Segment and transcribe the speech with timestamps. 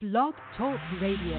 [0.00, 1.38] Blog Talk Radio.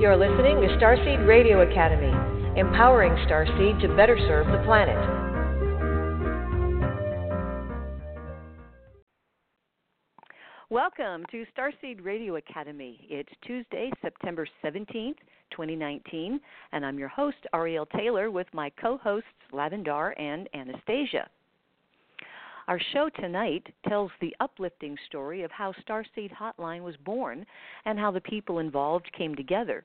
[0.00, 2.12] You're listening to Starseed Radio Academy,
[2.56, 5.23] empowering Starseed to better serve the planet.
[10.74, 12.98] Welcome to Starseed Radio Academy.
[13.08, 15.14] It's Tuesday, September 17th,
[15.52, 16.40] 2019,
[16.72, 21.28] and I'm your host, Arielle Taylor, with my co hosts, Lavandar and Anastasia.
[22.66, 27.46] Our show tonight tells the uplifting story of how Starseed Hotline was born
[27.84, 29.84] and how the people involved came together.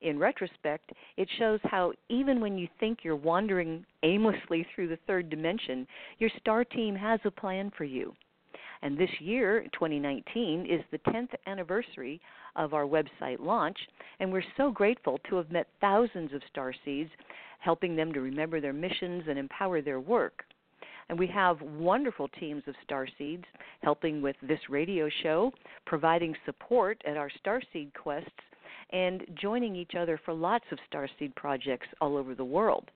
[0.00, 5.28] In retrospect, it shows how even when you think you're wandering aimlessly through the third
[5.28, 5.86] dimension,
[6.18, 8.14] your star team has a plan for you.
[8.82, 12.20] And this year, 2019, is the 10th anniversary
[12.56, 13.78] of our website launch,
[14.20, 17.10] and we're so grateful to have met thousands of starseeds,
[17.60, 20.44] helping them to remember their missions and empower their work.
[21.08, 23.44] And we have wonderful teams of starseeds
[23.82, 25.52] helping with this radio show,
[25.86, 28.30] providing support at our starseed quests,
[28.90, 32.90] and joining each other for lots of starseed projects all over the world.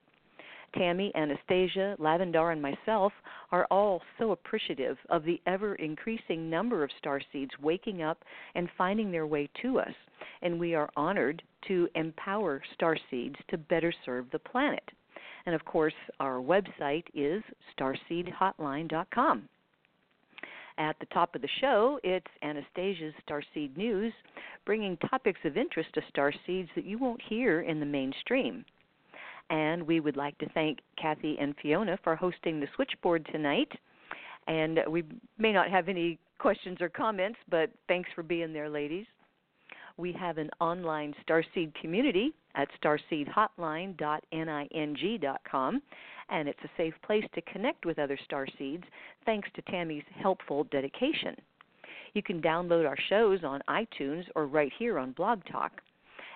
[0.77, 3.12] Tammie, Anastasia, Lavandar, and myself
[3.52, 9.10] are all so appreciative of the ever increasing number of starseeds waking up and finding
[9.10, 9.94] their way to us,
[10.42, 14.91] and we are honored to empower starseeds to better serve the planet.
[15.47, 17.42] And of course, our website is
[17.78, 19.48] starseedhotline.com.
[20.78, 24.12] At the top of the show, it's Anastasia's Starseed News,
[24.64, 28.64] bringing topics of interest to starseeds that you won't hear in the mainstream.
[29.50, 33.72] And we would like to thank Kathy and Fiona for hosting the switchboard tonight.
[34.46, 35.04] And we
[35.38, 39.06] may not have any questions or comments, but thanks for being there, ladies.
[39.96, 45.82] We have an online Starseed community at starseedhotline.ning.com,
[46.30, 48.84] and it's a safe place to connect with other Starseeds
[49.24, 51.34] thanks to Tammie's helpful dedication.
[52.14, 55.82] You can download our shows on iTunes or right here on Blog Talk.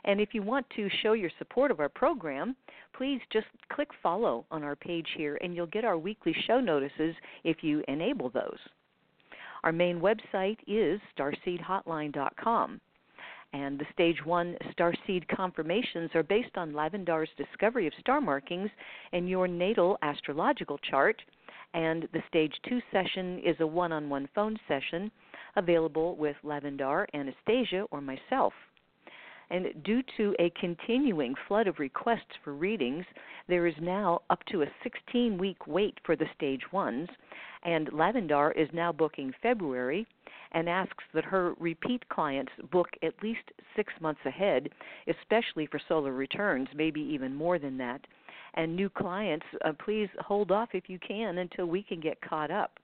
[0.05, 2.57] And if you want to show your support of our program,
[2.97, 7.15] please just click follow on our page here and you'll get our weekly show notices
[7.45, 8.59] if you enable those.
[9.65, 12.81] Our main website is starseedhotline.com.
[13.55, 18.71] And the Stage 1 Starseed confirmations are based on Lavandar's discovery of star markings
[19.13, 21.21] in your natal astrological chart.
[21.75, 25.13] And the Stage 2 session is a one on one phone session
[25.57, 28.55] available with Lavandar, Anastasia, or myself.
[29.53, 33.05] And due to a continuing flood of requests for readings,
[33.49, 37.07] there is now up to a 16 week wait for the stage ones,
[37.63, 40.07] and Lavandar is now booking February
[40.53, 44.71] and asks that her repeat clients book at least six months ahead,
[45.07, 48.01] especially for solar returns, maybe even more than that.
[48.55, 52.51] And new clients, uh, please hold off if you can until we can get caught
[52.51, 52.79] up.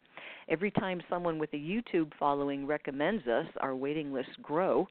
[0.49, 4.89] Every time someone with a YouTube following recommends us, our waiting lists grow,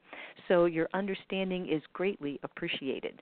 [0.48, 3.22] so your understanding is greatly appreciated.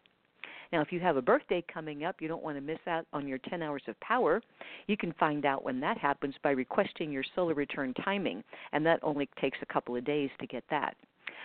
[0.71, 3.27] Now, if you have a birthday coming up, you don't want to miss out on
[3.27, 4.41] your 10 hours of power.
[4.87, 8.99] You can find out when that happens by requesting your solar return timing, and that
[9.03, 10.95] only takes a couple of days to get that.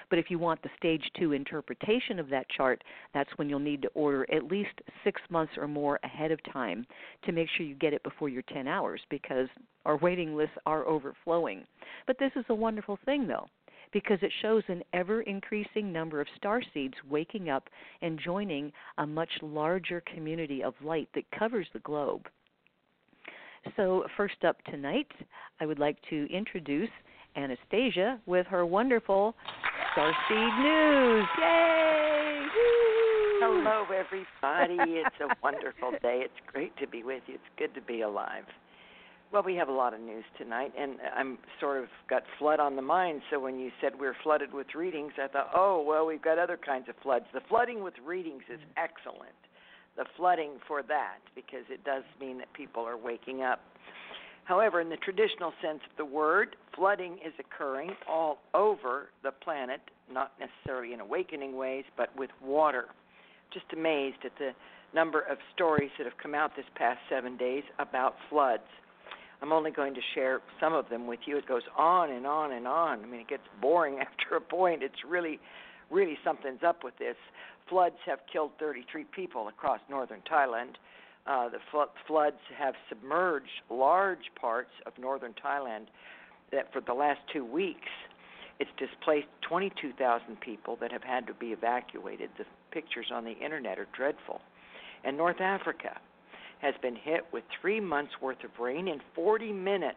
[0.08, 2.82] But if you want the stage two interpretation of that chart,
[3.14, 6.86] that's when you'll need to order at least six months or more ahead of time
[7.24, 9.48] to make sure you get it before your 10 hours because
[9.84, 11.64] our waiting lists are overflowing.
[12.06, 13.46] But this is a wonderful thing, though
[13.92, 17.68] because it shows an ever increasing number of star seeds waking up
[18.02, 22.26] and joining a much larger community of light that covers the globe.
[23.76, 25.08] So, first up tonight,
[25.60, 26.88] I would like to introduce
[27.36, 29.34] Anastasia with her wonderful
[29.96, 31.26] Starseed News.
[31.38, 32.46] Yay!
[33.40, 34.92] Hello, everybody.
[34.92, 36.22] It's a wonderful day.
[36.24, 37.34] It's great to be with you.
[37.34, 38.44] It's good to be alive.
[39.32, 42.76] Well, we have a lot of news tonight, and I'm sort of got flood on
[42.76, 43.22] the mind.
[43.30, 46.56] So when you said we're flooded with readings, I thought, oh, well, we've got other
[46.56, 47.24] kinds of floods.
[47.34, 49.34] The flooding with readings is excellent.
[49.96, 53.60] The flooding for that, because it does mean that people are waking up.
[54.50, 59.80] However, in the traditional sense of the word, flooding is occurring all over the planet,
[60.12, 62.86] not necessarily in awakening ways, but with water.
[63.54, 64.50] Just amazed at the
[64.92, 68.64] number of stories that have come out this past seven days about floods.
[69.40, 71.36] I'm only going to share some of them with you.
[71.36, 73.04] It goes on and on and on.
[73.04, 74.82] I mean, it gets boring after a point.
[74.82, 75.38] It's really,
[75.92, 77.14] really something's up with this.
[77.68, 80.74] Floods have killed 33 people across northern Thailand.
[81.30, 85.86] Uh, the fl- floods have submerged large parts of northern Thailand
[86.50, 87.88] that for the last two weeks
[88.58, 92.30] it's displaced 22,000 people that have had to be evacuated.
[92.36, 94.40] The pictures on the internet are dreadful.
[95.04, 95.98] And North Africa
[96.58, 99.96] has been hit with three months' worth of rain in 40 minutes.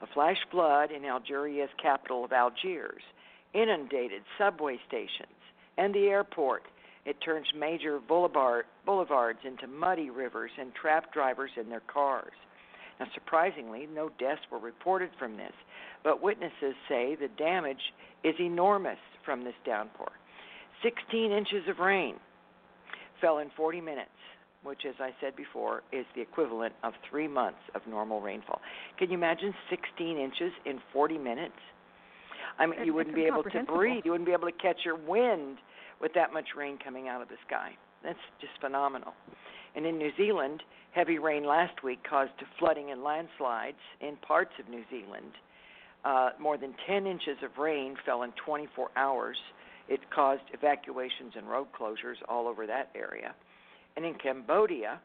[0.00, 3.02] A flash flood in Algeria's capital of Algiers
[3.52, 5.28] inundated subway stations
[5.76, 6.62] and the airport.
[7.08, 12.34] It turns major boulevard, boulevards into muddy rivers and trapped drivers in their cars.
[13.00, 15.54] Now, surprisingly, no deaths were reported from this,
[16.04, 17.80] but witnesses say the damage
[18.24, 20.12] is enormous from this downpour.
[20.82, 22.16] 16 inches of rain
[23.22, 24.10] fell in 40 minutes,
[24.62, 28.60] which, as I said before, is the equivalent of three months of normal rainfall.
[28.98, 31.56] Can you imagine 16 inches in 40 minutes?
[32.58, 34.02] I mean, you wouldn't be able to breathe.
[34.04, 35.56] You wouldn't be able to catch your wind
[36.00, 37.70] with that much rain coming out of the sky.
[38.02, 39.12] That's just phenomenal.
[39.74, 40.62] And in New Zealand,
[40.92, 45.32] heavy rain last week caused flooding and landslides in parts of New Zealand.
[46.04, 49.36] Uh, more than 10 inches of rain fell in 24 hours.
[49.88, 53.34] It caused evacuations and road closures all over that area.
[53.96, 55.00] And in Cambodia,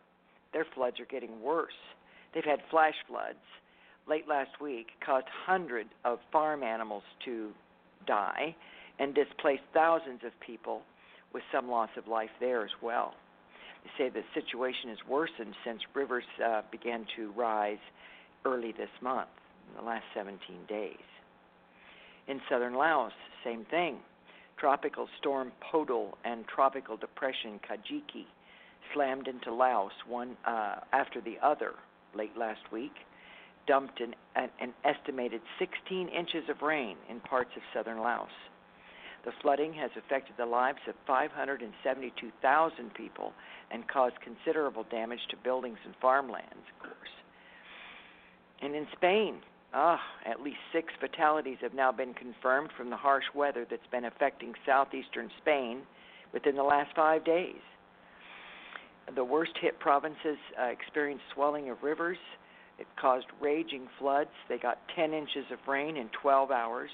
[0.54, 1.74] their floods are getting worse.
[2.34, 3.40] They've had flash floods
[4.08, 7.52] late last week, caused hundreds of farm animals to
[8.06, 8.56] die,
[9.04, 10.82] and displaced thousands of people
[11.34, 13.14] with some loss of life there as well.
[13.84, 17.84] They say the situation has worsened since rivers uh, began to rise
[18.46, 19.28] early this month,
[19.70, 20.40] in the last 17
[20.70, 20.96] days.
[22.30, 23.12] In southern Laos,
[23.44, 23.98] same thing.
[24.58, 28.26] Tropical storm Podul and tropical depression Kajiki
[28.94, 31.74] slammed into Laos one uh, after the other
[32.16, 32.94] late last week,
[33.68, 38.30] dumped an, an estimated 16 inches of rain in parts of southern Laos.
[39.26, 43.34] The flooding has affected the lives of 572,000 people
[43.72, 47.10] and caused considerable damage to buildings and farmlands, of course.
[48.62, 49.42] And in Spain,
[49.74, 54.06] ah, at least six fatalities have now been confirmed from the harsh weather that's been
[54.06, 55.84] affecting southeastern Spain
[56.34, 57.62] within the last five days.
[59.16, 62.18] The worst hit provinces uh, experienced swelling of rivers.
[62.80, 64.32] It caused raging floods.
[64.50, 66.90] They got 10 inches of rain in 12 hours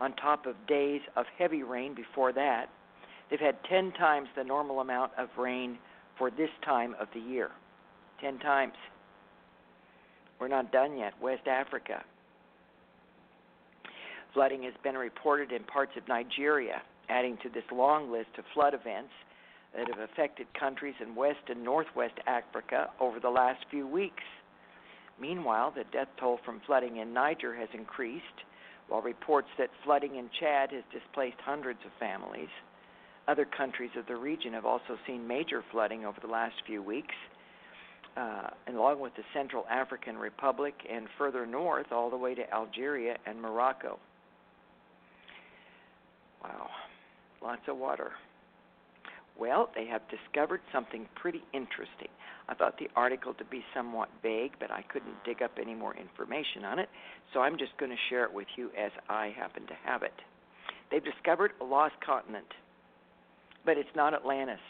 [0.00, 2.68] on top of days of heavy rain before that.
[3.30, 5.78] They've had 10 times the normal amount of rain
[6.16, 7.50] for this time of the year.
[8.20, 8.74] 10 times.
[10.40, 11.14] We're not done yet.
[11.20, 12.04] West Africa.
[14.34, 18.74] Flooding has been reported in parts of Nigeria, adding to this long list of flood
[18.74, 19.12] events
[19.76, 24.22] that have affected countries in West and Northwest Africa over the last few weeks.
[25.20, 28.24] Meanwhile, the death toll from flooding in Niger has increased
[28.88, 32.48] while reports that flooding in Chad has displaced hundreds of families.
[33.26, 37.14] Other countries of the region have also seen major flooding over the last few weeks,
[38.16, 43.16] uh, along with the Central African Republic and further north, all the way to Algeria
[43.26, 43.98] and Morocco.
[46.42, 46.68] Wow,
[47.42, 48.12] lots of water.
[49.38, 52.08] Well, they have discovered something pretty interesting.
[52.48, 55.94] I thought the article to be somewhat vague, but I couldn't dig up any more
[55.94, 56.88] information on it,
[57.32, 60.14] so I'm just going to share it with you as I happen to have it.
[60.90, 62.46] They've discovered a lost continent,
[63.64, 64.60] but it's not Atlantis.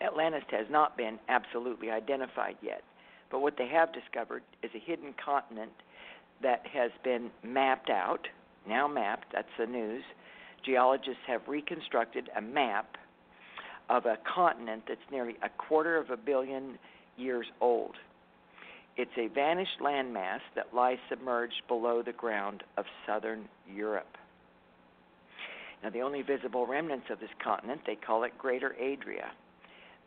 [0.00, 2.82] Atlantis has not been absolutely identified yet,
[3.30, 5.72] but what they have discovered is a hidden continent
[6.42, 8.26] that has been mapped out,
[8.68, 10.04] now mapped, that's the news,
[10.64, 12.96] geologists have reconstructed a map
[13.88, 16.78] of a continent that's nearly a quarter of a billion
[17.16, 17.96] years old.
[18.96, 24.16] It's a vanished landmass that lies submerged below the ground of southern Europe.
[25.82, 29.30] Now, the only visible remnants of this continent, they call it Greater Adria,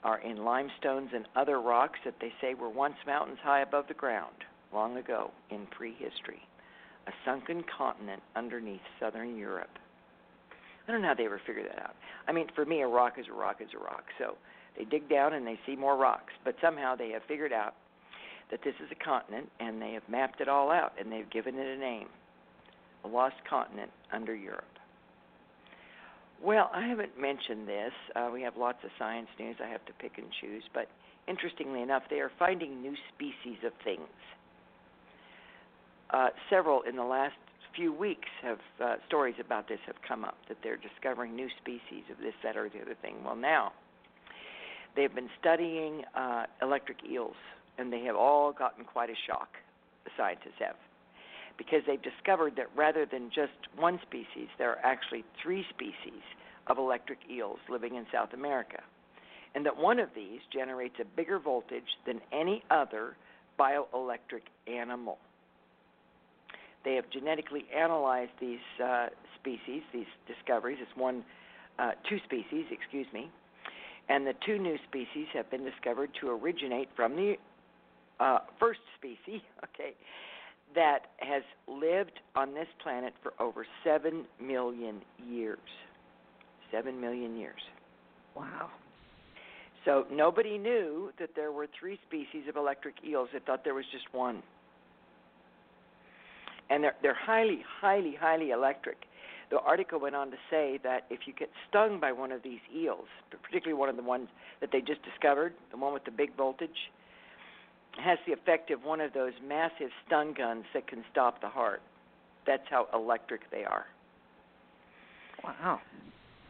[0.04, 3.94] are in limestones and other rocks that they say were once mountains high above the
[3.94, 4.36] ground
[4.74, 6.42] long ago in prehistory.
[7.08, 9.80] A sunken continent underneath southern Europe.
[10.88, 11.96] I don't know how they ever figure that out.
[12.28, 14.04] I mean, for me, a rock is a rock is a rock.
[14.18, 14.36] So
[14.78, 17.76] they dig down and they see more rocks, but somehow they have figured out
[18.52, 21.56] that this is a continent and they have mapped it all out and they've given
[21.56, 22.08] it a name
[23.04, 24.64] a lost continent under Europe.
[26.42, 27.94] Well, I haven't mentioned this.
[28.16, 30.88] Uh, we have lots of science news I have to pick and choose, but
[31.28, 34.08] interestingly enough, they are finding new species of things.
[36.10, 37.36] Uh, several in the last
[37.76, 42.04] few weeks have uh, stories about this have come up that they're discovering new species
[42.12, 43.16] of this, that, or the other thing.
[43.24, 43.74] Well, now
[44.96, 47.36] they've been studying uh, electric eels,
[47.78, 49.50] and they have all gotten quite a shock.
[50.06, 50.76] The scientists have,
[51.58, 56.22] because they've discovered that rather than just one species, there are actually three species
[56.68, 58.82] of electric eels living in South America,
[59.56, 63.16] and that one of these generates a bigger voltage than any other
[63.60, 65.18] bioelectric animal.
[66.86, 69.08] They have genetically analyzed these uh,
[69.40, 70.78] species, these discoveries.
[70.82, 71.24] It's one,
[71.80, 73.30] uh, two species, excuse me,
[74.10, 77.36] And the two new species have been discovered to originate from the
[78.20, 79.94] uh, first species, okay,
[80.76, 85.60] that has lived on this planet for over 7 million years.
[86.72, 87.62] 7 million years.
[88.36, 88.70] Wow.
[89.86, 93.30] So nobody knew that there were three species of electric eels.
[93.34, 94.42] They thought there was just one.
[96.70, 99.06] And they're they're highly, highly, highly electric.
[99.50, 102.62] The article went on to say that if you get stung by one of these
[102.76, 104.30] eels, particularly one of the ones
[104.62, 106.90] that they just discovered, the one with the big voltage,
[108.04, 111.82] has the effect of one of those massive stun guns that can stop the heart.
[112.48, 113.86] That's how electric they are.
[115.44, 115.80] Wow.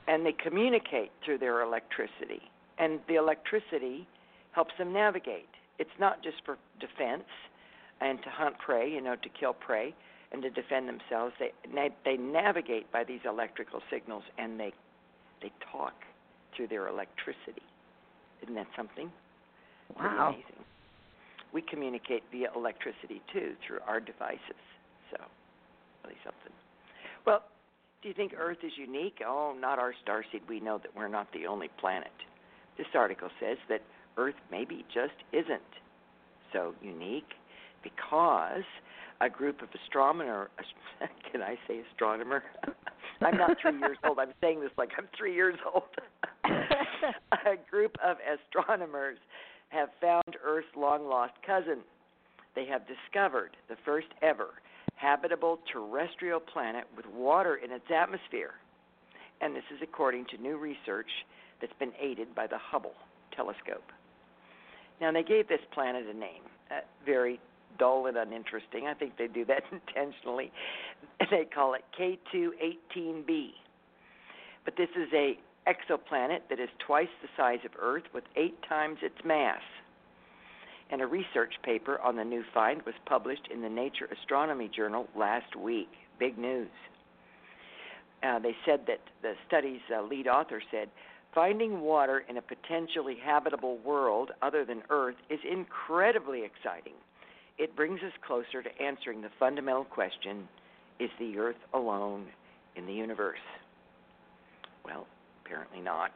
[0.08, 2.42] And they communicate through their electricity.
[2.78, 4.08] And the electricity
[4.52, 5.50] helps them navigate.
[5.80, 7.24] It's not just for defense
[8.04, 9.96] and to hunt prey, you know, to kill prey
[10.32, 11.34] and to defend themselves.
[11.40, 11.52] They
[12.06, 14.74] they navigate by these electrical signals and they
[15.42, 15.94] they talk
[16.56, 17.64] through their electricity.
[18.44, 19.10] Isn't that something?
[19.98, 20.30] Pretty Wow.
[20.30, 20.66] amazing.
[21.54, 24.64] We communicate via electricity too through our devices.
[25.12, 25.18] So,
[26.04, 26.52] really something.
[27.26, 27.44] Well,
[28.02, 29.22] do you think Earth is unique?
[29.26, 30.42] Oh, not our starseed.
[30.50, 32.12] We know that we're not the only planet.
[32.78, 33.82] This article says that
[34.18, 35.62] Earth maybe just isn't
[36.52, 37.30] so unique
[37.84, 38.64] because
[39.22, 40.50] a group of astronomer
[41.32, 42.44] can I say astronomer?
[43.22, 44.20] I'm not three years old.
[44.20, 45.84] I'm saying this like I'm three years old.
[46.44, 49.18] a group of astronomers
[49.70, 51.80] have found Earth's long lost cousin.
[52.56, 54.50] They have discovered the first ever
[54.96, 58.52] habitable terrestrial planet with water in its atmosphere.
[59.42, 61.10] And this is according to new research
[61.60, 62.94] that's been aided by the Hubble
[63.36, 63.92] telescope.
[65.02, 67.40] Now, they gave this planet a name, uh, very
[67.78, 68.88] dull and uninteresting.
[68.88, 70.52] I think they do that intentionally.
[71.32, 73.50] They call it K218b.
[74.66, 75.38] But this is a
[75.68, 79.62] exoplanet that is twice the size of Earth with 8 times its mass.
[80.92, 85.08] And a research paper on the new find was published in the Nature Astronomy Journal
[85.18, 85.90] last week.
[86.20, 86.70] Big news.
[88.22, 90.90] Uh, they said that the study's uh, lead author said
[91.34, 96.94] finding water in a potentially habitable world other than Earth is incredibly exciting.
[97.58, 100.48] It brings us closer to answering the fundamental question
[101.00, 102.28] is the Earth alone
[102.76, 103.40] in the universe?
[104.86, 105.08] Well,
[105.46, 106.12] apparently not.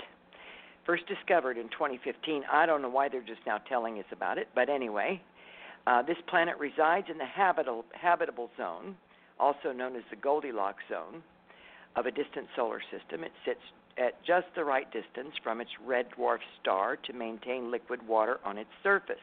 [0.85, 2.43] First discovered in 2015.
[2.51, 5.21] I don't know why they're just now telling us about it, but anyway,
[5.85, 8.95] uh, this planet resides in the habitable, habitable zone,
[9.39, 11.21] also known as the Goldilocks zone,
[11.95, 13.23] of a distant solar system.
[13.23, 13.59] It sits
[13.97, 18.57] at just the right distance from its red dwarf star to maintain liquid water on
[18.57, 19.17] its surface.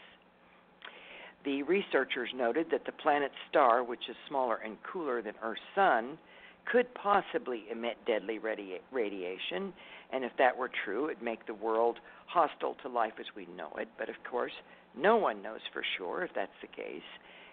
[1.45, 6.19] The researchers noted that the planet's star, which is smaller and cooler than Earth's sun,
[6.65, 9.75] could possibly emit deadly radi- radiation,
[10.11, 13.71] and if that were true, it'd make the world hostile to life as we know
[13.79, 13.89] it.
[13.99, 14.53] But of course,
[14.97, 17.03] no one knows for sure if that's the case,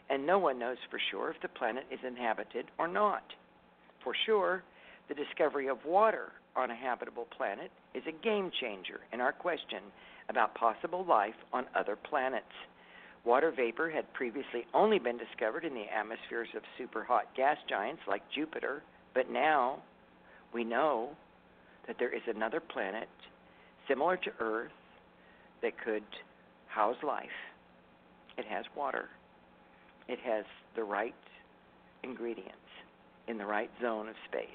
[0.09, 3.23] and no one knows for sure if the planet is inhabited or not.
[4.03, 4.63] For sure,
[5.09, 9.83] the discovery of water on a habitable planet is a game changer in our question
[10.29, 12.45] about possible life on other planets.
[13.23, 18.23] Water vapor had previously only been discovered in the atmospheres of superhot gas giants like
[18.33, 18.81] Jupiter,
[19.13, 19.77] but now
[20.53, 21.09] we know
[21.87, 23.09] that there is another planet
[23.87, 24.71] similar to Earth
[25.61, 26.03] that could
[26.67, 27.29] house life.
[28.37, 29.05] It has water.
[30.07, 31.13] It has the right
[32.03, 32.55] ingredients
[33.27, 34.47] in the right zone of space.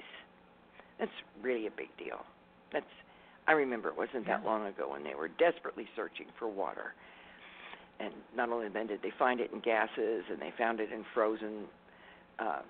[0.99, 2.25] That's really a big deal.
[2.73, 2.85] That's
[3.47, 6.93] I remember it wasn't that long ago when they were desperately searching for water.
[7.99, 11.03] And not only then did they find it in gases and they found it in
[11.13, 11.65] frozen
[12.39, 12.61] uh,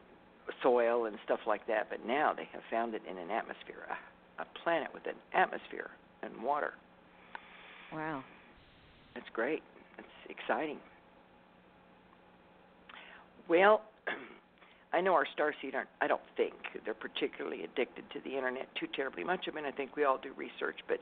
[0.63, 4.41] soil and stuff like that, but now they have found it in an atmosphere, a,
[4.41, 5.89] a planet with an atmosphere
[6.23, 6.73] and water.
[7.91, 8.23] Wow.
[9.15, 9.63] That's great.
[9.97, 10.77] That's exciting.
[13.49, 13.81] Well,
[14.93, 15.89] I know our starseed aren't.
[16.01, 16.53] I don't think
[16.85, 19.45] they're particularly addicted to the internet too terribly much.
[19.51, 20.99] I mean, I think we all do research, but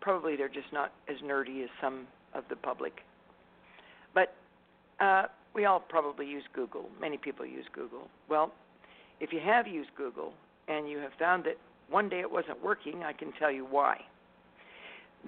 [0.00, 3.00] probably they're just not as nerdy as some of the public.
[4.16, 4.32] But
[4.98, 6.86] uh, we all probably use Google.
[6.98, 8.08] Many people use Google.
[8.30, 8.50] Well,
[9.20, 10.32] if you have used Google
[10.68, 11.58] and you have found that
[11.90, 14.00] one day it wasn't working, I can tell you why.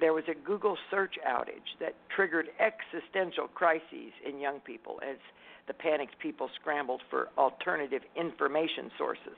[0.01, 5.19] There was a Google search outage that triggered existential crises in young people as
[5.67, 9.37] the panicked people scrambled for alternative information sources.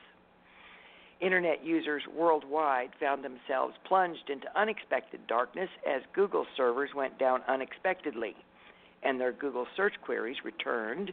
[1.21, 8.37] Internet users worldwide found themselves plunged into unexpected darkness as Google servers went down unexpectedly,
[9.03, 11.13] and their Google search queries returned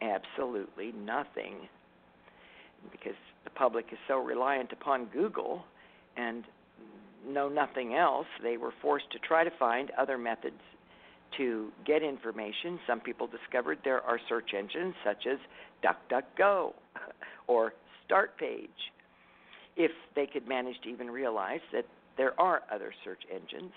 [0.00, 1.68] absolutely nothing.
[2.90, 5.64] Because the public is so reliant upon Google,
[6.16, 6.44] and
[7.26, 10.60] know nothing else, they were forced to try to find other methods
[11.38, 12.78] to get information.
[12.86, 15.38] Some people discovered there are search engines such as
[15.82, 16.72] DuckDuckGo
[17.46, 17.72] or
[18.08, 18.68] StartPage.
[19.76, 23.72] If they could manage to even realize that there are other search engines.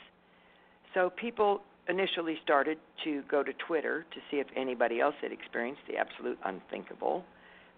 [0.94, 5.82] So people initially started to go to Twitter to see if anybody else had experienced
[5.88, 7.24] the absolute unthinkable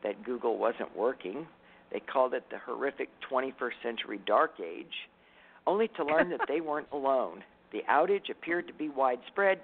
[0.03, 1.47] that Google wasn't working.
[1.91, 5.09] They called it the horrific 21st century dark age,
[5.67, 7.43] only to learn that they weren't alone.
[7.71, 9.59] The outage appeared to be widespread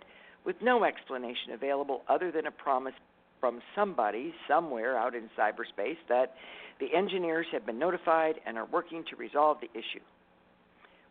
[0.45, 2.93] with no explanation available other than a promise
[3.39, 6.35] from somebody somewhere out in cyberspace that
[6.79, 10.03] the engineers have been notified and are working to resolve the issue.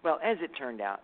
[0.02, 1.00] Well, as it turned out,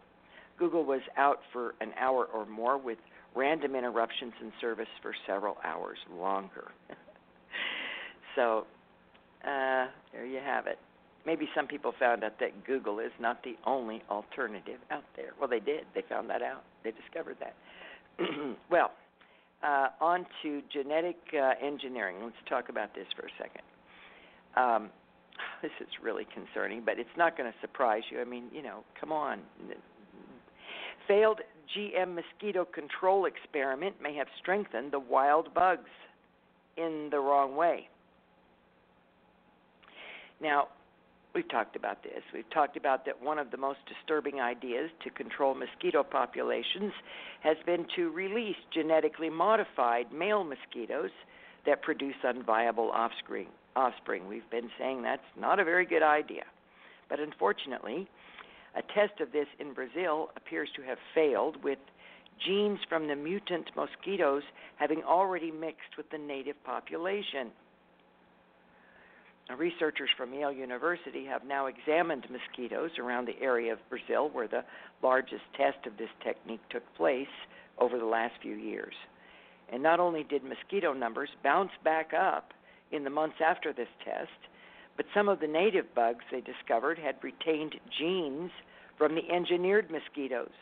[0.61, 2.99] Google was out for an hour or more with
[3.35, 6.71] random interruptions in service for several hours longer.
[8.37, 8.67] so,
[9.43, 10.79] uh, there you have it.
[11.25, 15.31] Maybe some people found out that Google is not the only alternative out there.
[15.39, 15.85] Well, they did.
[15.95, 16.63] They found that out.
[16.85, 17.55] They discovered that.
[18.71, 18.93] well,
[19.63, 22.17] uh, on to genetic uh, engineering.
[22.23, 23.63] Let's talk about this for a second.
[24.57, 24.91] Um,
[25.63, 28.21] this is really concerning, but it's not going to surprise you.
[28.21, 29.41] I mean, you know, come on.
[31.11, 31.41] Failed
[31.77, 35.91] GM mosquito control experiment may have strengthened the wild bugs
[36.77, 37.89] in the wrong way.
[40.41, 40.69] Now,
[41.35, 42.23] we've talked about this.
[42.33, 46.93] We've talked about that one of the most disturbing ideas to control mosquito populations
[47.41, 51.11] has been to release genetically modified male mosquitoes
[51.67, 53.49] that produce unviable offspring.
[53.75, 54.29] Offspring.
[54.29, 56.45] We've been saying that's not a very good idea.
[57.09, 58.09] But unfortunately,
[58.77, 61.79] a test of this in Brazil appears to have failed with
[62.47, 64.43] genes from the mutant mosquitoes
[64.77, 67.51] having already mixed with the native population.
[69.59, 74.65] Researchers from Yale University have now examined mosquitoes around the area of Brazil where the
[75.03, 77.27] largest test of this technique took place
[77.79, 78.95] over the last few years.
[79.73, 82.53] And not only did mosquito numbers bounce back up
[82.93, 84.31] in the months after this test,
[84.97, 88.51] but some of the native bugs they discovered had retained genes
[88.99, 90.53] from the engineered mosquitoes.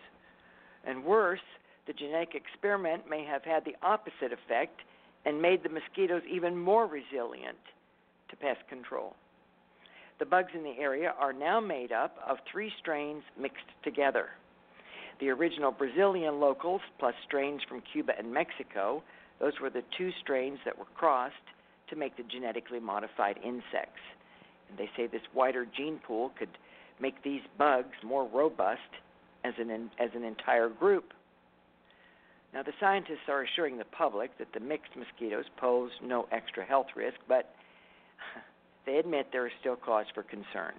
[0.87, 1.41] And worse,
[1.87, 4.81] the genetic experiment may have had the opposite effect
[5.25, 7.59] and made the mosquitoes even more resilient
[8.31, 9.17] to pest control.
[10.19, 14.31] The bugs in the area are now made up of three strains mixed together.
[15.21, 19.03] The original Brazilian locals, plus strains from Cuba and Mexico,
[19.41, 21.35] those were the two strains that were crossed
[21.91, 24.01] to make the genetically modified insects.
[24.69, 26.51] And they say this wider gene pool could
[27.01, 28.81] make these bugs more robust
[29.45, 31.13] as an, as an entire group.
[32.53, 36.87] Now, the scientists are assuring the public that the mixed mosquitoes pose no extra health
[36.97, 37.55] risk, but
[38.87, 40.73] they admit there is still cause for concern.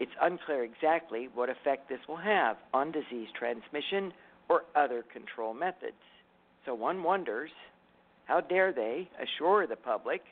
[0.00, 4.12] It's unclear exactly what effect this will have on disease transmission
[4.48, 5.96] or other control methods.
[6.64, 7.50] So one wonders
[8.28, 10.22] how dare they assure the public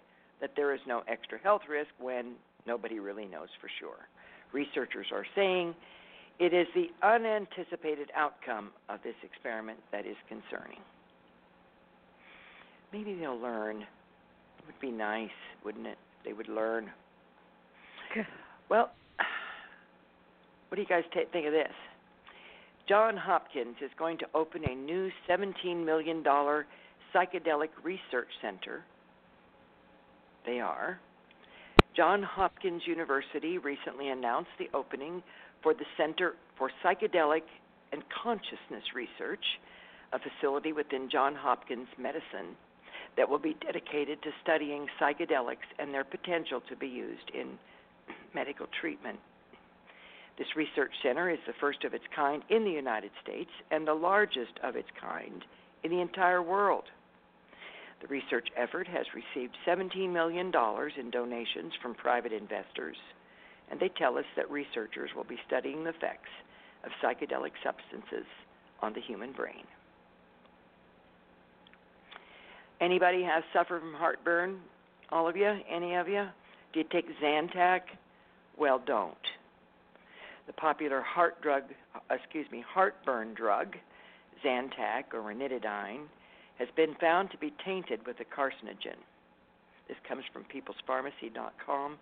[0.40, 2.34] that there is no extra health risk when
[2.66, 4.08] nobody really knows for sure?
[4.52, 5.74] Researchers are saying
[6.38, 10.78] it is the unanticipated outcome of this experiment that is concerning.
[12.92, 13.82] Maybe they'll learn.
[13.82, 15.30] It would be nice,
[15.64, 15.98] wouldn't it?
[16.24, 16.90] They would learn.
[18.68, 18.90] Well,
[20.68, 21.72] what do you guys t- think of this?
[22.88, 28.84] John Hopkins is going to open a new $17 million psychedelic research center.
[30.44, 31.00] They are.
[31.96, 35.22] John Hopkins University recently announced the opening
[35.62, 37.42] for the Center for Psychedelic
[37.90, 39.44] and Consciousness Research,
[40.12, 42.54] a facility within John Hopkins Medicine
[43.16, 47.58] that will be dedicated to studying psychedelics and their potential to be used in
[48.34, 49.18] medical treatment.
[50.36, 53.94] This research center is the first of its kind in the United States and the
[53.94, 55.42] largest of its kind
[55.82, 56.84] in the entire world.
[58.00, 60.52] The research effort has received $17 million
[60.98, 62.96] in donations from private investors,
[63.70, 66.28] and they tell us that researchers will be studying the effects
[66.84, 68.26] of psychedelic substances
[68.80, 69.64] on the human brain.
[72.80, 74.60] Anybody have suffered from heartburn?
[75.10, 75.58] All of you?
[75.70, 76.26] Any of you?
[76.72, 77.80] Do you take Zantac?
[78.58, 79.14] Well, don't.
[80.46, 83.76] The popular heart drug, uh, excuse me, heartburn drug,
[84.44, 86.02] Zantac or ranitidine,
[86.58, 88.96] has been found to be tainted with a carcinogen.
[89.88, 91.96] This comes from peoplespharmacy.com.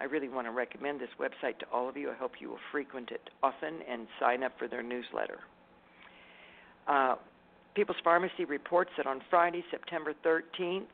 [0.00, 2.10] I really want to recommend this website to all of you.
[2.10, 5.40] I hope you will frequent it often and sign up for their newsletter.
[6.86, 7.16] Uh,
[7.74, 10.86] People's Pharmacy reports that on Friday, September 13th,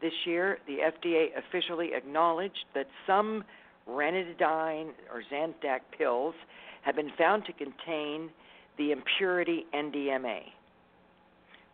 [0.00, 3.44] this year, the FDA officially acknowledged that some
[3.88, 6.34] ranitidine or Zantac pills
[6.82, 8.30] have been found to contain
[8.78, 10.42] the impurity NDMA,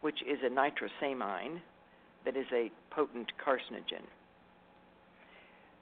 [0.02, 1.60] which is a nitrosamine
[2.24, 4.04] that is a potent carcinogen.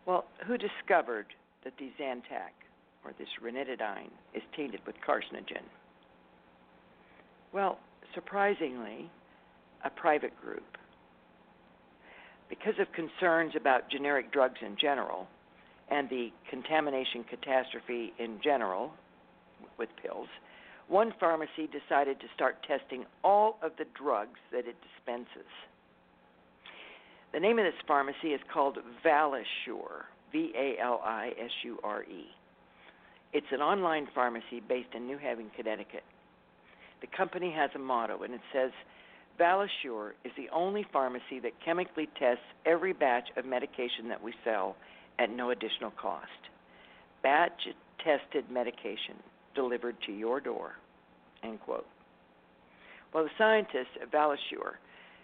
[0.07, 1.27] Well, who discovered
[1.65, 2.55] that the Zantac,
[3.05, 5.65] or this ranitidine, is tainted with carcinogen?
[7.53, 7.79] Well,
[8.15, 9.11] surprisingly,
[9.85, 10.79] a private group.
[12.49, 15.29] Because of concerns about generic drugs in general
[15.91, 18.93] and the contamination catastrophe in general
[19.79, 20.29] with pills,
[20.91, 25.49] one pharmacy decided to start testing all of the drugs that it dispenses.
[27.33, 32.03] The name of this pharmacy is called Valisure, V A L I S U R
[32.03, 32.27] E.
[33.33, 36.03] It's an online pharmacy based in New Haven, Connecticut.
[37.01, 38.73] The company has a motto, and it says
[39.39, 44.75] Valisure is the only pharmacy that chemically tests every batch of medication that we sell
[45.21, 46.27] at no additional cost.
[47.23, 47.69] Batch
[48.05, 49.15] tested medication
[49.55, 50.77] delivered to your door.
[51.43, 51.87] End quote.
[53.13, 54.77] Well, the scientists at Valisure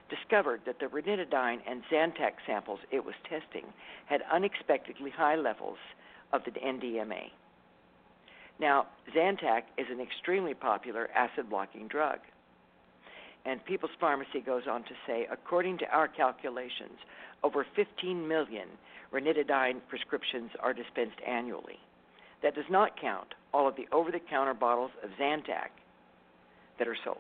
[0.09, 3.65] discovered that the ranitidine and Zantac samples it was testing
[4.07, 5.79] had unexpectedly high levels
[6.33, 7.31] of the NDMA.
[8.59, 12.19] Now, Zantac is an extremely popular acid blocking drug.
[13.45, 16.99] And People's Pharmacy goes on to say, according to our calculations,
[17.45, 18.69] over 15 million
[19.13, 21.79] ranitidine prescriptions are dispensed annually.
[22.47, 25.71] That does not count all of the over the counter bottles of Zantac
[26.79, 27.19] that are sold.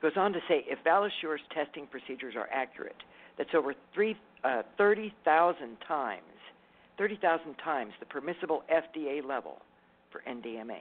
[0.00, 2.96] Goes on to say if Valisure's testing procedures are accurate,
[3.36, 3.74] that's over
[4.42, 6.22] uh, 30,000 times,
[6.96, 9.58] 30,000 times the permissible FDA level
[10.10, 10.80] for NDMA.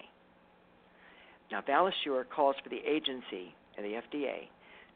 [1.51, 4.47] Now, Valisure calls for the agency and the FDA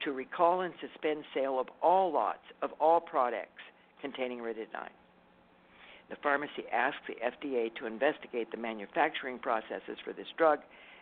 [0.05, 3.61] to recall and suspend sale of all lots of all products
[4.01, 4.95] containing ranitidine.
[6.09, 10.59] The pharmacy asks the FDA to investigate the manufacturing processes for this drug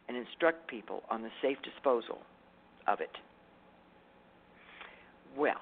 [0.07, 2.19] and instruct people on the safe disposal
[2.87, 3.11] of it.
[5.37, 5.61] Well,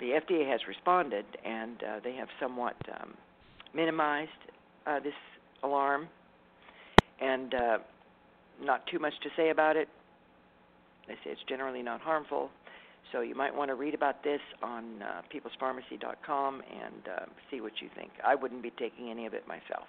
[0.00, 3.14] the FDA has responded and uh, they have somewhat um,
[3.74, 4.30] minimized
[4.86, 5.14] uh, this
[5.62, 6.08] alarm
[7.20, 7.78] and uh,
[8.60, 9.88] not too much to say about it.
[11.06, 12.50] They say it's generally not harmful.
[13.12, 17.72] So you might want to read about this on uh, peoplespharmacy.com and uh, see what
[17.80, 18.10] you think.
[18.24, 19.86] I wouldn't be taking any of it myself.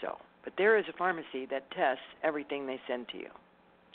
[0.00, 3.28] So, but there is a pharmacy that tests everything they send to you.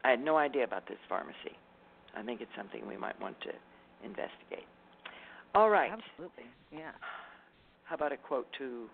[0.03, 1.57] I had no idea about this pharmacy.
[2.15, 3.49] I think it's something we might want to
[4.05, 4.67] investigate.
[5.55, 5.91] All right.
[5.91, 6.45] Absolutely.
[6.71, 6.91] Yeah.
[7.85, 8.85] How about a quote to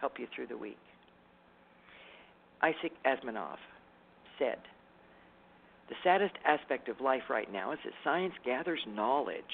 [0.00, 0.78] help you through the week?
[2.62, 3.56] Isaac Asimov
[4.38, 4.58] said,
[5.92, 9.44] The saddest aspect of life right now is that science gathers knowledge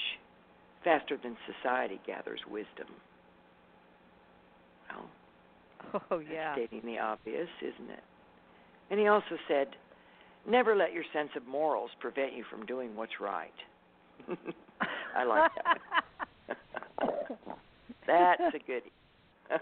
[0.85, 2.87] faster than society gathers wisdom.
[4.89, 5.11] Well,
[6.13, 6.53] Oh yeah.
[6.53, 8.05] stating the obvious, isn't it?
[8.89, 9.67] And he also said,
[10.49, 13.51] Never let your sense of morals prevent you from doing what's right.
[15.17, 16.59] I like that.
[18.07, 18.93] That's a goodie.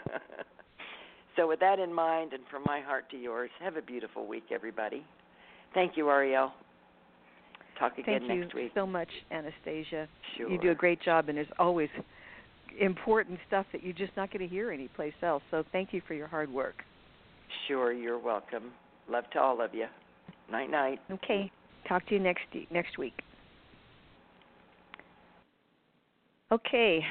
[1.36, 4.44] so, with that in mind, and from my heart to yours, have a beautiful week,
[4.52, 5.02] everybody.
[5.72, 6.50] Thank you, Arielle.
[7.78, 8.72] Talk again Thank you next week.
[8.74, 10.08] so much, Anastasia.
[10.36, 10.48] Sure.
[10.48, 11.88] You do a great job, and there's always
[12.80, 15.42] important stuff that you're just not going to hear anyplace else.
[15.50, 16.82] So thank you for your hard work.
[17.68, 18.72] Sure, you're welcome.
[19.08, 19.86] Love to all of you.
[20.50, 21.00] Night, night.
[21.10, 21.50] Okay.
[21.88, 23.14] Talk to you next next week.
[26.52, 27.04] Okay.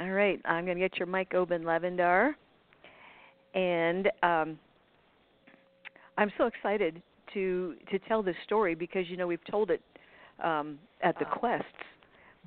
[0.00, 0.40] All right.
[0.44, 2.32] I'm going to get your mic open, Lavandar.
[3.54, 4.58] And um,
[6.18, 7.02] I'm so excited
[7.34, 9.82] to to tell this story because you know we've told it
[10.42, 11.66] um, at the quests,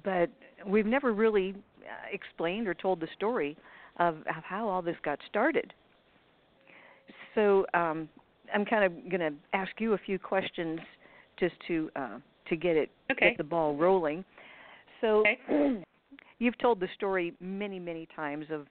[0.03, 0.29] but
[0.65, 3.57] we've never really uh, explained or told the story
[3.97, 5.73] of, of how all this got started.
[7.33, 8.09] So um,
[8.53, 10.79] I'm kind of going to ask you a few questions
[11.39, 12.17] just to uh,
[12.49, 13.29] to get it Okay.
[13.29, 14.23] get the ball rolling.
[15.01, 15.83] So Okay.
[16.39, 18.67] you've told the story many many times of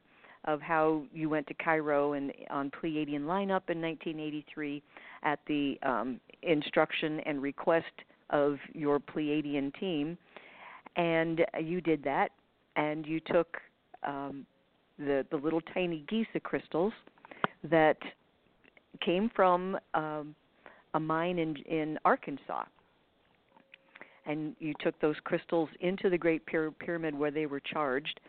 [0.46, 4.82] of how you went to Cairo and on Pleiadian lineup in 1983
[5.22, 7.86] at the um, instruction and request
[8.30, 10.18] of your Pleiadian team,
[10.96, 12.30] and you did that,
[12.76, 13.56] and you took
[14.02, 14.46] um,
[14.98, 16.92] the the little tiny Giza crystals
[17.64, 17.98] that
[19.04, 20.34] came from um,
[20.94, 22.64] a mine in in Arkansas.
[24.26, 28.20] And you took those crystals into the Great Pyra- Pyramid where they were charged.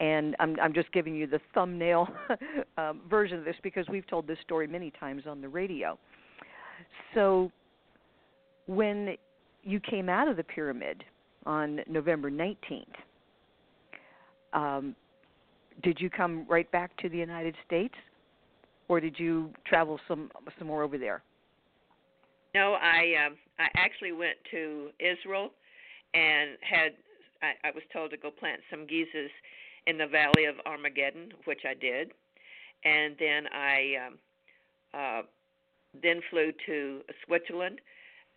[0.00, 2.08] And I'm, I'm just giving you the thumbnail
[2.78, 5.98] um, version of this because we've told this story many times on the radio.
[7.12, 7.52] So,
[8.66, 9.16] when
[9.62, 11.04] you came out of the pyramid
[11.46, 12.84] on November 19th,
[14.52, 14.94] um,
[15.82, 17.94] did you come right back to the United States?
[18.92, 21.22] or did you travel some some more over there?
[22.54, 25.50] No, I um, I actually went to Israel
[26.12, 26.92] and had
[27.42, 29.30] I, I was told to go plant some geezes
[29.86, 32.12] in the Valley of Armageddon, which I did,
[32.84, 34.18] and then I um,
[34.92, 35.22] uh,
[36.02, 37.80] then flew to Switzerland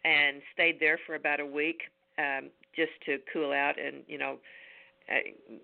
[0.05, 1.81] and stayed there for about a week
[2.19, 4.37] um, just to cool out and you know
[5.09, 5.19] uh,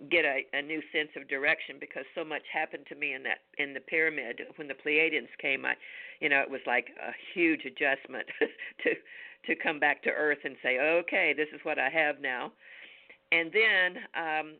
[0.09, 3.39] get a, a new sense of direction because so much happened to me in that
[3.57, 5.65] in the pyramid when the Pleiadians came.
[5.65, 5.73] I,
[6.19, 8.27] you know, it was like a huge adjustment
[8.83, 8.91] to
[9.47, 12.51] to come back to Earth and say, okay, this is what I have now.
[13.31, 14.53] And then um,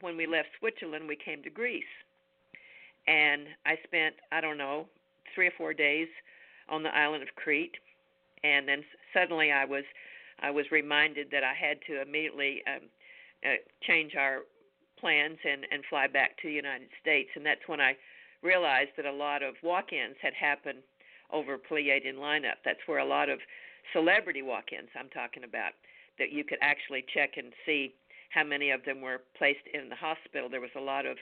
[0.00, 1.84] when we left Switzerland, we came to Greece,
[3.06, 4.86] and I spent I don't know
[5.34, 6.08] three or four days
[6.70, 7.76] on the island of Crete,
[8.44, 9.84] and then suddenly I was
[10.40, 12.88] I was reminded that I had to immediately um,
[13.44, 14.40] uh, change our
[14.98, 17.96] plans and and fly back to the United States, and that's when I
[18.42, 20.78] realized that a lot of walk-ins had happened
[21.32, 22.64] over Pleiadian lineup.
[22.64, 23.38] That's where a lot of
[23.92, 25.72] celebrity walk-ins I'm talking about
[26.18, 27.94] that you could actually check and see
[28.30, 30.48] how many of them were placed in the hospital.
[30.48, 31.16] There was a lot of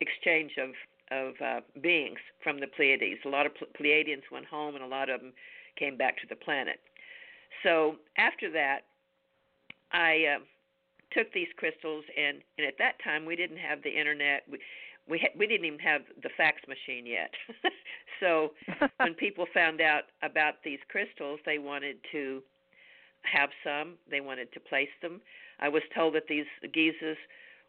[0.00, 0.70] exchange of
[1.10, 3.20] of uh, beings from the Pleiades.
[3.24, 5.32] A lot of Pleiadians went home, and a lot of them
[5.76, 6.80] came back to the planet.
[7.62, 8.80] So after that,
[9.92, 10.38] I uh,
[11.12, 14.44] took these crystals, and and at that time we didn't have the internet.
[14.50, 14.58] We
[15.08, 17.30] we ha- we didn't even have the fax machine yet.
[18.20, 18.52] so
[18.98, 22.42] when people found out about these crystals, they wanted to
[23.22, 23.94] have some.
[24.10, 25.20] They wanted to place them.
[25.58, 27.16] I was told that these geezes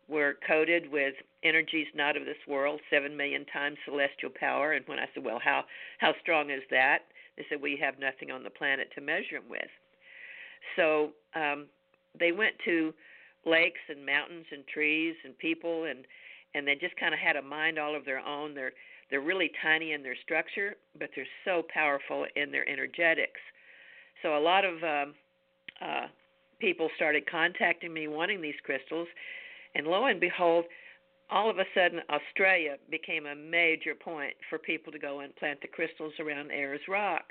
[0.07, 4.73] were coated with energies not of this world, seven million times celestial power.
[4.73, 5.65] And when I said, "Well, how
[5.99, 6.99] how strong is that?"
[7.37, 9.71] They said, "We have nothing on the planet to measure them with."
[10.75, 11.67] So um,
[12.17, 12.93] they went to
[13.45, 16.05] lakes and mountains and trees and people and
[16.53, 18.53] and they just kind of had a mind all of their own.
[18.53, 18.73] They're
[19.09, 23.39] they're really tiny in their structure, but they're so powerful in their energetics.
[24.21, 25.13] So a lot of um,
[25.81, 26.07] uh,
[26.59, 29.07] people started contacting me wanting these crystals,
[29.75, 30.65] and lo and behold,
[31.31, 35.61] all of a sudden Australia became a major point for people to go and plant
[35.61, 37.23] the crystals around Ayers Rock.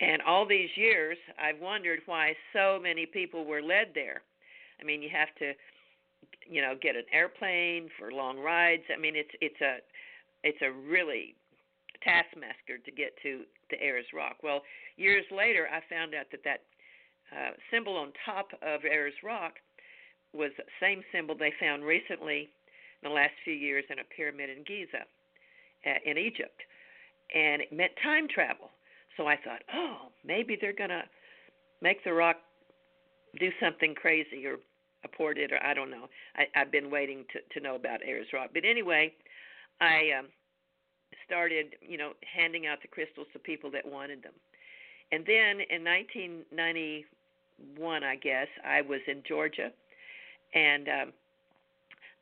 [0.00, 4.22] And all these years, I've wondered why so many people were led there.
[4.80, 5.52] I mean, you have to,
[6.50, 8.82] you know, get an airplane for long rides.
[8.94, 9.76] I mean, it's it's a
[10.42, 11.36] it's a really
[12.02, 14.36] taskmaster to get to the Ayers Rock.
[14.42, 14.62] Well,
[14.96, 16.62] years later, I found out that that
[17.30, 19.52] uh, symbol on top of Ayers Rock
[20.32, 22.48] was the same symbol they found recently
[23.02, 25.04] in the last few years in a pyramid in Giza,
[25.86, 26.60] uh, in Egypt,
[27.34, 28.70] and it meant time travel.
[29.16, 31.04] So I thought, oh, maybe they're gonna
[31.80, 32.36] make the rock
[33.38, 34.58] do something crazy or
[35.06, 36.08] apport it, or I don't know.
[36.36, 39.12] I, I've been waiting to to know about Ayers Rock, but anyway,
[39.80, 40.26] I um,
[41.26, 44.34] started, you know, handing out the crystals to people that wanted them.
[45.10, 49.70] And then in 1991, I guess I was in Georgia,
[50.54, 51.12] and um,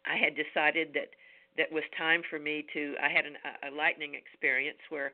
[0.06, 1.10] I had decided that
[1.56, 2.94] that was time for me to.
[3.02, 3.36] I had an,
[3.66, 5.12] a lightning experience where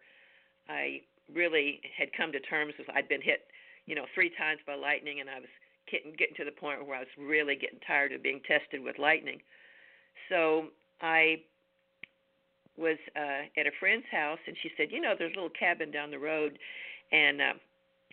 [0.68, 1.00] I
[1.32, 3.46] really had come to terms with I'd been hit,
[3.86, 5.50] you know, three times by lightning, and I was
[5.90, 8.98] getting getting to the point where I was really getting tired of being tested with
[8.98, 9.40] lightning.
[10.28, 10.66] So
[11.00, 11.42] I
[12.76, 15.90] was uh, at a friend's house, and she said, you know, there's a little cabin
[15.90, 16.58] down the road,
[17.12, 17.52] and uh,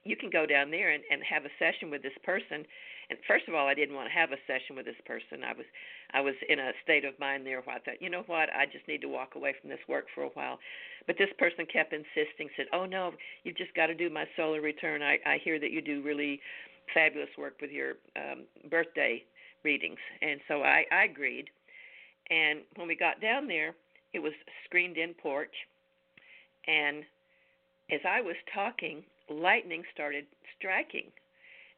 [0.04, 2.66] you can go down there and, and have a session with this person.
[3.14, 5.44] And first of all, I didn't want to have a session with this person.
[5.46, 5.68] I was
[6.14, 8.66] I was in a state of mind there where I thought, you know what, I
[8.66, 10.58] just need to walk away from this work for a while.
[11.06, 14.62] But this person kept insisting, said, "Oh no, you've just got to do my solar
[14.62, 15.04] return.
[15.04, 16.42] I I hear that you do really
[16.92, 19.24] fabulous work with your um, birthday
[19.62, 21.52] readings." And so I I agreed.
[22.32, 23.76] And when we got down there,
[24.14, 24.34] it was
[24.66, 25.54] screened-in porch,
[26.68, 27.04] and
[27.92, 30.26] as I was talking, lightning started
[30.58, 31.12] striking,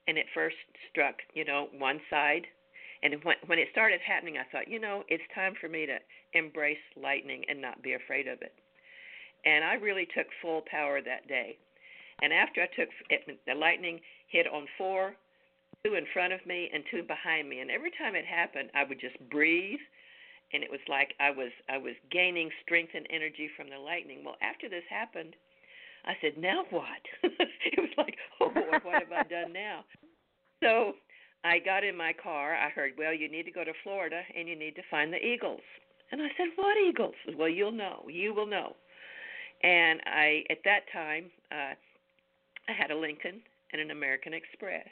[0.07, 0.55] and it first
[0.91, 2.45] struck, you know, one side.
[3.03, 5.97] And when when it started happening, I thought, you know, it's time for me to
[6.33, 8.53] embrace lightning and not be afraid of it
[9.45, 11.57] and I really took full power that day.
[12.21, 15.15] And after I took it, the lightning hit on four,
[15.85, 18.83] two in front of me and two behind me, and every time it happened, I
[18.83, 19.83] would just breathe,
[20.53, 24.23] and it was like I was I was gaining strength and energy from the lightning.
[24.23, 25.35] Well, after this happened,
[26.05, 27.03] I said, "Now what?"
[27.71, 29.85] it was like, "Oh, boy, what have I done now?"
[30.63, 30.93] So
[31.43, 32.55] I got in my car.
[32.55, 35.23] I heard, "Well, you need to go to Florida and you need to find the
[35.25, 35.61] eagles."
[36.11, 38.05] And I said, "What eagles?" Well, you'll know.
[38.07, 38.75] You will know.
[39.63, 41.73] And I, at that time, uh,
[42.67, 43.41] I had a Lincoln
[43.73, 44.87] and an American Express,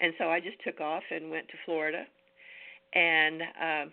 [0.00, 2.04] and so I just took off and went to Florida.
[2.94, 3.92] And um,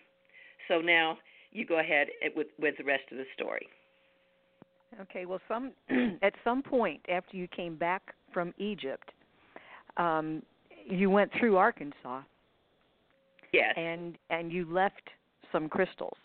[0.67, 1.17] so now
[1.51, 3.67] you go ahead with with the rest of the story.
[5.01, 5.71] Okay, well, some
[6.21, 9.11] at some point after you came back from Egypt,
[9.97, 10.41] um,
[10.85, 12.21] you went through Arkansas.
[13.53, 13.73] Yes.
[13.77, 15.09] And and you left
[15.51, 16.17] some crystals.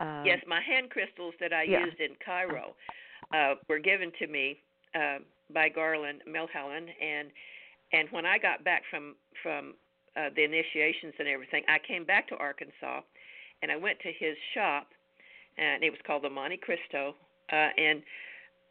[0.00, 1.84] Um, yes, my hand crystals that I yeah.
[1.84, 2.74] used in Cairo
[3.34, 4.58] uh, were given to me
[4.94, 5.18] uh,
[5.52, 7.28] by Garland Milholland, and
[7.92, 9.74] and when I got back from from
[10.16, 13.00] uh, the initiations and everything, I came back to Arkansas,
[13.62, 14.88] and I went to his shop,
[15.58, 17.14] and it was called the Monte Cristo,
[17.52, 18.02] uh, and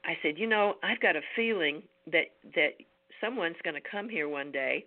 [0.06, 2.76] I said, you know, I've got a feeling that that
[3.22, 4.86] someone's going to come here one day,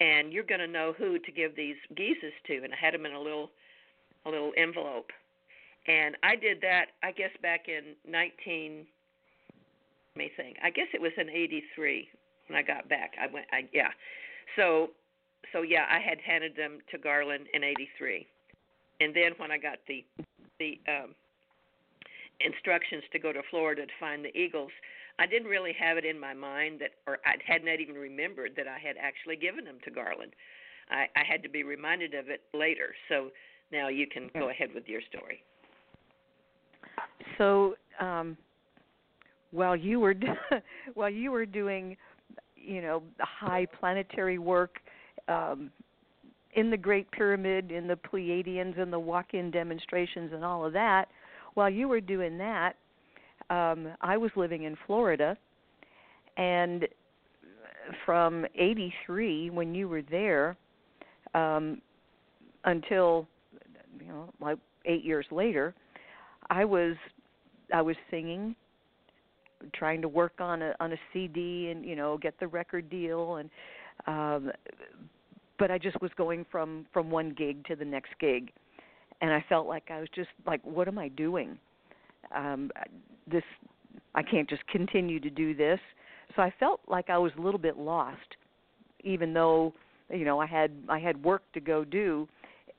[0.00, 3.06] and you're going to know who to give these geeses to, and I had them
[3.06, 3.50] in a little
[4.26, 5.10] a little envelope
[5.88, 8.86] and I did that, I guess, back in 19.
[10.14, 10.58] Let me think.
[10.62, 12.08] I guess it was in '83
[12.48, 13.14] when I got back.
[13.20, 13.46] I went.
[13.52, 13.90] I yeah.
[14.56, 14.90] So,
[15.52, 18.26] so yeah, I had handed them to Garland in '83,
[19.00, 20.04] and then when I got the
[20.58, 21.14] the um,
[22.40, 24.70] instructions to go to Florida to find the eagles,
[25.18, 28.52] I didn't really have it in my mind that, or I had not even remembered
[28.56, 30.32] that I had actually given them to Garland.
[30.90, 32.94] I, I had to be reminded of it later.
[33.08, 33.30] So
[33.72, 35.42] now you can go ahead with your story.
[37.36, 38.36] So um,
[39.50, 40.14] while you were
[40.94, 41.96] while you were doing,
[42.56, 44.78] you know, high planetary work
[45.28, 45.70] um,
[46.58, 51.06] in the Great Pyramid, in the Pleiadians, and the walk-in demonstrations, and all of that,
[51.54, 52.74] while you were doing that,
[53.48, 55.36] um, I was living in Florida,
[56.36, 56.88] and
[58.04, 60.56] from '83 when you were there
[61.34, 61.80] um,
[62.64, 63.28] until
[64.00, 65.76] you know like eight years later,
[66.50, 66.96] I was
[67.72, 68.56] I was singing,
[69.74, 73.36] trying to work on a on a CD and you know get the record deal
[73.36, 73.48] and
[74.08, 74.50] um
[75.58, 78.50] but I just was going from from one gig to the next gig
[79.20, 81.58] and I felt like I was just like what am I doing?
[82.34, 82.70] Um
[83.30, 83.42] this
[84.14, 85.80] I can't just continue to do this.
[86.36, 88.36] So I felt like I was a little bit lost
[89.04, 89.72] even though
[90.10, 92.28] you know I had I had work to go do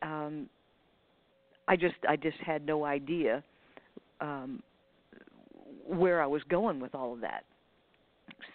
[0.02, 0.50] um
[1.68, 3.44] I just I just had no idea
[4.22, 4.62] um
[5.90, 7.44] where I was going with all of that.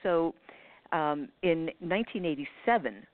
[0.03, 0.35] So,
[0.93, 3.07] um, in 1987,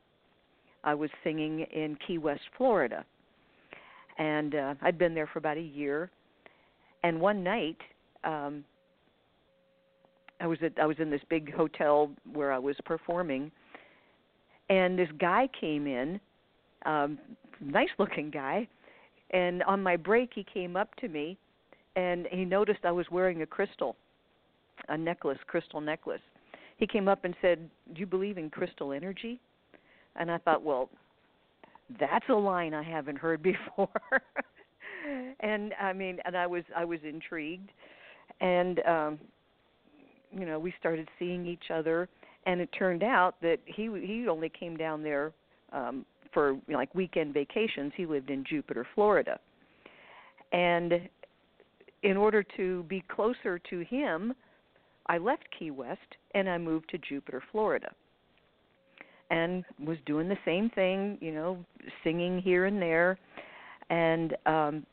[0.84, 3.04] I was singing in Key West, Florida,
[4.18, 6.10] and uh, I'd been there for about a year.
[7.02, 7.78] And one night,
[8.24, 8.64] um,
[10.40, 13.50] I was at I was in this big hotel where I was performing,
[14.68, 16.20] and this guy came in,
[16.86, 17.18] um,
[17.60, 18.68] nice looking guy,
[19.32, 21.36] and on my break he came up to me,
[21.96, 23.96] and he noticed I was wearing a crystal
[24.88, 26.22] a necklace, crystal necklace.
[26.78, 29.38] He came up and said, "Do you believe in crystal energy?"
[30.20, 30.90] And I thought, well,
[31.98, 33.88] that's a line I haven't heard before.
[35.40, 37.70] and I mean, and I was I was intrigued,
[38.40, 39.18] and um,
[40.30, 42.09] you know, we started seeing each other,
[42.46, 45.33] and it turned out that he he only came down there
[45.72, 47.92] um, for you know, like weekend vacations.
[47.96, 49.40] He lived in Jupiter, Florida,
[50.52, 51.09] and
[52.02, 54.35] in order to be closer to him,
[55.06, 56.00] I left Key West
[56.35, 57.90] and I moved to Jupiter, Florida.
[59.30, 61.58] And was doing the same thing, you know,
[62.02, 63.18] singing here and there.
[63.90, 64.86] And um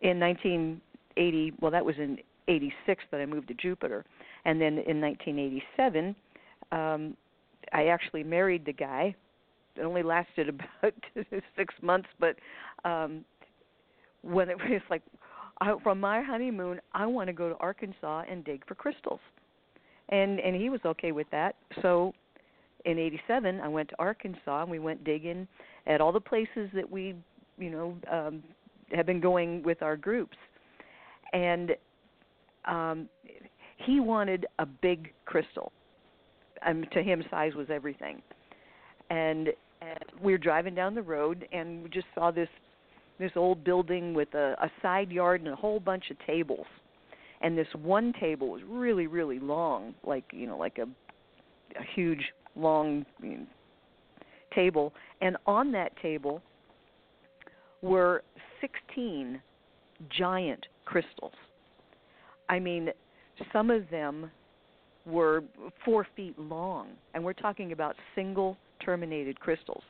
[0.00, 4.04] in 1980, well that was in 86 that I moved to Jupiter.
[4.44, 6.16] And then in 1987,
[6.72, 7.16] um
[7.72, 9.14] I actually married the guy.
[9.76, 10.48] It only lasted
[10.82, 10.94] about
[11.56, 12.36] 6 months, but
[12.84, 13.24] um
[14.22, 15.02] when it was like
[15.60, 19.20] I, from my honeymoon, I want to go to Arkansas and dig for crystals,
[20.08, 21.56] and and he was okay with that.
[21.82, 22.14] So,
[22.84, 25.46] in '87, I went to Arkansas and we went digging
[25.86, 27.14] at all the places that we,
[27.58, 28.42] you know, um,
[28.92, 30.36] have been going with our groups,
[31.32, 31.72] and
[32.64, 33.08] um,
[33.76, 35.72] he wanted a big crystal.
[36.66, 38.20] Um, to him, size was everything,
[39.10, 39.48] and,
[39.80, 42.48] and we were driving down the road and we just saw this
[43.18, 46.66] this old building with a, a side yard and a whole bunch of tables.
[47.40, 50.84] And this one table was really, really long, like you know, like a,
[51.78, 53.04] a huge, long
[54.54, 54.92] table.
[55.20, 56.42] And on that table
[57.82, 58.22] were
[58.60, 59.40] 16
[60.16, 61.32] giant crystals.
[62.48, 62.90] I mean,
[63.52, 64.30] some of them
[65.06, 65.42] were
[65.84, 69.82] four feet long, and we're talking about single terminated crystals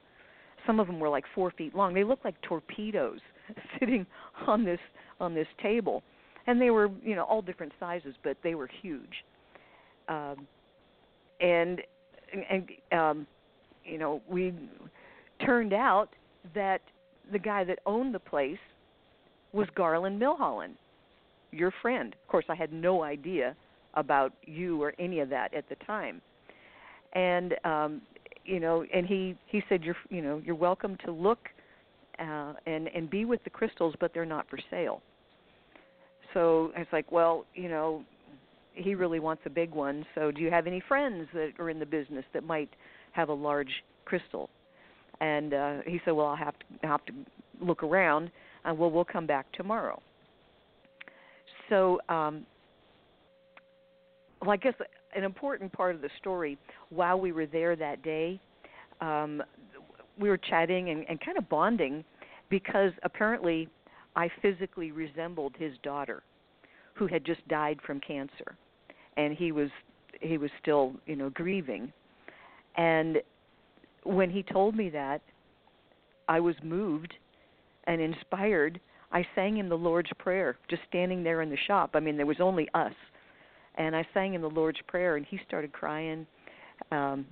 [0.69, 1.95] some of them were like four feet long.
[1.95, 3.21] They looked like torpedoes
[3.81, 4.07] sitting
[4.47, 4.79] on this
[5.19, 6.03] on this table,
[6.47, 9.25] and they were you know all different sizes, but they were huge.
[10.09, 10.47] Um,
[11.41, 11.81] and
[12.51, 13.27] and um,
[13.85, 14.53] you know we
[15.45, 16.09] turned out
[16.55, 16.81] that
[17.33, 18.59] the guy that owned the place
[19.53, 20.75] was Garland Milholland,
[21.53, 22.15] your friend.
[22.23, 23.57] Of course, I had no idea
[23.95, 26.21] about you or any of that at the time.
[27.15, 28.03] And um
[28.45, 31.49] you know, and he he said you're you know, you're welcome to look
[32.19, 35.03] uh and and be with the crystals, but they're not for sale.
[36.35, 38.05] So it's like, well, you know,
[38.79, 40.07] he really wants a big one.
[40.15, 42.71] So do you have any friends that are in the business that might
[43.13, 44.49] have a large crystal?
[45.21, 47.13] And uh he said, well, I'll have to have to
[47.61, 48.31] look around.
[48.65, 50.01] And well, we'll come back tomorrow.
[51.69, 52.47] So um
[54.41, 54.75] well, I guess
[55.15, 56.59] an important part of the story
[56.91, 58.41] while we were there that day,
[59.01, 59.43] um,
[60.19, 62.05] we were chatting and, and kind of bonding
[62.49, 63.69] because apparently
[64.17, 66.23] I physically resembled his daughter,
[66.95, 68.57] who had just died from cancer,
[69.19, 69.69] and he was
[70.21, 71.93] he was still you know grieving,
[72.77, 73.19] and
[74.05, 75.21] when he told me that,
[76.29, 77.13] I was moved
[77.85, 78.81] and inspired.
[79.13, 81.91] I sang him the Lord's Prayer, just standing there in the shop.
[81.95, 82.93] I mean, there was only us
[83.79, 86.27] and I sang him the Lord's Prayer, and he started crying,
[86.91, 87.25] um,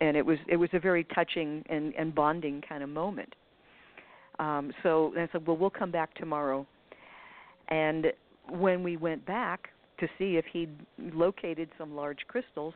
[0.00, 3.34] and it was it was a very touching and, and bonding kind of moment.
[4.38, 6.66] Um, so I said, well, we'll come back tomorrow,
[7.68, 8.12] and
[8.50, 12.74] when we went back to see if he'd located some large crystals,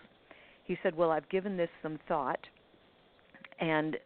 [0.64, 2.40] he said, well, I've given this some thought,
[3.60, 3.96] and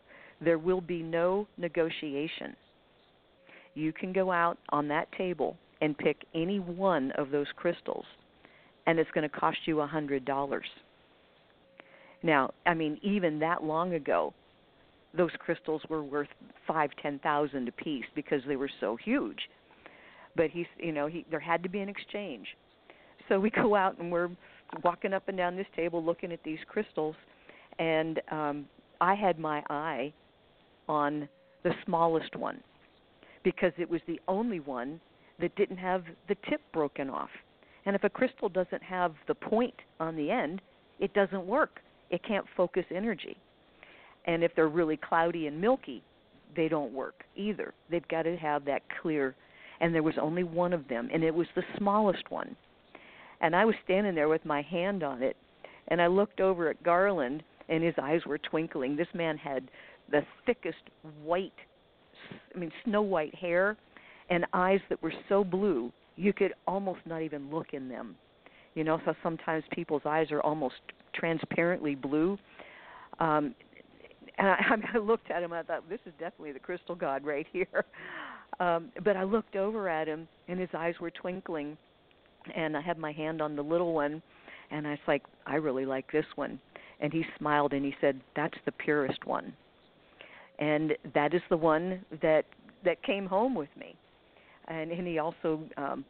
[0.40, 2.56] there will be no negotiation.
[3.74, 8.04] You can go out on that table and pick any one of those crystals
[8.86, 10.66] and it's going to cost you a hundred dollars.
[12.22, 14.32] Now, I mean, even that long ago,
[15.16, 16.28] those crystals were worth
[16.66, 19.38] five, ten thousand a piece because they were so huge.
[20.36, 22.46] But he, you know, he there had to be an exchange.
[23.32, 24.30] So we go out and we're
[24.84, 27.16] walking up and down this table looking at these crystals,
[27.78, 28.66] and um,
[29.00, 30.12] I had my eye
[30.88, 31.28] on
[31.64, 32.60] the smallest one
[33.42, 35.00] because it was the only one
[35.40, 37.30] that didn't have the tip broken off.
[37.86, 40.60] And if a crystal doesn't have the point on the end,
[41.00, 41.80] it doesn't work.
[42.10, 43.36] It can't focus energy.
[44.26, 46.02] And if they're really cloudy and milky,
[46.54, 47.74] they don't work either.
[47.90, 49.34] They've got to have that clear.
[49.80, 52.54] And there was only one of them, and it was the smallest one.
[53.42, 55.36] And I was standing there with my hand on it,
[55.88, 58.96] and I looked over at Garland, and his eyes were twinkling.
[58.96, 59.68] This man had
[60.10, 60.78] the thickest
[61.24, 61.52] white,
[62.54, 63.76] I mean, snow white hair,
[64.30, 68.16] and eyes that were so blue you could almost not even look in them.
[68.74, 70.76] You know, so sometimes people's eyes are almost
[71.14, 72.38] transparently blue.
[73.18, 73.54] Um,
[74.38, 74.58] and I,
[74.94, 75.52] I looked at him.
[75.52, 77.84] and I thought, this is definitely the crystal god right here.
[78.60, 81.76] Um, but I looked over at him, and his eyes were twinkling.
[82.54, 84.22] And I had my hand on the little one,
[84.70, 86.60] and I was like, I really like this one.
[87.00, 89.52] And he smiled and he said, "That's the purest one."
[90.58, 92.44] And that is the one that
[92.84, 93.96] that came home with me
[94.68, 96.04] and, and he also um,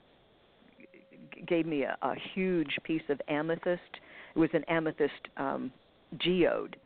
[1.46, 3.80] gave me a, a huge piece of amethyst.
[4.34, 5.72] It was an amethyst um,
[6.18, 6.76] geode,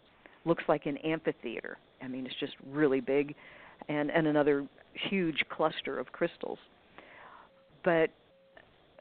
[0.44, 1.78] looks like an amphitheater.
[2.02, 3.34] I mean, it's just really big,
[3.88, 4.66] and and another
[5.10, 6.58] huge cluster of crystals.
[7.84, 8.10] But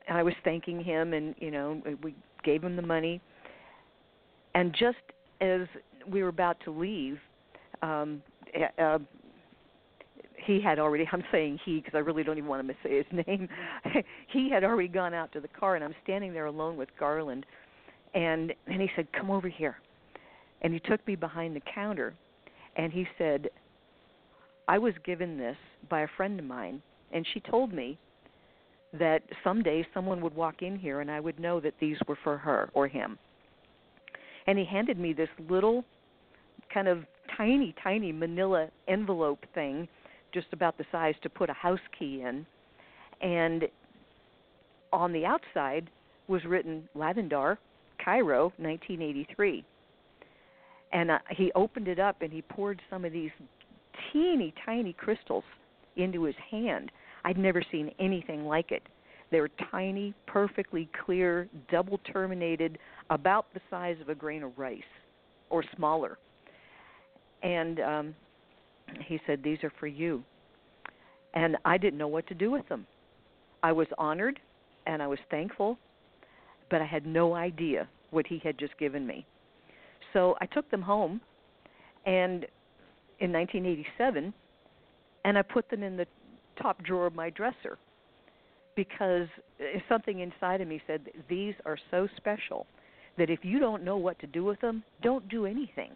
[0.10, 3.22] I was thanking him, and you know, we gave him the money.
[4.54, 4.98] And just
[5.42, 5.62] as
[6.10, 7.18] we were about to leave,
[7.82, 8.22] um,
[8.80, 9.00] uh,
[10.46, 13.26] he had already i'm saying he because i really don't even want to say his
[13.28, 13.50] name.
[14.28, 17.46] He had already gone out to the car and i'm standing there alone with garland.
[18.14, 19.78] And and he said come over here.
[20.62, 22.14] And he took me behind the counter
[22.76, 23.50] and he said
[24.68, 25.58] i was given this
[25.90, 26.82] by a friend of mine
[27.12, 27.98] and she told me
[29.00, 32.38] that someday someone would walk in here and i would know that these were for
[32.38, 33.18] her or him
[34.48, 35.84] and he handed me this little
[36.74, 37.04] kind of
[37.38, 39.88] tiny tiny manila envelope thing
[40.36, 42.46] just about the size to put a house key in.
[43.22, 43.64] And
[44.94, 45.90] on the outside
[46.28, 47.58] was written Lavandar,
[48.04, 49.64] Cairo, 1983.
[50.92, 53.32] And uh, he opened it up and he poured some of these
[54.12, 55.46] teeny tiny crystals
[55.96, 56.92] into his hand.
[57.26, 58.84] I'd never seen anything like it.
[59.32, 62.78] They were tiny, perfectly clear, double terminated,
[63.10, 64.82] about the size of a grain of rice
[65.50, 66.18] or smaller.
[67.44, 68.16] And um
[69.08, 70.24] he said, These are for you.
[71.34, 72.86] And I didn't know what to do with them.
[73.64, 74.40] I was honored
[74.86, 75.78] and I was thankful,
[76.70, 79.26] but I had no idea what he had just given me.
[80.14, 81.20] So I took them home
[82.06, 82.46] and
[83.20, 84.34] in 1987
[85.26, 86.06] and I put them in the
[86.62, 87.78] top drawer of my dresser
[88.76, 89.28] because
[89.88, 92.66] something inside of me said these are so special
[93.18, 95.92] that if you don't know what to do with them, don't do anything.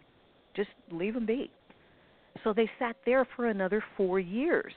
[0.55, 1.51] Just leave them be.
[2.43, 4.73] So they sat there for another four years.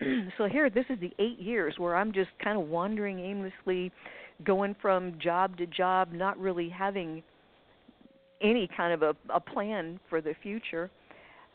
[0.38, 3.92] so here, this is the eight years where I'm just kind of wandering aimlessly,
[4.44, 7.22] going from job to job, not really having
[8.42, 10.90] any kind of a, a plan for the future.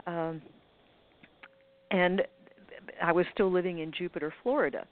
[0.07, 0.41] Um,
[1.91, 2.21] and
[3.01, 4.85] I was still living in Jupiter, Florida.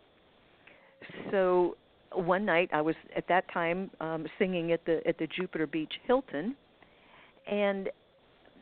[1.31, 1.77] So
[2.13, 5.93] one night I was at that time um, singing at the at the Jupiter Beach
[6.05, 6.55] Hilton,
[7.49, 7.89] and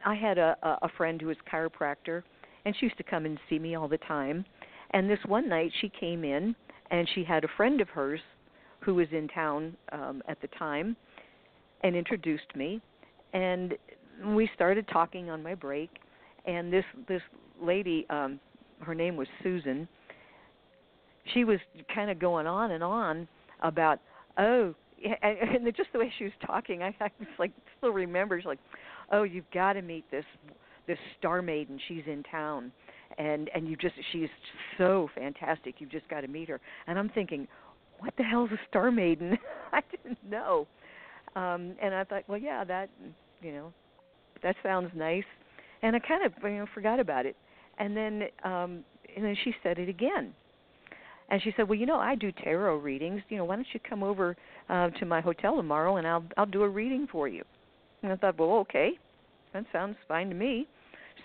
[0.05, 2.23] I had a a friend who was chiropractor,
[2.65, 4.45] and she used to come and see me all the time.
[4.91, 6.55] And this one night she came in,
[6.91, 8.21] and she had a friend of hers
[8.79, 10.95] who was in town um, at the time,
[11.83, 12.81] and introduced me,
[13.33, 13.75] and
[14.27, 15.89] we started talking on my break.
[16.45, 17.21] And this this
[17.61, 18.39] lady, um,
[18.81, 19.87] her name was Susan.
[21.33, 21.59] She was
[21.93, 23.27] kind of going on and on
[23.61, 23.99] about
[24.37, 24.73] oh
[25.21, 28.45] and, and just the way she was talking i i was like still remember she's
[28.45, 28.59] like
[29.11, 30.25] oh you've got to meet this
[30.87, 32.71] this star maiden she's in town.
[33.17, 34.29] And and you just she's
[34.77, 36.59] so fantastic you've just got to meet her.
[36.87, 37.47] And i'm thinking
[37.99, 39.37] what the hell's a star maiden?
[39.73, 40.67] I didn't know.
[41.35, 42.89] Um and i thought well yeah that
[43.41, 43.73] you know
[44.43, 45.23] that sounds nice.
[45.81, 47.35] And i kind of you know forgot about it
[47.79, 48.83] and then um
[49.15, 50.33] and then she said it again
[51.29, 53.21] and she said, "Well, you know, I do tarot readings.
[53.29, 54.35] You know, why don't you come over
[54.69, 57.43] uh, to my hotel tomorrow and I'll I'll do a reading for you."
[58.03, 58.91] And I thought, "Well, okay,
[59.53, 60.67] that sounds fine to me."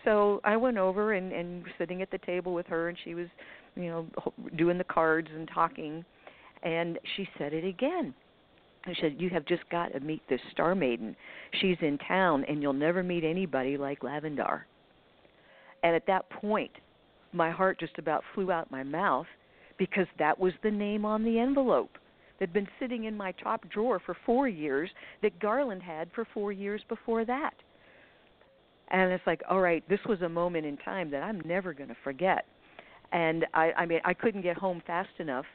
[0.05, 3.29] So I went over and and sitting at the table with her, and she was,
[3.77, 4.07] you know,
[4.57, 6.05] doing the cards and talking,
[6.63, 8.13] and she said it again.
[8.85, 11.15] I said, "You have just got to meet this star maiden.
[11.61, 14.63] She's in town, and you'll never meet anybody like Lavandar."
[15.83, 16.73] And at that point,
[17.33, 19.27] my heart just about flew out my mouth
[19.79, 21.93] because that was the name on the envelope
[22.39, 24.91] that had been sitting in my top drawer for four years
[25.23, 27.55] that Garland had for four years before that.
[28.91, 31.89] And it's like, all right, this was a moment in time that I'm never going
[31.89, 32.45] to forget.
[33.13, 35.47] And I, I mean, I couldn't get home fast enough.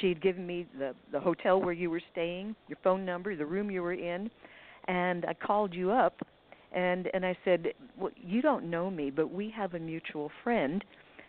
[0.00, 3.46] She had given me the the hotel where you were staying, your phone number, the
[3.46, 4.28] room you were in,
[4.88, 6.20] and I called you up,
[6.74, 7.68] and and I said,
[7.98, 10.84] well, you don't know me, but we have a mutual friend,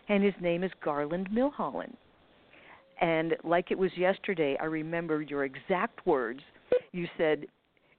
[0.08, 1.94] and his name is Garland Milholland
[3.00, 6.40] and like it was yesterday, I remember your exact words.
[6.92, 7.46] You said,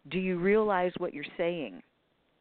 [0.09, 1.81] "Do you realize what you're saying?"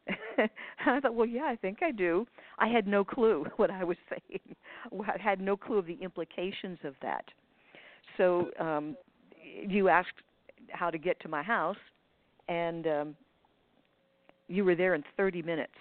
[0.86, 2.26] I thought, well, yeah, I think I do.
[2.58, 4.56] I had no clue what I was saying.
[5.06, 7.24] I had no clue of the implications of that.
[8.16, 8.96] So um,
[9.42, 10.08] you asked
[10.70, 11.76] how to get to my house,
[12.48, 13.16] and um,
[14.48, 15.72] you were there in 30 minutes.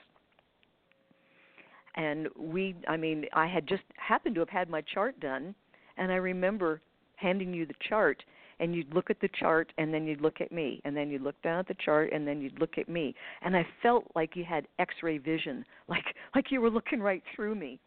[1.95, 5.55] And we, I mean, I had just happened to have had my chart done,
[5.97, 6.81] and I remember
[7.15, 8.21] handing you the chart
[8.59, 11.21] and you'd look at the chart and then you'd look at me and then you'd
[11.21, 13.13] look down at the chart and then you'd look at me.
[13.41, 17.55] And I felt like you had x-ray vision like like you were looking right through
[17.55, 17.79] me.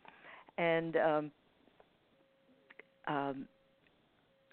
[0.57, 1.31] And um
[3.07, 3.47] um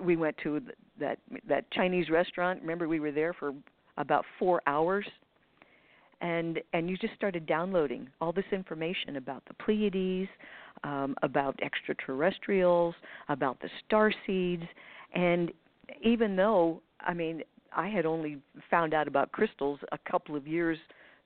[0.02, 0.62] we went to
[1.00, 2.62] that that Chinese restaurant.
[2.62, 3.54] Remember we were there for
[3.98, 5.06] about 4 hours
[6.22, 10.30] and and you just started downloading all this information about the Pleiades
[10.84, 12.96] um, about extraterrestrials,
[13.30, 14.64] about the star seeds,
[15.14, 15.52] and
[16.04, 17.42] even though I mean
[17.76, 18.38] I had only
[18.70, 20.78] found out about crystals a couple of years,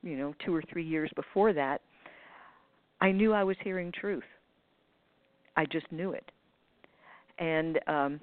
[0.01, 1.81] you know, two or three years before that,
[3.01, 4.23] I knew I was hearing truth.
[5.55, 6.31] I just knew it,
[7.37, 8.19] and um,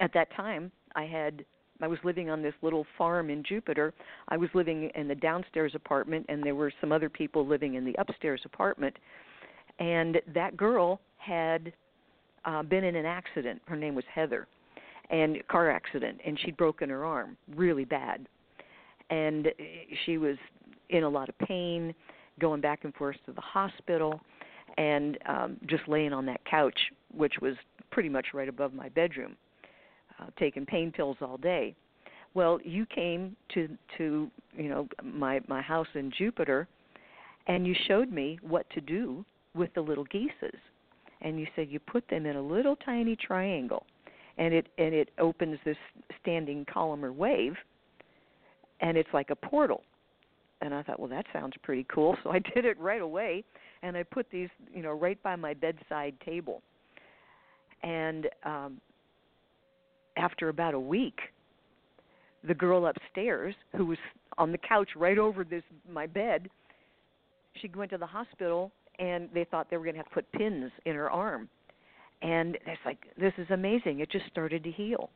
[0.00, 1.44] at that time I had
[1.80, 3.94] I was living on this little farm in Jupiter.
[4.28, 7.84] I was living in the downstairs apartment, and there were some other people living in
[7.84, 8.96] the upstairs apartment
[9.78, 11.72] and that girl had
[12.44, 13.60] uh, been in an accident.
[13.66, 14.46] Her name was Heather,
[15.10, 18.26] and car accident, and she'd broken her arm really bad,
[19.10, 19.48] and
[20.04, 20.36] she was
[20.90, 21.94] in a lot of pain,
[22.40, 24.20] going back and forth to the hospital,
[24.76, 26.78] and um, just laying on that couch,
[27.14, 27.54] which was
[27.90, 29.36] pretty much right above my bedroom,
[30.20, 31.74] uh, taking pain pills all day.
[32.34, 36.68] Well, you came to to you know my my house in Jupiter,
[37.46, 40.58] and you showed me what to do with the little geeses.
[41.20, 43.84] And you said you put them in a little tiny triangle
[44.38, 45.76] and it and it opens this
[46.22, 47.54] standing column or wave
[48.80, 49.82] and it's like a portal.
[50.60, 52.16] And i thought well that sounds pretty cool.
[52.22, 53.44] So i did it right away
[53.82, 56.62] and i put these you know right by my bedside table.
[57.82, 58.80] And um
[60.18, 61.18] after about a week
[62.46, 63.98] the girl upstairs who was
[64.36, 66.48] on the couch right over this my bed
[67.60, 70.30] she went to the hospital and they thought they were going to have to put
[70.32, 71.48] pins in her arm.
[72.22, 74.00] And it's like, this is amazing.
[74.00, 75.10] It just started to heal.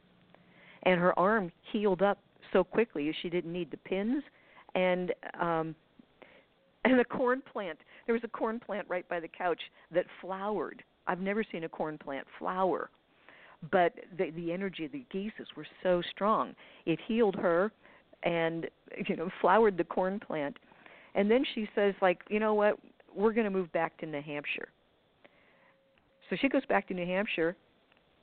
[0.84, 2.18] And her arm healed up
[2.52, 4.22] so quickly she didn't need the pins
[4.74, 5.74] and um
[6.84, 9.60] and the corn plant there was a corn plant right by the couch
[9.92, 12.90] that flowered I've never seen a corn plant flower,
[13.70, 16.54] but the the energy of the geeses were so strong.
[16.86, 17.72] It healed her,
[18.22, 18.68] and
[19.06, 20.56] you know flowered the corn plant.
[21.14, 22.78] And then she says, like, you know what?
[23.14, 24.68] We're going to move back to New Hampshire.
[26.30, 27.54] So she goes back to New Hampshire,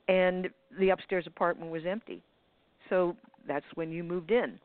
[0.08, 0.48] and
[0.80, 2.20] the upstairs apartment was empty.
[2.88, 3.16] So
[3.46, 4.58] that's when you moved in.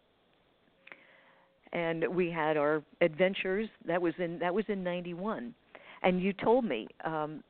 [1.73, 3.69] And we had our adventures.
[3.86, 5.53] That was in that was in '91,
[6.03, 7.43] and you told me, um,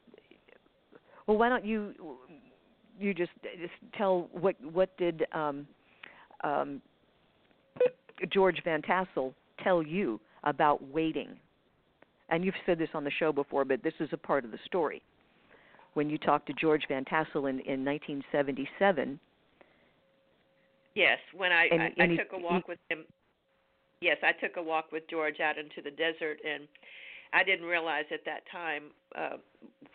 [1.28, 1.94] well, why don't you
[3.00, 5.68] you just just tell what what did um,
[6.44, 6.82] um,
[8.32, 9.34] George Van Tassel
[9.64, 11.30] tell you about waiting?
[12.30, 14.58] And you've said this on the show before, but this is a part of the
[14.66, 15.02] story
[15.94, 19.20] when you talked to George Van Tassel in, in 1977.
[20.96, 23.06] Yes, when I And- I, and I he- took a walk with him.
[24.02, 26.68] Yes, I took a walk with George out into the desert, and
[27.36, 28.84] I didn't realize at that time
[29.14, 29.38] uh,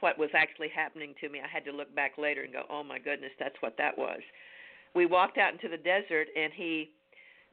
[0.00, 1.40] what was actually happening to me.
[1.40, 4.20] I had to look back later and go, "Oh my goodness, that's what that was."
[4.94, 6.90] We walked out into the desert, and he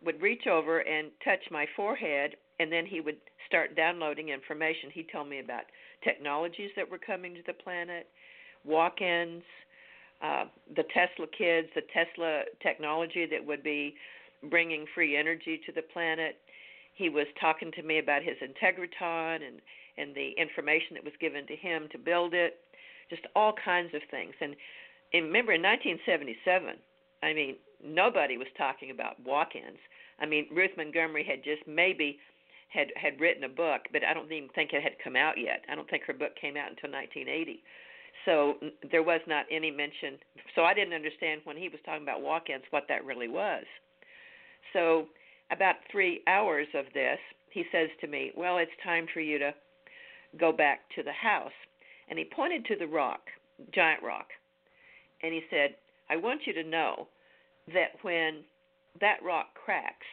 [0.04, 3.18] would reach over and touch my forehead, and then he would
[3.48, 4.90] start downloading information.
[4.94, 5.64] He told me about
[6.04, 8.08] technologies that were coming to the planet,
[8.66, 9.44] walk-ins,
[10.22, 13.96] uh, the Tesla kids, the Tesla technology that would be
[14.50, 16.38] bringing free energy to the planet.
[16.98, 19.62] He was talking to me about his integratron and
[19.98, 22.58] and the information that was given to him to build it,
[23.10, 24.34] just all kinds of things.
[24.40, 24.56] And,
[25.14, 26.76] and remember, in 1977,
[27.24, 29.80] I mean, nobody was talking about walk-ins.
[30.20, 32.20] I mean, Ruth Montgomery had just maybe
[32.70, 35.64] had had written a book, but I don't even think it had come out yet.
[35.72, 37.64] I don't think her book came out until 1980.
[38.26, 38.56] So
[38.92, 40.20] there was not any mention.
[40.54, 43.64] So I didn't understand when he was talking about walk-ins what that really was.
[44.74, 45.08] So
[45.52, 47.20] about three hours of this,
[47.50, 49.54] he says to me, "Well, it's time for you to
[50.38, 51.54] go back to the house."
[52.10, 53.30] And he pointed to the rock,
[53.72, 54.32] giant rock,
[55.22, 55.78] and he said,
[56.10, 57.08] "I want you to know
[57.68, 58.46] that when
[59.00, 60.08] that rock cracks,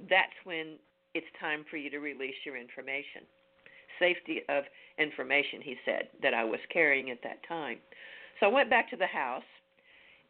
[0.00, 0.78] that's when
[1.14, 3.26] it's time for you to release your information.
[3.98, 4.64] Safety of
[4.98, 7.80] information," he said, that I was carrying at that time.
[8.38, 9.44] So I went back to the house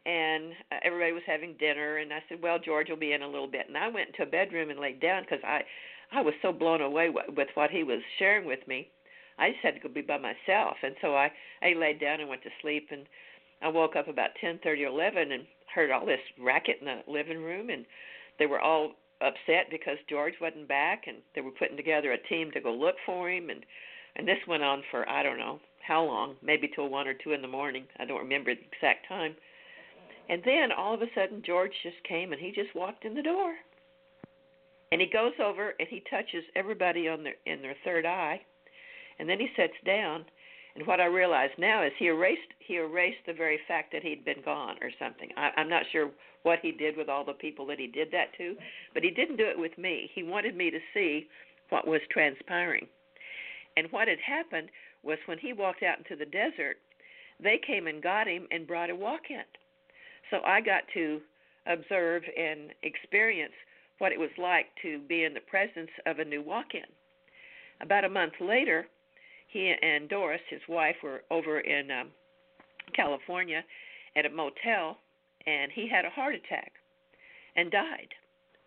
[0.05, 3.27] and uh, everybody was having dinner and I said, "Well, George will be in a
[3.27, 5.63] little bit." And I went into a bedroom and laid down cuz I
[6.11, 8.89] I was so blown away with what he was sharing with me.
[9.37, 10.77] I just had to go be by myself.
[10.83, 11.31] And so I
[11.61, 13.07] I laid down and went to sleep and
[13.61, 17.43] I woke up about 10:30 or 11 and heard all this racket in the living
[17.43, 17.85] room and
[18.39, 22.51] they were all upset because George wasn't back and they were putting together a team
[22.51, 23.65] to go look for him and
[24.15, 27.31] and this went on for I don't know how long, maybe till 1 or 2
[27.31, 27.85] in the morning.
[27.97, 29.35] I don't remember the exact time.
[30.29, 33.23] And then all of a sudden George just came and he just walked in the
[33.23, 33.55] door.
[34.91, 38.41] And he goes over and he touches everybody on their in their third eye.
[39.19, 40.25] And then he sits down
[40.77, 44.23] and what I realize now is he erased he erased the very fact that he'd
[44.23, 45.29] been gone or something.
[45.35, 46.11] I, I'm not sure
[46.43, 48.55] what he did with all the people that he did that to,
[48.93, 50.11] but he didn't do it with me.
[50.13, 51.27] He wanted me to see
[51.69, 52.85] what was transpiring.
[53.75, 54.69] And what had happened
[55.01, 56.77] was when he walked out into the desert,
[57.41, 59.43] they came and got him and brought a walk in.
[60.31, 61.21] So I got to
[61.65, 63.53] observe and experience
[63.99, 66.85] what it was like to be in the presence of a new walk in.
[67.81, 68.87] About a month later,
[69.47, 72.09] he and Doris, his wife, were over in um,
[72.95, 73.63] California
[74.15, 74.97] at a motel,
[75.45, 76.73] and he had a heart attack
[77.55, 78.09] and died.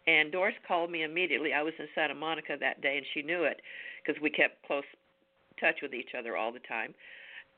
[0.06, 1.52] And Doris called me immediately.
[1.52, 3.60] I was in Santa Monica that day, and she knew it
[4.02, 4.84] because we kept close
[5.60, 6.94] touch with each other all the time.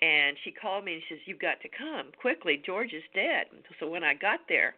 [0.02, 2.56] And she called me and she says, "You've got to come quickly.
[2.56, 3.46] George is dead."
[3.78, 4.74] So when I got there,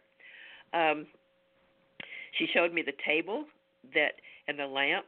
[0.71, 1.07] um,
[2.37, 3.45] she showed me the table
[3.95, 5.07] that and the lamp.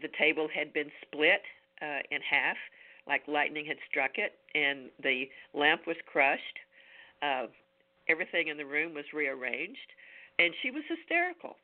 [0.00, 1.42] The table had been split
[1.82, 2.56] uh, in half,
[3.08, 6.58] like lightning had struck it, and the lamp was crushed.
[7.20, 7.46] Uh,
[8.08, 9.92] everything in the room was rearranged,
[10.38, 11.56] and she was hysterical.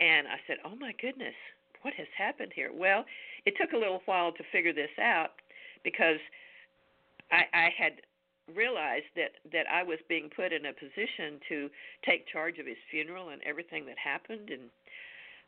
[0.00, 1.34] And I said, "Oh my goodness,
[1.82, 3.04] what has happened here?" Well,
[3.46, 5.34] it took a little while to figure this out
[5.84, 6.18] because
[7.30, 8.00] I, I had
[8.54, 11.68] realized that that I was being put in a position to
[12.04, 14.70] take charge of his funeral and everything that happened and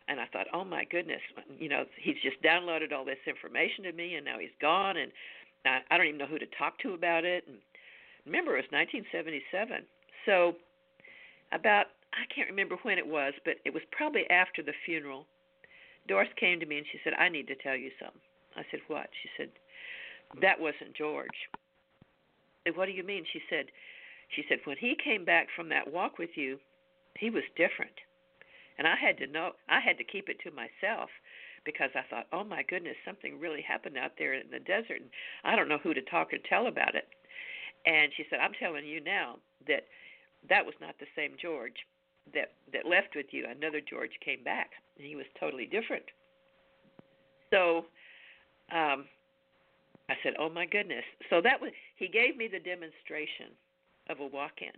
[0.09, 1.21] and I thought, "Oh my goodness,
[1.59, 5.13] you know, he's just downloaded all this information to me and now he's gone and
[5.65, 7.59] I, I don't even know who to talk to about it." And
[8.27, 9.85] remember it was 1977.
[10.27, 10.57] So
[11.53, 15.27] about I can't remember when it was, but it was probably after the funeral.
[16.09, 18.21] Doris came to me and she said, "I need to tell you something."
[18.57, 19.51] I said, "What?" She said,
[20.41, 21.49] "That wasn't George."
[22.75, 23.71] "What do you mean?" She said,
[24.29, 26.61] "She said when he came back from that walk with you,
[27.17, 28.01] he was different."
[28.79, 31.11] And I had to know, I had to keep it to myself
[31.65, 35.11] because I thought, "Oh my goodness, something really happened out there in the desert, and
[35.45, 37.09] I don't know who to talk or tell about it."
[37.87, 39.87] And she said, "I'm telling you now that
[40.45, 41.87] that was not the same George
[42.33, 43.47] that that left with you.
[43.47, 46.11] Another George came back, and he was totally different."
[47.51, 47.87] So,
[48.71, 49.09] um,
[50.11, 53.55] I said, "Oh my goodness!" So that was he gave me the demonstration
[54.09, 54.73] of a walk-in.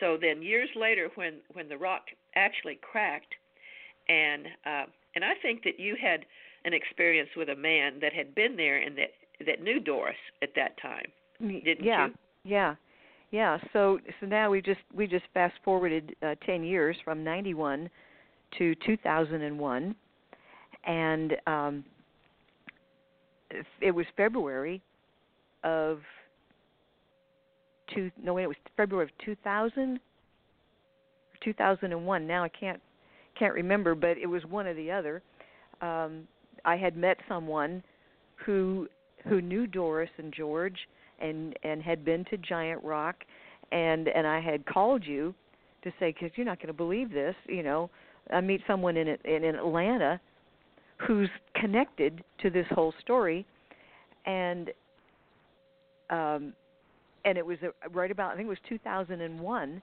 [0.00, 3.32] So then years later, when when the rock actually cracked,
[4.08, 4.84] and uh,
[5.14, 6.26] and I think that you had
[6.64, 9.12] an experience with a man that had been there and that
[9.46, 11.06] that knew Doris at that time,
[11.40, 12.14] didn't yeah, you?
[12.44, 12.74] Yeah,
[13.30, 13.58] yeah.
[13.60, 13.68] yeah.
[13.72, 17.88] So so now we just we just fast forwarded uh, ten years from ninety one
[18.58, 19.94] to two thousand and one,
[20.84, 21.84] and um,
[23.80, 24.82] it was February
[25.64, 26.00] of
[27.94, 28.10] two.
[28.22, 30.00] No, wait, it was February of two thousand.
[31.42, 32.80] 2001 now i can't
[33.38, 35.22] can't remember but it was one or the other
[35.80, 36.26] um
[36.64, 37.82] i had met someone
[38.44, 38.88] who
[39.28, 40.76] who knew doris and george
[41.20, 43.16] and and had been to giant rock
[43.72, 45.34] and and i had called you
[45.82, 47.88] to say because you're not going to believe this you know
[48.32, 50.20] i meet someone in in atlanta
[51.06, 53.46] who's connected to this whole story.
[54.26, 54.70] And
[56.10, 56.52] um
[57.24, 57.58] and it was
[57.92, 59.82] right about i think it was 2001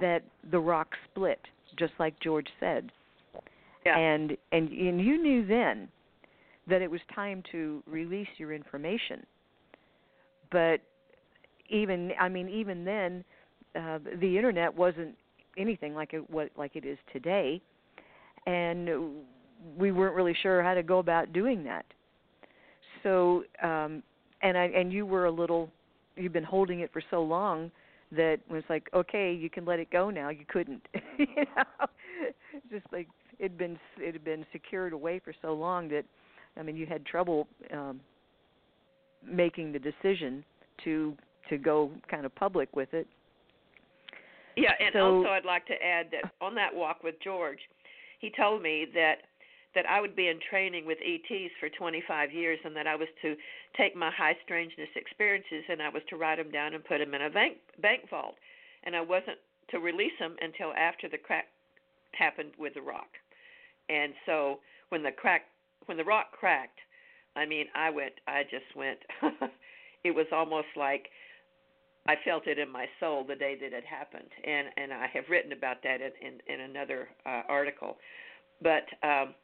[0.00, 1.40] that the rock split
[1.78, 2.90] just like george said.
[3.84, 3.96] Yeah.
[3.96, 5.88] and and and you knew then
[6.68, 9.24] that it was time to release your information.
[10.50, 10.80] But
[11.68, 13.24] even i mean even then
[13.76, 15.14] uh the internet wasn't
[15.56, 17.60] anything like it what like it is today.
[18.46, 18.88] And
[19.78, 21.86] we weren't really sure how to go about doing that.
[23.02, 24.02] So um
[24.42, 25.70] and i and you were a little
[26.16, 27.70] you've been holding it for so long
[28.12, 30.28] that it was like okay you can let it go now.
[30.30, 30.82] You couldn't
[31.18, 31.86] you know?
[32.70, 33.08] Just like
[33.38, 36.04] it'd been it had been secured away for so long that
[36.56, 38.00] i mean you had trouble um
[39.22, 40.44] making the decision
[40.84, 41.16] to
[41.48, 43.06] to go kind of public with it.
[44.56, 47.60] Yeah, and So- also I'd like to add that on that walk with George,
[48.18, 49.22] he told me that
[49.76, 53.08] that I would be in training with ETs for 25 years, and that I was
[53.20, 53.36] to
[53.76, 57.14] take my high strangeness experiences and I was to write them down and put them
[57.14, 58.34] in a bank bank vault,
[58.84, 59.38] and I wasn't
[59.70, 61.46] to release them until after the crack
[62.12, 63.08] happened with the rock.
[63.90, 65.42] And so when the crack
[65.84, 66.80] when the rock cracked,
[67.36, 68.98] I mean I went I just went.
[70.04, 71.08] it was almost like
[72.08, 75.24] I felt it in my soul the day that it happened, and and I have
[75.28, 77.98] written about that in in, in another uh, article.
[78.62, 79.34] But um,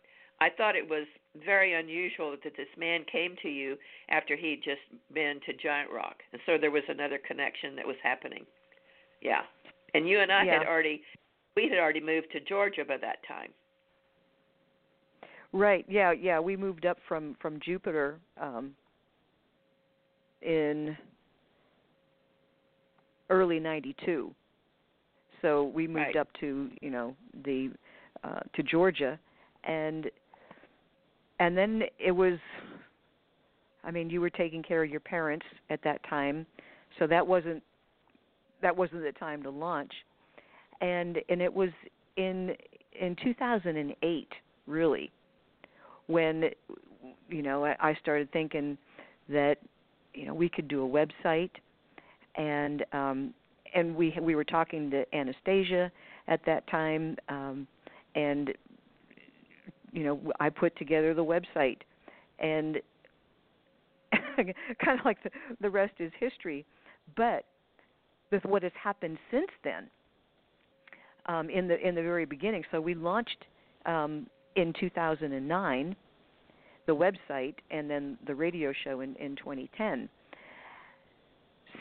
[0.41, 1.07] I thought it was
[1.45, 3.77] very unusual that this man came to you
[4.09, 4.81] after he'd just
[5.15, 8.45] been to Giant Rock, and so there was another connection that was happening.
[9.21, 9.43] Yeah,
[9.95, 11.03] and you and I had already
[11.55, 13.51] we had already moved to Georgia by that time.
[15.53, 15.85] Right.
[15.89, 16.13] Yeah.
[16.13, 16.41] Yeah.
[16.41, 18.75] We moved up from from Jupiter um,
[20.41, 20.97] in
[23.29, 24.35] early '92.
[25.43, 26.17] So we moved Right.
[26.17, 27.15] up to you know
[27.45, 27.71] the
[28.25, 29.19] uh, to Georgia,
[29.65, 30.11] and
[31.43, 32.39] and then it was.
[33.85, 36.47] I mean, you were taking care of your parents at that time,
[37.01, 37.63] so that wasn't
[38.63, 39.93] that wasn't the time to launch,
[40.81, 41.71] and and it was
[42.17, 42.55] in
[42.99, 44.29] in 2008
[44.69, 45.11] really
[46.07, 46.45] when
[47.29, 48.79] you know I I started thinking
[49.29, 49.57] that
[50.15, 51.51] you know we could do a website
[52.37, 53.35] and um
[53.75, 55.91] and we we were talking to Anastasia
[56.29, 57.67] at that time um
[58.15, 58.53] and
[59.93, 61.79] you know I put together the website.
[62.39, 62.81] And
[64.37, 65.31] kind of like the
[65.61, 66.65] the rest is history.
[67.17, 67.45] But
[68.33, 69.89] with what has happened since then
[71.27, 73.45] um in the in the very beginning so we launched
[73.87, 74.27] um
[74.57, 75.97] in 2009
[76.87, 80.09] the website and then the radio show in in 2010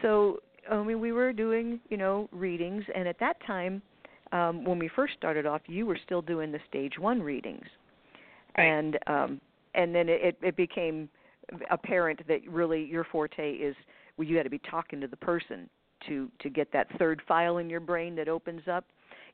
[0.01, 0.39] so
[0.69, 2.83] i mean we were doing you know readings.
[2.93, 3.81] And at that time
[4.31, 7.65] um when we first started off you were still doing the stage 1 readings
[8.57, 8.65] Right.
[8.65, 9.41] and um
[9.75, 11.09] and then it it became
[11.69, 13.75] apparent that really your forte is
[14.17, 15.69] well you got to be talking to the person
[16.07, 18.85] to to get that third file in your brain that opens up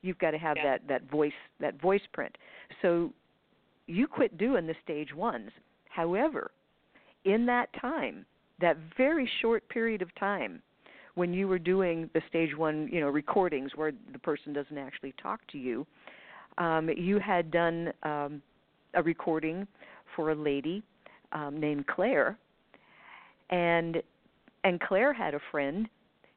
[0.01, 0.63] you've got to have Yeah.
[0.78, 2.36] that that voice that voice print
[2.82, 3.11] so
[3.88, 5.51] you quit doing the stage ones
[5.89, 6.51] however
[7.26, 8.26] in that time
[8.59, 10.61] that very short period of time
[11.15, 15.13] when you were doing the stage one you know recordings where the person doesn't actually
[15.22, 15.86] talk to you
[16.57, 18.41] um you had done um
[18.98, 19.66] a recording
[20.16, 20.84] for a lady
[21.32, 22.38] um named Claire.
[23.50, 24.02] And
[24.64, 25.88] and Claire had a friend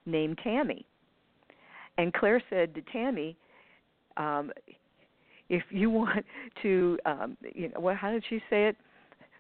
[0.07, 0.87] named Tammie.
[1.99, 3.37] And Claire said to Tammie
[4.17, 4.53] um
[5.49, 6.25] if you want
[6.63, 8.77] to um you know what how did she say it?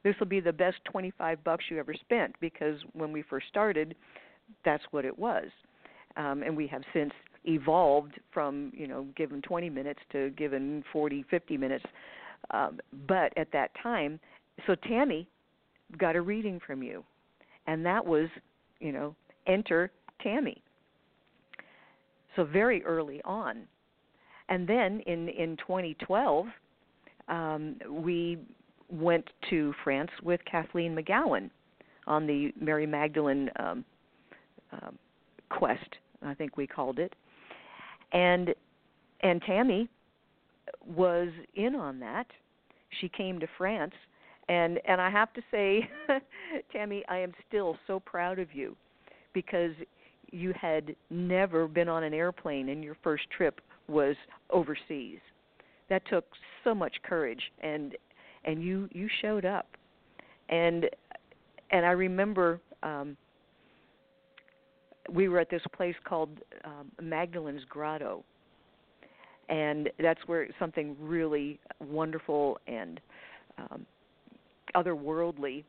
[0.03, 3.95] This will be the best 25 bucks you ever spent because when we first started
[4.64, 5.47] that's what it was.
[6.16, 7.12] Um, and we have since
[7.45, 11.85] evolved from you know given 20 minutes to given 40 50 minutes
[12.51, 14.18] um, but at that time
[14.66, 15.26] so tammie
[15.99, 17.05] got a reading from you
[17.66, 18.28] and that was
[18.80, 19.14] you know
[19.47, 19.91] enter
[20.22, 20.62] tammie.
[22.36, 23.66] So very early on.
[24.49, 26.47] And then in in 2012
[27.28, 28.38] um, we
[28.88, 31.49] went to france with kathleen mcgowan
[32.09, 33.84] on the mary magdalene um,
[34.72, 34.99] um,
[35.49, 37.14] quest i think we called it.
[38.12, 38.53] And
[39.22, 39.88] and Tammie
[40.87, 42.27] was in on that.
[43.01, 43.95] She came to France
[44.49, 45.89] and and I have to say
[46.73, 48.77] Tammie I am still so proud of you
[49.33, 49.73] because
[50.33, 54.16] you had never been on an airplane and your first trip was
[54.51, 55.18] overseas.
[55.89, 56.25] That took
[56.64, 57.97] so much courage and
[58.45, 59.68] and you you showed up.
[60.49, 60.87] And
[61.71, 63.16] and I remember um
[65.09, 66.31] we were at this place called
[66.64, 68.25] um, Magdalene's Grotto,
[69.51, 73.01] and that's where something really wonderful and
[73.59, 73.85] um,
[74.75, 75.65] otherworldly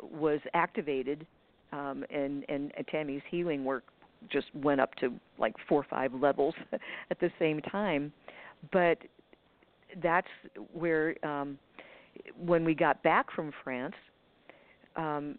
[0.00, 1.26] was activated,
[1.72, 3.84] um, and, and Tammie's healing work
[4.30, 6.54] just went up to like four or five levels
[7.10, 8.12] at the same time.
[8.70, 8.98] But
[10.02, 10.28] that's
[10.72, 11.58] where um,
[12.38, 13.94] when we got back from France,
[14.96, 15.38] um,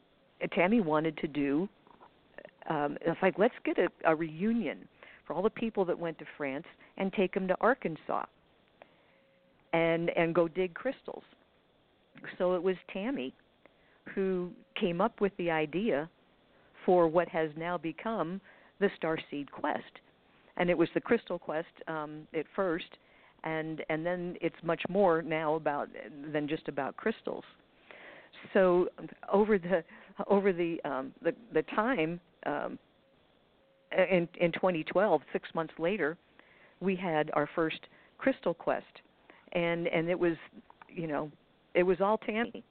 [0.54, 1.70] Tammie wanted to do
[2.70, 4.88] um, it's like let's get a, a reunion
[5.26, 6.66] for all the people that went to France
[6.98, 8.26] and take them to Arkansas
[9.74, 11.24] and and go dig crystals.
[12.38, 13.34] So it was Tammie
[14.14, 16.10] who came up with the idea
[16.86, 18.40] for what has now become
[18.80, 20.00] the Starseed Quest,
[20.58, 22.98] and it was the Crystal Quest um, at first,
[23.44, 25.90] and and then it's much more now about
[26.32, 27.44] than just about crystals.
[28.54, 28.90] So
[29.32, 29.84] over the
[30.28, 32.78] over the um, the, the time um,
[33.92, 36.18] in in 2012, six months later,
[36.84, 37.80] we had our first
[38.18, 39.02] Crystal Quest,
[39.54, 40.36] and and it was,
[40.90, 41.32] you know,
[41.74, 42.64] it was all Tammie.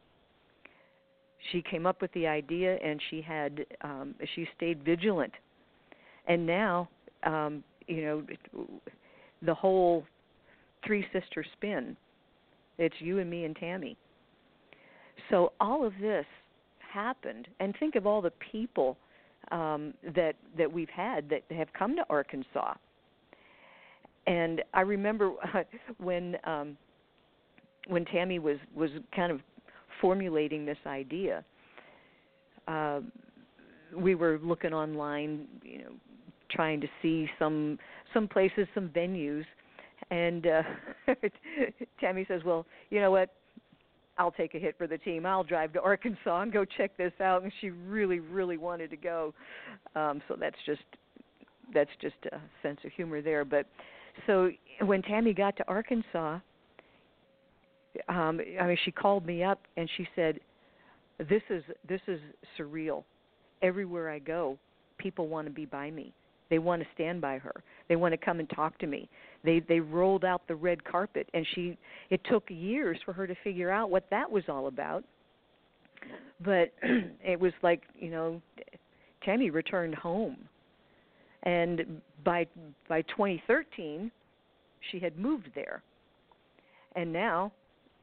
[1.51, 5.33] She came up with the idea, and she had um, she stayed vigilant,
[6.29, 6.89] and now,
[7.25, 8.67] um, you know,
[9.43, 10.05] the whole
[10.87, 11.97] three sister spin.
[12.79, 13.97] It's you and me and Tammie.
[15.31, 16.27] So all of this
[16.79, 18.97] happened, and think of all the people
[19.51, 22.75] um, that that we've had that have come to Arkansas.
[24.27, 25.33] And I remember
[25.99, 26.77] when um,
[27.89, 29.41] when Tammie was was kind of
[30.01, 31.45] formulating this idea.
[32.69, 33.01] Uh,
[33.95, 35.93] we were looking online, you know,
[36.51, 37.79] trying to see some
[38.15, 39.45] some places, some venues,
[40.11, 40.63] and uh,
[42.01, 43.31] Tammie says, "Well, you know what?
[44.19, 45.25] I'll take a hit for the team.
[45.25, 47.43] I'll drive to Arkansas and go check this out.
[47.43, 49.33] And she really, really wanted to go.
[49.95, 50.83] Um, so that's just
[51.73, 53.45] that's just a sense of humor there.
[53.45, 53.67] But
[54.27, 54.51] so
[54.81, 56.39] when Tammie got to Arkansas,
[58.09, 60.41] um, I mean, she called me up and she said,
[61.19, 62.21] "This is this is
[62.59, 63.05] surreal.
[63.63, 64.59] Everywhere I go,
[64.99, 66.13] people want to be by me.
[66.53, 67.63] They want to stand by her.
[67.89, 69.09] They want to come and talk to me.
[69.45, 71.79] They they rolled out the red carpet and she
[72.11, 75.05] it took years for her to figure out what that was all about.
[76.45, 78.43] But it was like, you know,
[79.25, 80.37] Tammie returned home.
[81.45, 82.47] And by
[82.89, 84.11] by 2013,
[84.91, 85.83] she had moved there.
[86.95, 87.53] And now,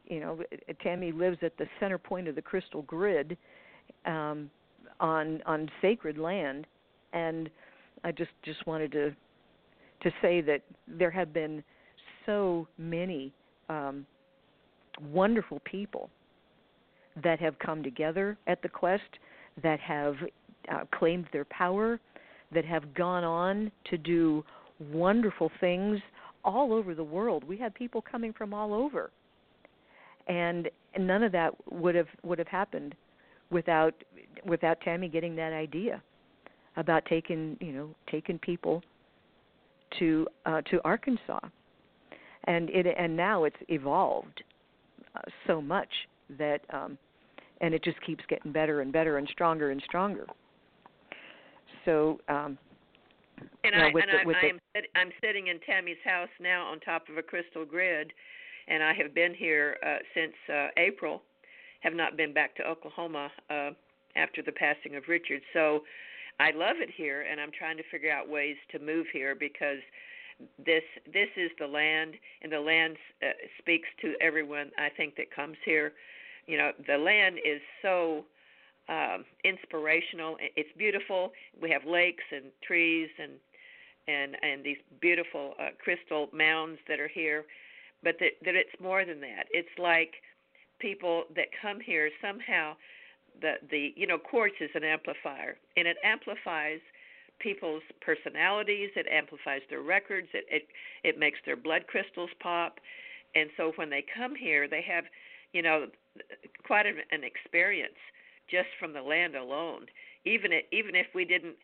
[0.07, 0.39] you know,
[0.81, 3.37] Tammie lives at the center point of the crystal grid
[4.05, 4.49] um
[4.99, 6.65] on on sacred land
[7.13, 7.49] and
[8.03, 9.15] I just just wanted to
[10.01, 11.63] to say that there have been
[12.25, 13.33] so many
[13.69, 14.05] um,
[15.11, 16.09] wonderful people
[17.23, 19.03] that have come together at the quest,
[19.61, 20.15] that have
[20.71, 21.99] uh, claimed their power,
[22.53, 24.43] that have gone on to do
[24.91, 25.99] wonderful things
[26.43, 27.43] all over the world.
[27.43, 29.11] We had people coming from all over,
[30.27, 32.95] and none of that would have would have happened
[33.51, 33.93] without
[34.45, 36.01] without Tammie getting that idea
[36.77, 38.81] about taking you know taking people
[39.99, 41.39] to uh, to Arkansas,
[42.45, 44.43] and it and now it's evolved
[45.15, 45.89] uh, so much
[46.37, 46.97] that um,
[47.61, 50.25] and it just keeps getting better and better and stronger and stronger.
[51.85, 52.19] So.
[52.27, 52.57] Um,
[53.63, 54.59] and you know, I with and the, with I, I'm
[54.95, 58.11] I'm sitting in Tammie's house now on top of a crystal grid,
[58.67, 61.21] and I have been here uh, since uh, April.
[61.81, 63.69] Have not been back to Oklahoma uh,
[64.17, 65.41] after the passing of Richard.
[65.53, 65.81] So
[66.39, 69.79] I love it here, and I'm trying to figure out ways to move here because
[70.65, 74.71] this this is the land, and the land uh, speaks to everyone.
[74.77, 75.93] I think that comes here.
[76.47, 78.25] You know, the land is so
[78.89, 80.37] um, inspirational.
[80.55, 81.31] It's beautiful.
[81.61, 83.33] We have lakes and trees and
[84.07, 87.45] and and these beautiful uh, crystal mounds that are here,
[88.03, 89.45] but that that it's more than that.
[89.51, 90.15] It's like
[90.79, 92.73] people that come here somehow
[93.41, 96.79] the the you know quartz is an amplifier and it amplifies
[97.39, 100.67] people's personalities it amplifies their records it it
[101.03, 102.79] it makes their blood crystals pop
[103.35, 105.05] and so when they come here they have
[105.53, 105.85] you know
[106.65, 107.99] quite an, an experience
[108.49, 109.85] just from the land alone
[110.25, 111.55] even it, even if we didn't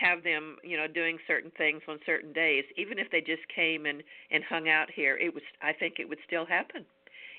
[0.00, 3.86] have them you know doing certain things on certain days even if they just came
[3.86, 6.84] and and hung out here it was i think it would still happen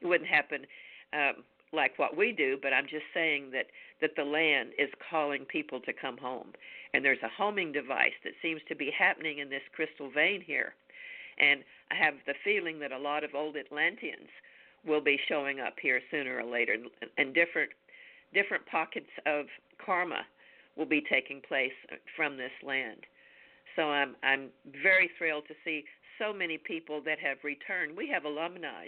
[0.02, 0.66] it wouldn't happen
[1.14, 1.44] um
[1.74, 3.66] like what we do, but I'm just saying that
[4.02, 6.54] that the land is calling people to come home.
[6.94, 10.74] And there's a homing device that seems to be happening in this crystal vein here.
[11.40, 14.30] And I have the feeling that a lot of old Atlanteans
[14.86, 16.76] will be showing up here sooner or later
[17.18, 17.72] and different
[18.34, 19.46] different pockets of
[19.84, 20.22] karma
[20.76, 21.74] will be taking place
[22.16, 23.06] from this land.
[23.76, 24.50] So I'm I'm
[24.84, 25.84] very thrilled to see
[26.20, 27.98] so many people that have returned.
[27.98, 28.88] We have alumni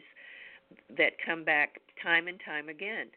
[0.98, 3.08] that come back time and time again.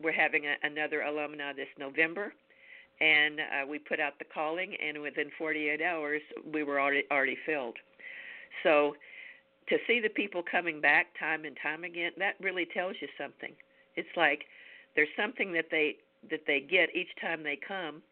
[0.00, 2.32] We're having a, another alumni this November,
[3.00, 7.36] and uh, we put out the calling, and within 48 hours, we were already already
[7.46, 7.76] filled.
[8.62, 8.94] So,
[9.68, 13.52] to see the people coming back time and time again, that really tells you something.
[13.96, 14.44] It's like
[14.96, 15.96] there's something that they
[16.30, 18.02] that they get each time they come,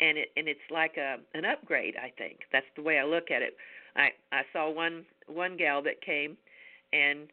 [0.00, 1.94] and it and it's like a an upgrade.
[1.96, 3.56] I think that's the way I look at it.
[3.96, 6.36] I I saw one one gal that came,
[6.92, 7.28] and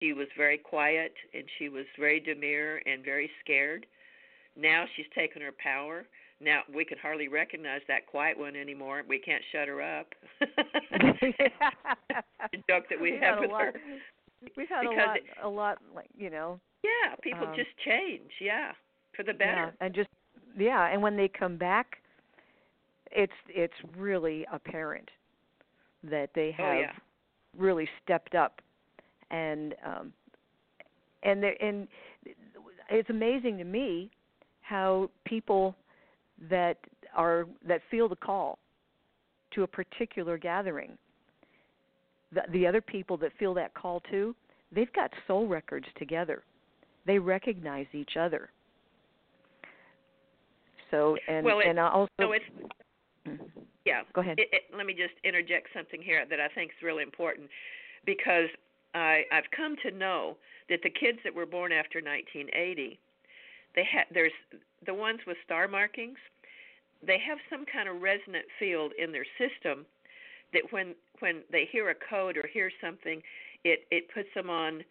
[0.00, 3.86] she was very quiet and she was very demure and very scared.
[4.56, 6.04] Now she's taken her power.
[6.40, 9.02] Now we can hardly recognize that quiet one anymore.
[9.08, 10.06] We can't shut her up.
[10.40, 10.46] the
[12.68, 13.62] joke that we We've have with a lot.
[13.64, 13.72] her.
[14.56, 17.76] We've had Because a lot, it- a lot, like you know, Yeah, people Um, just
[17.84, 18.30] change.
[18.40, 18.72] Yeah,
[19.16, 19.74] for the yeah, better.
[19.80, 20.08] and just
[20.56, 21.98] yeah, and when they come back,
[23.10, 25.10] it's it's really apparent
[26.04, 26.92] that they Oh, have yeah.
[27.56, 28.60] really stepped up,
[29.30, 30.12] and um,
[31.22, 31.88] and they and
[32.90, 34.10] it's amazing to me
[34.60, 35.74] how people
[36.50, 36.78] that
[37.14, 38.58] are that feel the call
[39.52, 40.98] to a particular gathering
[42.32, 44.34] the, the other people that feel that call too
[44.72, 46.42] they've got soul records together
[47.06, 48.50] they recognize each other
[50.90, 52.44] so and Well, it- and also So it's
[53.26, 53.66] Mhm.
[53.84, 54.04] Yeah.
[54.12, 54.38] Go ahead.
[54.38, 57.50] It, it, let me just interject something here that I think is really important
[58.04, 58.48] because
[58.94, 60.36] I I've come to know
[60.68, 62.98] that the kids that were born after 1980,
[63.74, 64.32] they ha- there's
[64.84, 66.18] the ones with star markings,
[67.02, 69.86] they have some kind of resonant field in their system
[70.52, 73.22] that when when they hear a code or hear something,
[73.64, 74.84] it it puts them on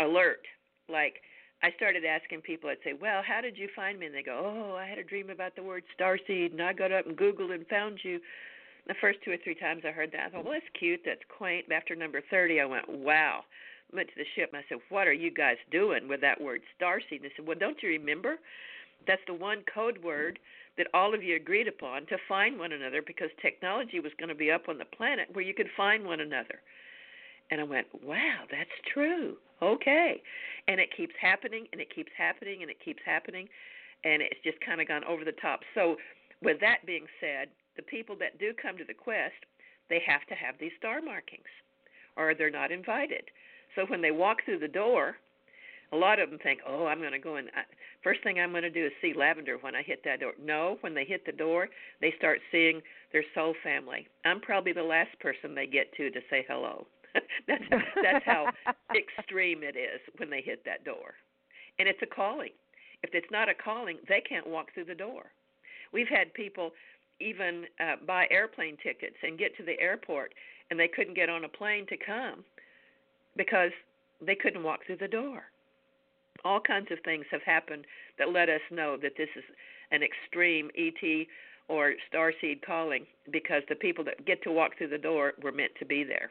[0.00, 0.46] alert.
[0.88, 1.22] Like
[1.62, 4.40] I started asking people, I'd say, "Well, how did you find me?" And they go,
[4.42, 7.52] "Oh, I had a dream about the word starseed, and I got up and Googled
[7.52, 8.20] and found you."
[8.86, 11.24] The first two or three times I heard that, I thought, "Well, that's cute, that's
[11.28, 13.44] quaint." After number thirty, I went, "Wow!"
[13.92, 16.62] Went to the ship and I said, "What are you guys doing with that word
[16.78, 18.38] starseed?" And they said, "Well, don't you remember?
[19.06, 20.38] That's the one code word
[20.76, 24.34] that all of you agreed upon to find one another because technology was going to
[24.34, 26.60] be up on the planet where you could find one another."
[27.50, 29.36] And I went, wow, that's true.
[29.62, 30.22] Okay.
[30.68, 33.48] And it keeps happening and it keeps happening and it keeps happening.
[34.04, 35.60] And it's just kind of gone over the top.
[35.74, 35.96] So,
[36.42, 39.36] with that being said, the people that do come to the quest,
[39.90, 41.50] they have to have these star markings
[42.16, 43.24] or they're not invited.
[43.76, 45.16] So, when they walk through the door,
[45.92, 47.46] a lot of them think, oh, I'm going to go in.
[47.48, 47.64] I-
[48.02, 50.32] First thing I'm going to do is see Lavandar when I hit that door.
[50.42, 51.68] No, when they hit the door,
[52.00, 52.80] they start seeing
[53.12, 54.08] their soul family.
[54.24, 56.86] I'm probably the last person they get to to say hello.
[57.48, 57.64] that's
[58.02, 58.46] that's how
[58.96, 61.14] extreme it is when they hit that door.
[61.78, 62.52] And it's a calling.
[63.02, 65.32] If it's not a calling, they can't walk through the door.
[65.92, 66.72] We've had people
[67.20, 70.32] even uh, buy airplane tickets and get to the airport
[70.70, 72.44] and they couldn't get on a plane to come
[73.36, 73.70] because
[74.24, 75.42] they couldn't walk through the door.
[76.44, 77.84] All kinds of things have happened
[78.18, 79.44] that let us know that this is
[79.90, 81.26] an extreme ET
[81.68, 85.72] or starseed calling because the people that get to walk through the door were meant
[85.78, 86.30] to be there.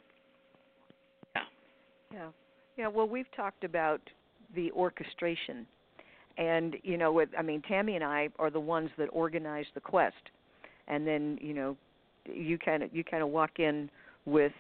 [2.14, 2.30] Yeah.
[2.78, 4.01] Yeah, well we've talked about
[4.55, 5.66] the orchestration.
[6.38, 9.82] And you know, with I mean Tammie and I are the ones that organize the
[9.82, 10.16] quest.
[10.88, 11.78] And then, you know,
[12.26, 13.89] you kind of you kind of walk in
[14.26, 14.53] with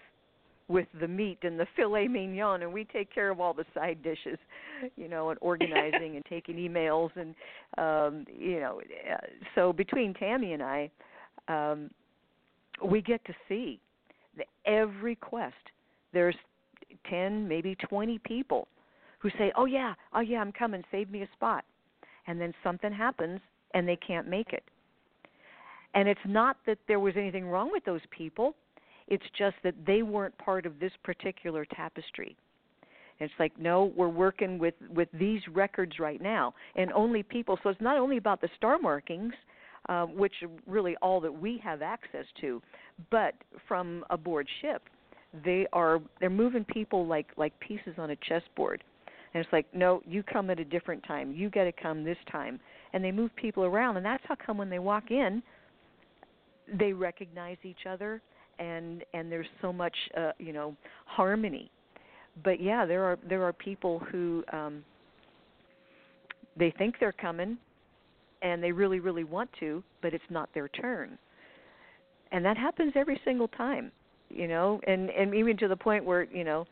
[0.67, 4.03] with the meat and the filet mignon and we take care of all the side
[4.03, 4.37] dishes,
[4.95, 7.33] you know, and organizing and taking emails and
[7.77, 8.81] um you know,
[9.11, 9.17] uh,
[9.55, 10.91] so between Tammie and I
[11.47, 11.89] um
[12.83, 13.79] we get to see
[14.37, 15.55] the, every quest
[16.13, 16.35] there's
[17.09, 18.67] 10 maybe 20 people
[19.19, 21.63] who say oh yeah oh yeah i'm coming save me a spot
[22.29, 23.41] and then something happens
[23.73, 24.63] and they can't make it.
[25.95, 28.55] And it's not that there was anything wrong with those people,
[29.07, 32.37] it's just that they weren't part of this particular tapestry.
[33.19, 37.57] it's like, no, we're working with with these records right now, and only people.
[37.63, 39.33] So it's not only about the star markings,
[39.89, 42.61] uh, which are really all that we have access to,
[43.09, 43.33] but
[43.67, 44.83] from aboard ship,
[45.43, 48.83] they are they're moving people like like pieces on a chessboard.
[49.33, 51.31] And it's like, no, you come at a different time.
[51.31, 52.59] You got to come this time.
[52.93, 55.43] And they move people around, and that's how come when they walk in,
[56.79, 58.21] they recognize each other,
[58.57, 60.75] and and there's so much, uh, you know,
[61.05, 61.69] harmony.
[62.43, 64.83] But yeah, there are there are people who um,
[66.57, 67.57] they think they're coming,
[68.41, 71.17] and they really really want to, but it's not their turn.
[72.31, 73.91] And that happens every single time,
[74.29, 76.65] you know, and and even to the point where you know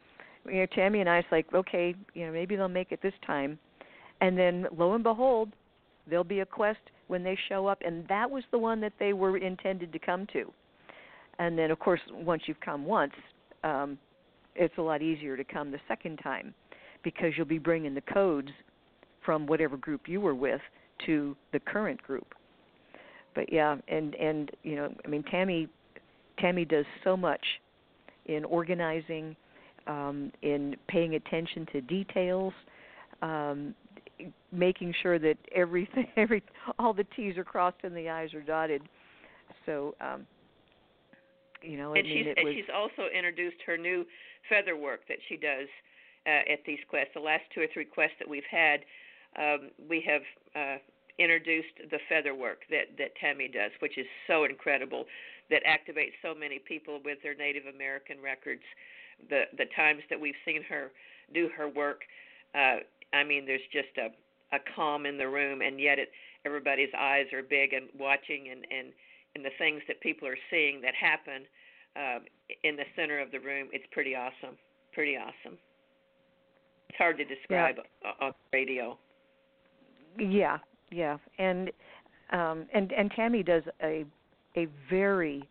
[0.45, 3.13] you know, Tammie and I, it's like, okay, you know, maybe they'll make it this
[3.25, 3.59] time,
[4.21, 5.51] and then lo and behold,
[6.09, 9.13] there'll be a quest when they show up, and that was the one that they
[9.13, 10.51] were intended to come to.
[11.39, 13.13] And then, of course, once you've come once,
[13.63, 13.97] um,
[14.55, 16.53] it's a lot easier to come the second time
[17.03, 18.49] because you'll be bringing the codes
[19.23, 20.61] from whatever group you were with
[21.05, 22.33] to the current group.
[23.35, 25.67] But yeah, and and you know, I mean, Tammie,
[26.39, 27.43] Tammie does so much
[28.25, 29.35] in organizing
[29.87, 32.53] um, in paying attention to details,
[33.21, 33.73] um,
[34.51, 36.43] making sure that everything, every
[36.77, 38.81] all the T's are crossed and the I's are dotted.
[39.65, 40.25] So, um,
[41.61, 44.05] you know, and I mean, she's it was, she's also introduced her new
[44.49, 45.67] feather work that she does
[46.25, 47.11] uh, at these quests.
[47.15, 48.81] The last two or three quests that we've had,
[49.37, 50.21] um, we have
[50.55, 50.77] uh,
[51.19, 55.05] introduced the feather work that that Tammie does, which is so incredible,
[55.49, 58.63] that activates so many people with their Native American records
[59.29, 60.91] the the times that we've seen her
[61.33, 62.01] do her work,
[62.55, 62.77] uh,
[63.13, 64.09] I mean, there's just a
[64.55, 66.09] a calm in the room, and yet it
[66.45, 68.93] everybody's eyes are big and watching, and and
[69.35, 71.43] and the things that people are seeing that happen
[71.95, 72.19] uh,
[72.63, 73.67] in the center of the room.
[73.73, 74.57] It's pretty awesome,
[74.93, 75.57] pretty awesome.
[76.89, 78.11] It's hard to describe yeah.
[78.21, 78.97] on radio.
[80.17, 80.57] Yeah,
[80.91, 81.71] yeah, and
[82.31, 84.05] um, and and Tammie does a
[84.57, 85.47] a very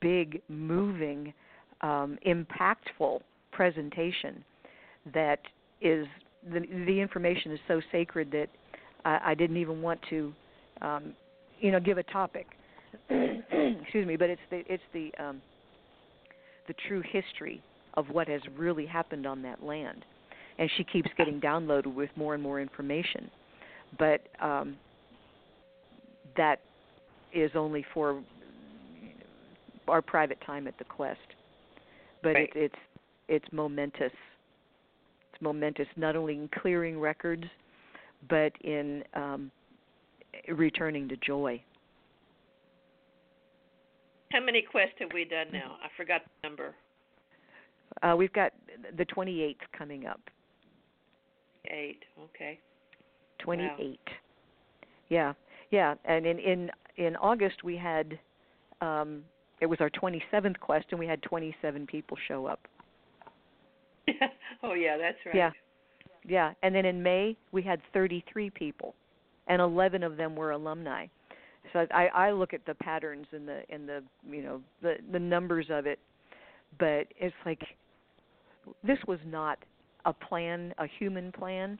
[0.00, 1.32] big, moving
[1.80, 3.20] um, impactful
[3.52, 4.44] presentation
[5.14, 5.40] that
[5.80, 6.06] is
[6.52, 8.48] the the information is so sacred that
[9.04, 10.32] I, I didn't even want to
[10.82, 11.14] um,
[11.60, 12.46] you know give a topic.
[13.10, 15.40] Excuse me but it's the it's the um,
[16.68, 17.60] the true history
[17.94, 20.04] of what has really happened on that land.
[20.58, 23.30] And she keeps getting downloaded with more and more information.
[23.98, 24.76] But um,
[26.36, 26.60] that
[27.32, 28.22] is only for
[29.86, 31.18] our private time at the quest
[32.22, 32.50] but right.
[32.54, 34.12] it's it's it's momentous.
[35.32, 37.44] It's momentous not only in clearing records,
[38.28, 39.50] but in um,
[40.48, 41.62] returning to joy.
[44.32, 45.76] How many quests have we done now?
[45.82, 46.74] I forgot the number.
[48.02, 48.52] Uh, we've got
[48.96, 50.20] the 28th coming up.
[51.70, 52.02] Eight.
[52.22, 52.58] Okay.
[53.40, 53.68] 28.
[53.68, 53.96] Wow.
[55.08, 55.32] Yeah,
[55.70, 58.18] yeah, and in in in August we had
[58.80, 59.22] um,
[59.60, 62.60] it was our 27th quest, and we had 27 people show up.
[64.62, 65.34] oh yeah, that's right.
[65.34, 65.50] Yeah,
[66.26, 66.52] yeah.
[66.62, 68.94] And then in May we had 33 people,
[69.46, 71.06] and 11 of them were alumni.
[71.72, 75.18] So I, I look at the patterns and the and the you know the the
[75.18, 75.98] numbers of it,
[76.78, 77.62] but it's like
[78.82, 79.58] this was not
[80.04, 81.78] a plan, a human plan.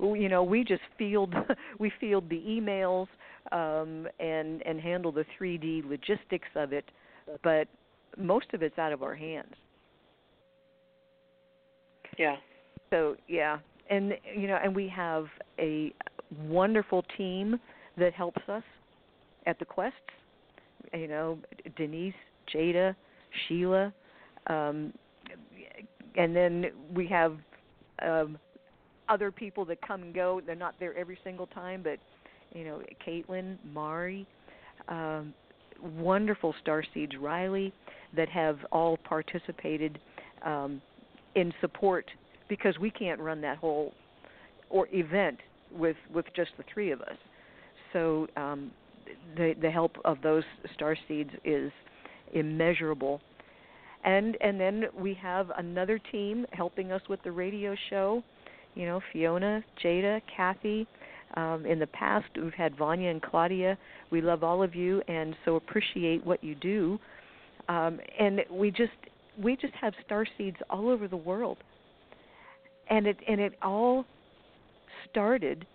[0.00, 1.34] You know, we just field
[1.78, 3.06] we field the emails
[3.52, 6.90] um, and and handle the 3D logistics of it,
[7.42, 7.68] but
[8.18, 9.54] most of it's out of our hands.
[12.18, 12.36] Yeah.
[12.90, 13.58] So yeah,
[13.88, 15.26] and you know, and we have
[15.58, 15.92] a
[16.44, 17.58] wonderful team
[17.96, 18.62] that helps us
[19.46, 19.98] at the quests.
[20.92, 21.38] You know,
[21.76, 22.14] Denise,
[22.52, 22.96] Jada,
[23.46, 23.92] Sheila,
[24.48, 24.92] um,
[26.16, 27.36] and then we have
[28.02, 28.38] um,
[29.10, 30.40] other people that come and go.
[30.44, 31.98] They're not there every single time, but
[32.54, 34.26] you know, Caitlin, Mari,
[34.88, 35.34] um,
[35.82, 37.72] wonderful star seeds, Riley,
[38.16, 39.98] that have all participated
[40.44, 40.80] um,
[41.34, 42.06] in support
[42.48, 43.92] because we can't run that whole
[44.68, 45.38] or event
[45.72, 47.16] with with just the three of us.
[47.92, 48.70] So um,
[49.36, 51.70] the the help of those star seeds is
[52.32, 53.20] immeasurable.
[54.04, 58.22] And and then we have another team helping us with the radio show.
[58.74, 60.86] You know, Fiona, Jada, Kathy,
[61.34, 63.78] um, in the past, we've had Vanya and Claudia.
[64.10, 66.98] We love all of you, and so appreciate what you do.
[67.68, 68.92] Um, and we just
[69.40, 71.58] we just have star seeds all over the world,
[72.88, 74.04] and it and it all
[75.08, 75.66] started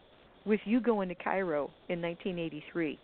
[0.46, 3.00] with you going to Cairo in 1983.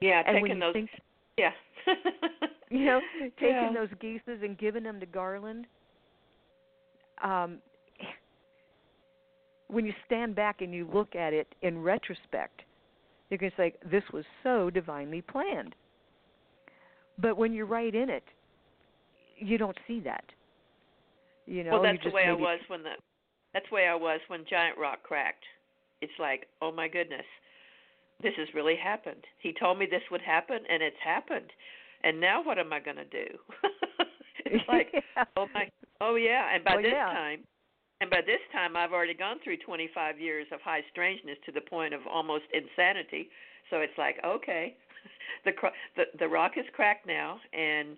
[0.00, 0.72] Yeah, and taking those.
[0.72, 0.90] think,
[1.38, 1.50] yeah.
[2.70, 3.00] you know,
[3.40, 3.72] taking Yeah.
[3.72, 5.66] those Gizas and giving them to Garland.
[7.22, 7.58] Um,
[9.68, 12.62] when you stand back and you look at it in retrospect,
[13.30, 15.74] you can say this was so divinely planned.
[17.18, 18.24] But when you're right in it,
[19.38, 20.24] you don't see that.
[21.46, 22.90] You know, well, that's the way I was when the.
[23.54, 25.44] That's the way I was when Giant Rock cracked.
[26.02, 27.24] It's like, oh my goodness,
[28.22, 29.24] this has really happened.
[29.38, 31.50] He told me this would happen, and it's happened.
[32.02, 33.26] And now what am I going to do?
[34.44, 35.24] it's like, Yeah.
[35.36, 35.70] oh my,
[36.00, 36.54] oh yeah.
[36.54, 37.12] And by Well, this yeah.
[37.12, 37.40] time,
[38.00, 41.62] and by this time, I've already gone through 25 years of high strangeness to the
[41.62, 43.30] point of almost insanity.
[43.70, 44.76] So it's like, okay,
[45.44, 47.96] the cr- the the rock is cracked now, and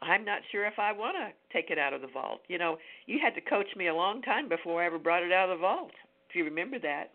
[0.00, 2.40] I'm not sure if I want to take it out of the vault.
[2.48, 5.32] You know, you had to coach me a long time before I ever brought it
[5.32, 5.92] out of the vault.
[6.28, 7.12] If you remember that.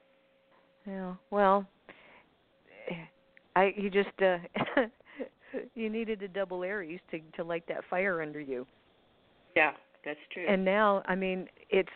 [0.86, 1.14] Yeah.
[1.30, 1.68] Well,
[3.56, 4.38] I you just uh
[5.76, 8.66] you needed a double Aries to to light that fire under you.
[9.56, 9.72] Yeah,
[10.06, 10.46] that's true.
[10.48, 11.90] And now, I mean, it's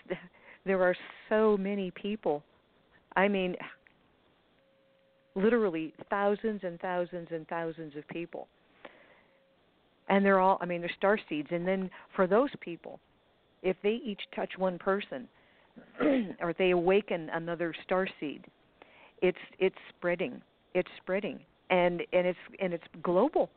[0.65, 0.95] there are
[1.29, 2.43] so many people.
[3.15, 3.55] I mean,
[5.35, 8.47] literally thousands and thousands and thousands of people.
[10.09, 12.99] And they're all I mean, they're star seeds and then for those people,
[13.63, 15.27] if they each touch one person
[16.41, 18.45] or they awaken another star seed,
[19.21, 20.41] it's it's spreading.
[20.73, 21.39] It's spreading.
[21.69, 23.49] And and it's and it's global.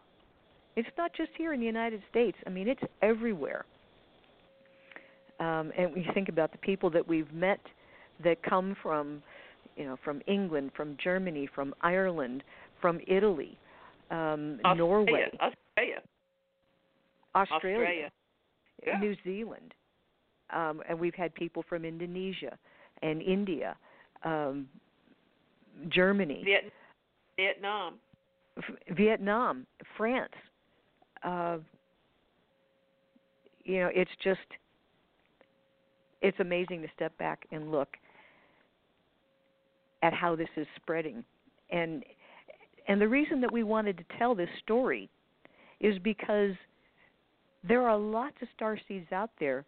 [0.76, 2.36] It's not just here in the United States.
[2.46, 3.64] I mean, it's everywhere.
[5.40, 7.60] Um, and we think about the people that we've met
[8.22, 9.22] that come from,
[9.76, 12.44] you know, from England, from Germany, from Ireland,
[12.80, 13.58] from Italy,
[14.10, 16.02] um, Australia, Norway, Australia,
[17.34, 18.10] Australia, Australia.
[18.86, 18.98] Yeah.
[18.98, 19.74] New Zealand,
[20.50, 22.58] um, and we've had people from Indonesia
[23.02, 23.76] and India,
[24.24, 24.68] um,
[25.88, 26.72] Germany, Viet-
[27.36, 27.94] Vietnam.
[28.58, 30.32] F- Vietnam, France.
[31.22, 31.58] Uh,
[33.64, 34.40] you know, it's just
[36.22, 37.88] it's amazing to step back and look
[40.02, 41.24] at how this is spreading.
[41.70, 42.04] And
[42.88, 45.08] and the reason that we wanted to tell this story
[45.80, 46.52] is because
[47.66, 49.64] there are lots of star seeds out there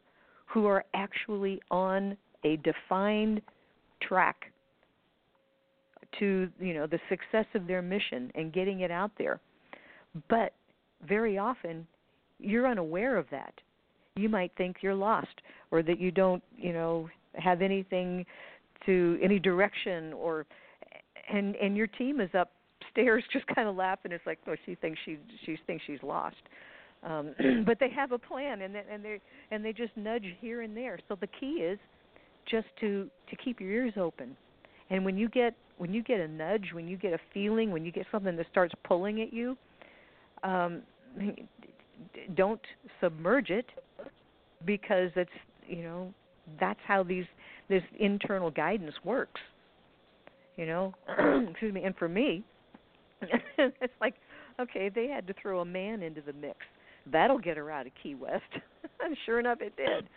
[0.47, 3.41] who are actually on a defined
[4.01, 4.53] track
[6.19, 9.41] to you know the success of their mission and getting it out there
[10.29, 10.53] but
[11.09, 11.87] very often
[12.39, 13.55] you're unaware of that
[14.17, 15.41] you might think you're lost
[15.71, 18.25] or that you don't you know have anything
[18.85, 20.47] to any direction or
[21.33, 24.13] and and your team is upstairs just kind of laughing.
[24.13, 26.37] It's like oh she thinks she she thinks she's lost.
[27.03, 27.35] Um
[27.67, 29.21] but they have a plan and they, and they
[29.51, 30.99] and they just nudge here and there.
[31.09, 31.79] So the key is
[32.51, 34.37] just to to keep your ears open.
[34.91, 37.85] And when you get when you get a nudge when you get a feeling when
[37.85, 39.57] you get something that starts pulling at you
[40.45, 40.83] um
[42.35, 42.61] don't
[43.01, 43.67] submerge it
[44.67, 45.31] because it's
[45.67, 46.13] you know
[46.61, 47.25] that's how these
[47.69, 49.41] this internal guidance works
[50.57, 50.95] you know
[51.51, 52.43] excuse me and for me
[53.59, 54.15] it's like
[54.61, 56.59] okay they had to throw a man into the mix
[57.11, 58.43] that'll get her out of key west
[59.01, 60.09] and sure enough it did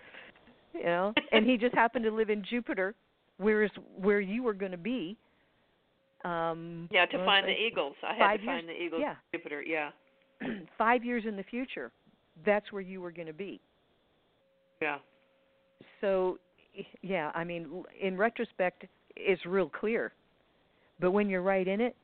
[0.74, 2.96] you know and he just happened to live in jupiter
[3.38, 5.16] whereas where you were going to be
[6.24, 7.96] um Yeah, to find the eagles.
[8.04, 9.02] I had to find the eagles.
[9.02, 9.16] yeah.
[9.32, 9.62] Jupiter.
[9.62, 9.92] Yeah.
[10.78, 11.92] five years in the future
[12.46, 13.62] that's where you were going to be
[14.86, 14.98] Yeah.
[16.00, 16.38] so
[17.02, 18.86] yeah i mean in retrospect
[19.16, 20.14] it's real clear
[21.00, 21.96] but when you're right in it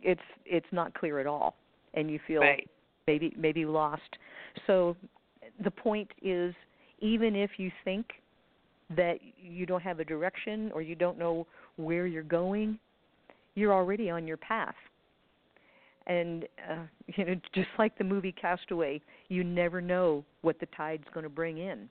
[0.00, 1.54] it's it's not clear at all
[1.92, 2.66] and you feel Right.
[3.06, 4.16] maybe maybe lost
[4.66, 4.96] so
[5.62, 6.54] the point is
[7.00, 8.06] even if you think
[8.96, 12.78] that you don't have a direction or you don't know where you're going
[13.54, 14.74] you're already on your path
[16.06, 16.84] and uh,
[17.16, 18.98] you know just like the movie castaway
[19.28, 21.88] you never know what the tide's going to bring in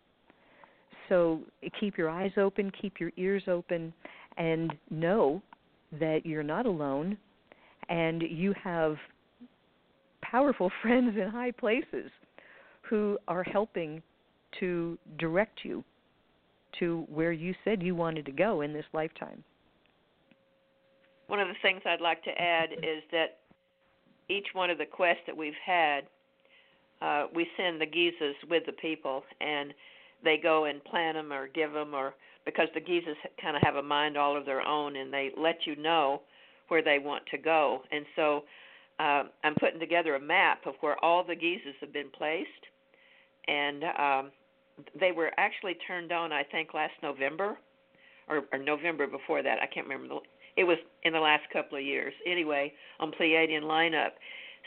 [1.09, 1.41] so
[1.79, 3.93] keep your eyes open keep your ears open
[4.37, 5.41] and know
[5.99, 7.17] that you're not alone
[7.89, 8.97] and you have
[10.21, 12.11] powerful friends in high places
[12.89, 14.01] who are helping
[14.59, 15.83] to direct you
[16.79, 19.43] to where you said you wanted to go in this lifetime.
[21.27, 23.39] One of the things I'd like to add is that
[24.29, 26.01] each one of the quests that we've had,
[27.01, 29.73] uh, we send the Gizas with the people, and
[30.23, 32.13] they go and plant them or give them, or
[32.45, 35.65] because the Gizas kind of have a mind all of their own, and they let
[35.65, 36.21] you know
[36.67, 37.81] where they want to go.
[37.91, 38.43] And so
[38.99, 42.49] uh, I'm putting together a map of where all the Gizas have been placed,
[43.47, 44.31] and um,
[44.99, 47.57] they were actually turned on, I think, last November
[48.27, 49.59] or, or November before that.
[49.61, 50.15] I can't remember.
[50.15, 52.13] The, it was in the last couple of years.
[52.25, 54.11] Anyway, on Pleiadian lineup.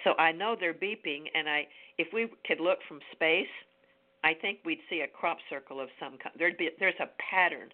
[0.05, 1.66] So I know they're beeping, and I
[1.98, 3.47] if we could look from space,
[4.23, 6.35] I think we'd see a crop circle of some kind.
[6.39, 7.71] There'd be there's a pattern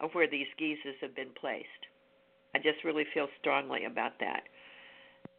[0.00, 1.66] of where these Gizas have been placed.
[2.54, 4.42] I just really feel strongly about that.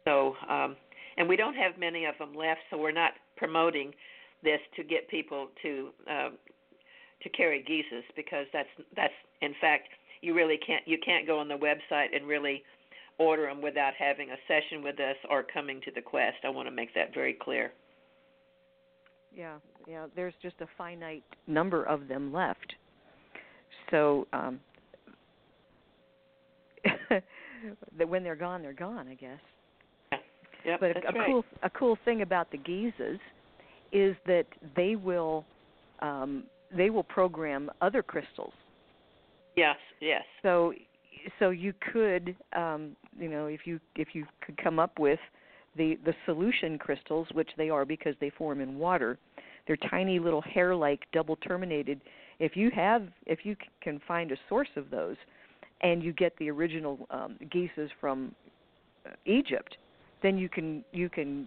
[0.04, 0.76] So, um,
[1.16, 3.92] and we don't have many of them left, so we're not promoting
[4.42, 6.38] this to get people to um,
[7.22, 9.12] to carry Gizas because that's that's
[9.42, 9.88] in fact
[10.22, 12.62] you really can't you can't go on the website and really
[13.18, 16.36] order them without having a session with us or coming to the quest.
[16.44, 17.72] I want to make that very clear.
[19.34, 19.56] Yeah,
[19.88, 20.06] yeah.
[20.14, 22.74] There's just a finite number of them left.
[23.90, 24.60] So um,
[27.98, 29.08] that when they're gone, they're gone.
[29.08, 29.38] I guess.
[30.12, 30.18] Yeah.
[30.64, 31.26] Yep, but a, a right.
[31.26, 33.18] cool a cool thing about the Gizas
[33.92, 34.46] is that
[34.76, 35.44] they will
[36.00, 36.44] um,
[36.76, 38.52] they will program other crystals.
[39.56, 40.22] Yes, yes.
[40.42, 40.72] So
[41.38, 45.20] so you could um, you know if you if you could come up with
[45.76, 49.18] the the solution crystals, which they are because they form in water.
[49.68, 52.00] They're tiny little hair-like double terminated.
[52.40, 55.16] If you have if you can find a source of those,
[55.82, 58.34] and you get the original um, Gizas from
[59.06, 59.76] uh, Egypt,
[60.22, 61.46] then you can you can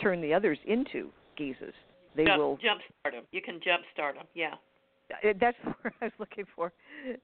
[0.00, 1.72] turn the others into Gizas.
[2.14, 2.56] They jump, will.
[2.62, 3.24] jump start them.
[3.32, 4.26] You can jump start them.
[4.34, 4.54] Yeah.
[5.10, 6.72] Uh, That's what I was looking for.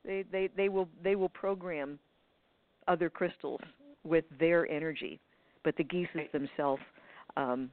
[0.04, 1.98] They they they will they will program
[2.88, 3.60] other crystals
[4.04, 5.20] with their energy,
[5.62, 6.32] but the Gizas Right.
[6.32, 6.82] themselves
[7.36, 7.70] um,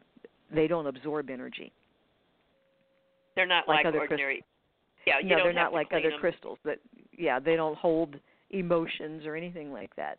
[0.53, 1.71] they don't absorb energy.
[3.39, 4.43] They're not Like like, other ordinary.
[5.07, 6.19] Yeah, you no, they're not like other them.
[6.19, 6.59] crystals.
[6.65, 6.79] That
[7.17, 8.17] yeah, they don't hold
[8.49, 10.17] emotions or anything like that.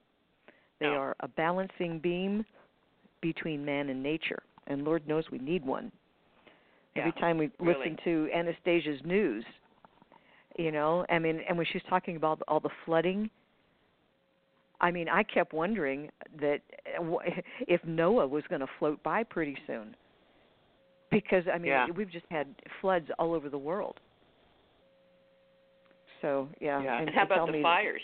[0.78, 0.94] They No.
[0.94, 2.46] are a balancing beam
[3.20, 5.92] between man and nature, and Lord knows we need one.
[6.96, 7.78] Every time we really.
[7.78, 9.44] listen to Anastasia's news,
[10.56, 13.28] you know, I mean, and when she's talking about all the flooding,
[14.80, 16.10] I mean, I kept wondering
[16.40, 16.60] that
[16.98, 17.18] uh,
[17.68, 19.94] if Noah was going to float by pretty soon,
[21.10, 21.86] because I mean, Yeah.
[21.94, 22.46] we've just had
[22.80, 24.00] floods all over the world.
[26.20, 26.98] So yeah, Yeah.
[26.98, 28.02] and, And how about the fires?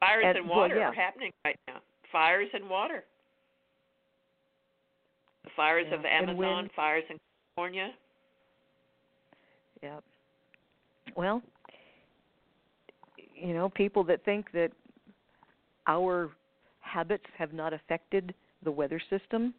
[0.00, 0.88] Fires And- and well, water yeah.
[0.88, 1.80] are happening right now.
[2.10, 3.04] Fires and water.
[5.44, 6.72] The fires Yeah, of the Amazon, wind.
[6.72, 7.18] fires in
[7.54, 7.94] California.
[9.82, 10.00] Yeah.
[11.16, 11.42] Well,
[13.34, 14.72] you know, people that think that
[15.86, 16.30] our
[16.80, 19.54] habits have not affected the weather system,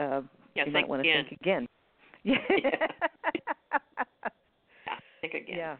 [0.00, 0.22] uh,
[0.56, 1.26] Yeah, you might want to again.
[1.28, 1.68] think again.
[2.24, 2.38] Yeah.
[4.84, 5.56] Yeah, think again.
[5.56, 5.76] yeah.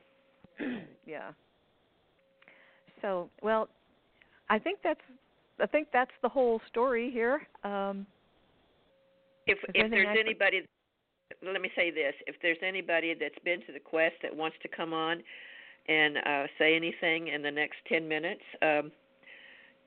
[1.07, 1.31] yeah.
[3.03, 3.69] So, well,
[4.48, 5.01] I think that's
[5.61, 7.47] I think that's the whole story here.
[7.65, 8.07] Um,
[9.47, 10.62] If if there's I could- anybody,
[11.43, 14.69] let me say this: if there's anybody that's been to the quest that wants to
[14.69, 15.23] come on
[15.89, 18.93] and uh, say anything in the next ten minutes, um,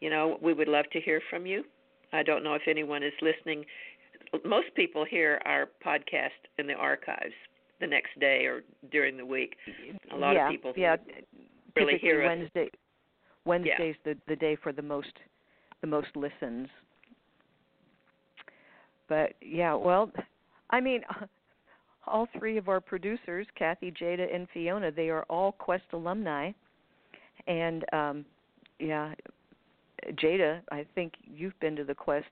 [0.01, 1.63] you know, we would love to hear from you.
[2.11, 3.65] I don't know if anyone is listening.
[4.45, 7.33] Most people hear our podcast in the archives
[7.79, 8.61] the next day or
[8.91, 9.55] during the week.
[10.13, 10.95] A lot yeah, of people yeah,
[11.75, 12.27] really typically hear us.
[12.27, 12.69] Wednesday.
[13.45, 15.13] Wednesday's the the day for the most
[15.81, 16.67] the most listens.
[19.07, 20.11] But yeah, well,
[20.69, 21.01] I mean,
[22.07, 26.51] all three of our producers, Kathy, Jada, and Fiona, they are all Quest alumni,
[27.47, 28.25] and um,
[28.79, 29.13] yeah,
[30.13, 32.27] Jada, I think you've been to the Quest.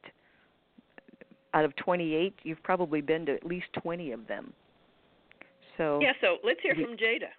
[1.54, 4.54] Out of 28, you've probably been to at least 20 of them.
[5.78, 7.30] So Yeah, so let's hear from Jada.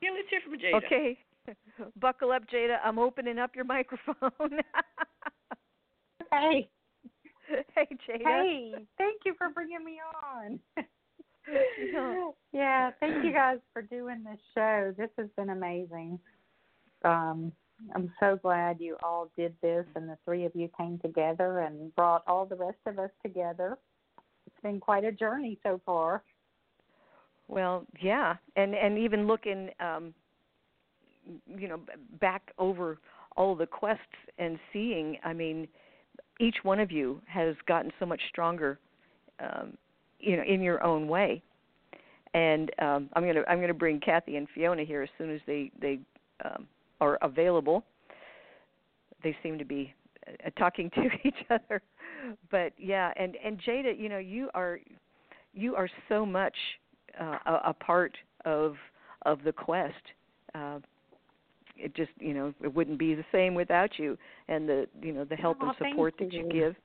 [0.00, 0.84] Yeah, let's hear from Jada.
[0.84, 1.18] Okay.
[2.00, 2.78] Buckle up, Jada.
[2.84, 4.16] I'm opening up your microphone.
[6.30, 6.68] Hey,
[7.76, 8.24] hey, Jada.
[8.24, 10.58] hey, thank you for bringing me on.
[11.46, 12.30] Yeah.
[12.52, 14.94] yeah, thank you guys for doing this show.
[14.96, 16.18] This has been amazing.
[17.04, 17.52] Um,
[17.94, 21.94] I'm so glad you all did this and the three of you came together and
[21.94, 23.78] brought all the rest of us together.
[24.46, 26.22] It's been quite a journey so far.
[27.48, 30.14] Well, yeah, and and even looking, um,
[31.46, 31.80] you know,
[32.20, 32.98] back over
[33.36, 34.02] all the quests
[34.38, 35.18] and seeing.
[35.24, 35.68] I mean,
[36.40, 38.78] each one of you has gotten so much stronger,
[39.40, 39.76] um,
[40.20, 41.42] you know, in your own way.
[42.32, 45.70] And um, I'm gonna I'm gonna bring Kathy and Fiona here as soon as they
[45.80, 46.00] they
[46.44, 46.66] um,
[47.00, 47.84] are available.
[49.22, 49.94] They seem to be
[50.26, 51.82] uh, talking to each other,
[52.50, 54.80] but yeah, and and Jada, you know, you are
[55.52, 56.54] you are so much
[57.20, 58.12] uh, a, a part
[58.44, 58.76] of
[59.22, 59.94] of the quest.
[60.54, 60.78] Uh,
[61.76, 64.16] it just you know it wouldn't be the same without you,
[64.48, 66.50] and the you know the help Oh, and support that you you.
[66.50, 66.76] give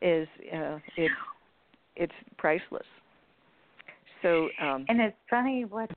[0.00, 1.14] is uh, it's
[1.96, 2.86] it's priceless.
[4.22, 5.90] So um, And it's funny what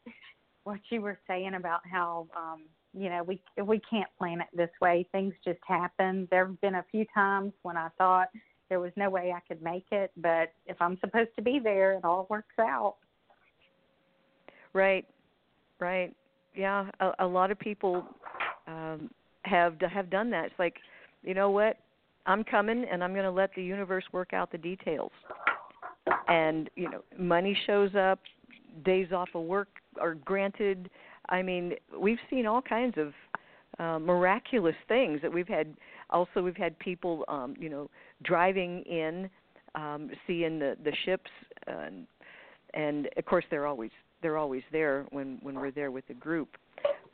[0.64, 2.64] what you were saying about how um
[2.98, 5.08] you know, we we can't plan it this way.
[5.12, 6.28] Things just happen.
[6.30, 8.28] There have been a few times when I thought
[8.70, 11.94] there was no way I could make it, but if I'm supposed to be there,
[11.94, 12.96] it all works out.
[14.74, 15.06] Right,
[15.80, 16.14] right.
[16.56, 18.06] Yeah, a, a lot of people
[18.68, 19.10] um,
[19.44, 20.46] have have done that.
[20.46, 20.76] It's like,
[21.24, 21.78] you know what?
[22.26, 25.12] I'm coming, and I'm going to let the universe work out the details.
[26.28, 28.20] And you know, money shows up,
[28.84, 29.70] days off of work
[30.00, 30.90] are granted.
[31.30, 33.14] I mean, we've seen all kinds of
[33.80, 35.74] uh, miraculous things that we've had.
[36.10, 37.90] Also, we've had people, um, you know,
[38.24, 39.30] driving in,
[39.76, 41.32] um, seeing the the ships,
[41.68, 42.06] and,
[42.74, 43.92] and of course they're always
[44.22, 46.50] they're always there when when we're there with the group.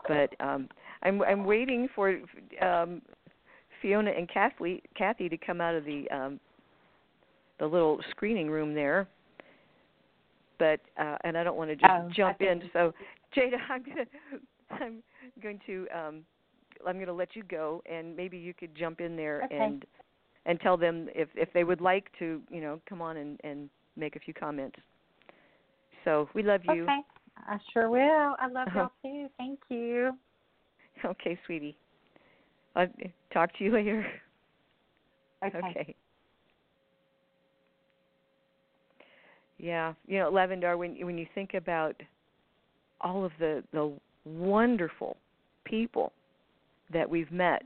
[0.08, 0.70] But um,
[1.04, 2.18] I'm I'm waiting for
[2.62, 3.02] um,
[3.82, 6.40] Fiona and Kathy Kathy to come out of the um,
[7.60, 9.08] the little screening room there.
[10.60, 12.64] But uh, and I don't want to just oh, jump in.
[12.74, 12.94] So
[13.38, 14.06] Jada, I'm gonna
[14.70, 15.04] I'm
[15.42, 16.24] going to um,
[16.86, 19.58] I'm going to let you go, and maybe you could jump in there okay.
[19.58, 19.86] and
[20.46, 23.70] and tell them if if they would like to, you know, come on and and
[23.96, 24.78] make a few comments.
[26.06, 26.84] So we love you.
[26.84, 27.00] Okay,
[27.48, 28.36] I sure will.
[28.40, 29.28] I love y'all too.
[29.38, 30.12] Thank you.
[31.04, 31.78] Okay, sweetie.
[32.76, 32.88] I'll
[33.34, 34.06] talk to you later.
[35.46, 35.58] Okay.
[35.58, 35.96] okay.
[39.60, 41.96] Yeah, you know, Lavandar, when when you think about
[43.02, 43.92] all of the the
[44.26, 45.18] wonderful
[45.64, 46.12] people
[46.92, 47.64] that we've met,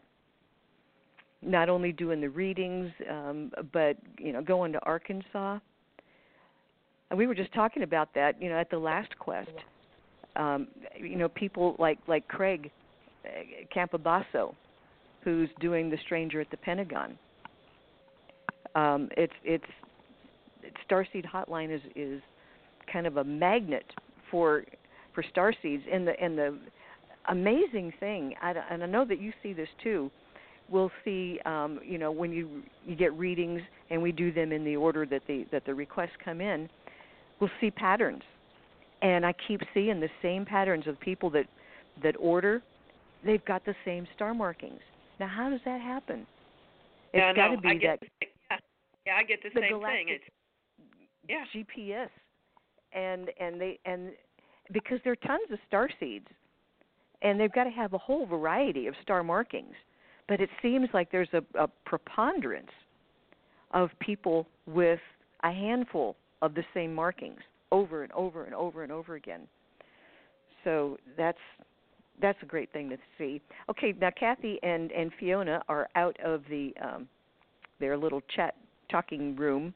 [1.41, 5.59] not only doing the readings, um, but you know, going to Arkansas.
[7.09, 9.51] And we were just talking about that, you know, at the last quest.
[10.35, 10.67] Um,
[10.97, 12.71] you know, people like like Craig
[13.25, 13.29] uh,
[13.75, 14.55] Campobasso,
[15.23, 17.17] who's doing the Stranger at the Pentagon.
[18.75, 19.65] Um, it's it's
[20.89, 22.21] Starseed Hotline is is
[22.91, 23.85] kind of a magnet
[24.29, 24.63] for
[25.13, 25.81] for starseeds.
[25.91, 26.57] And the and the
[27.29, 30.09] amazing thing, I, and I know that you see this too.
[30.69, 34.63] We'll see, um, you know, when you you get readings and we do them in
[34.63, 36.69] the order that the that the requests come in,
[37.39, 38.23] we'll see patterns.
[39.01, 41.45] And I keep seeing the same patterns of people that
[42.03, 42.61] that order.
[43.23, 44.79] They've got the same star markings.
[45.19, 46.25] Now, how does that happen?
[47.13, 48.27] It's yeah, got no, to be I get, that.
[48.49, 48.57] Yeah,
[49.05, 50.07] yeah, I get the, the same thing.
[50.09, 50.23] It's
[51.27, 51.43] yeah.
[51.53, 52.09] GPS,
[52.93, 54.11] and and they and
[54.71, 56.27] because there are tons of star seeds,
[57.21, 59.75] and they've got to have a whole variety of star markings,
[60.27, 62.71] but it seems like there's a, a preponderance
[63.71, 64.99] of people with
[65.43, 67.39] a handful of the same markings
[67.71, 69.41] over and over and over and over again.
[70.63, 71.37] So that's
[72.21, 73.41] that's a great thing to see.
[73.69, 77.07] Okay, now Kathy and and Fiona are out of the um,
[77.79, 78.55] their little chat
[78.89, 79.73] talking room.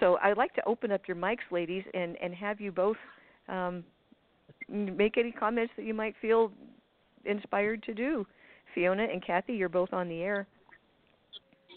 [0.00, 2.96] So I'd like to open up your mics, ladies, and and have you both
[3.48, 3.84] um,
[4.68, 6.52] make any comments that you might feel
[7.24, 8.26] inspired to do.
[8.74, 10.46] Fiona and Kathy, you're both on the air.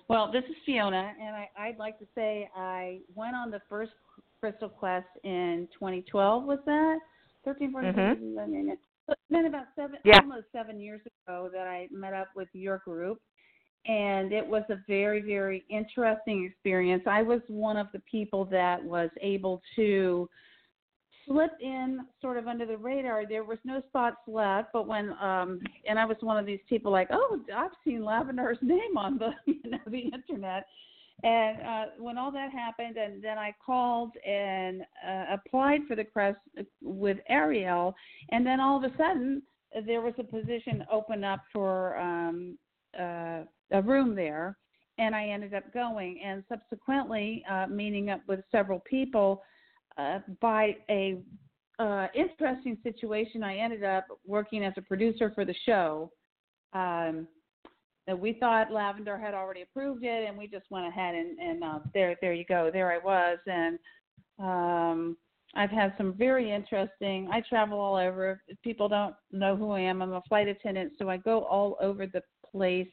[0.07, 3.91] Well, this is Fiona, and I, I'd like to say I went on the first
[4.39, 6.45] Crystal Quest in 2012.
[6.45, 6.99] Was that
[7.45, 8.77] 13, 14, Mhm.
[9.07, 10.19] It's been about seven, Yeah.
[10.21, 13.21] almost seven years ago that I met up with your group,
[13.85, 17.05] and it was a very, very interesting experience.
[17.05, 20.29] I was one of the people that was able to
[21.29, 23.25] slip in sort of under the radar.
[23.27, 26.91] There was no spots left, but when um and I was one of these people
[26.91, 30.65] like, oh, I've seen Lavandar's name on the you know the internet.
[31.21, 36.03] And uh, when all that happened, and then I called and uh, applied for the
[36.05, 36.39] crest
[36.81, 37.93] with Arielle,
[38.29, 39.41] and then all of a sudden
[39.85, 42.57] there was a position open up for um,
[42.97, 43.41] uh,
[43.71, 44.57] a room there,
[44.97, 46.21] and I ended up going.
[46.23, 49.41] And subsequently, uh, meeting up with several people
[49.97, 51.19] uh, by a
[51.79, 56.11] uh, interesting situation, I ended up working as a producer for the show.
[56.73, 57.27] Um,
[58.17, 61.79] we thought Lavandar had already approved it, and we just went ahead and, and uh,
[61.93, 63.77] there, there you go, there I was, and
[64.39, 65.17] um,
[65.55, 67.29] I've had some very interesting.
[67.31, 68.41] I travel all over.
[68.47, 71.77] If people don't know who I am, I'm a flight attendant, so I go all
[71.81, 72.87] over the place,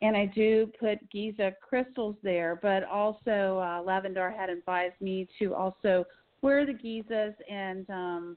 [0.00, 2.58] and I do put Giza crystals there.
[2.62, 6.04] But also, uh, Lavandar had advised me to also
[6.42, 8.36] wear the Gizas and um,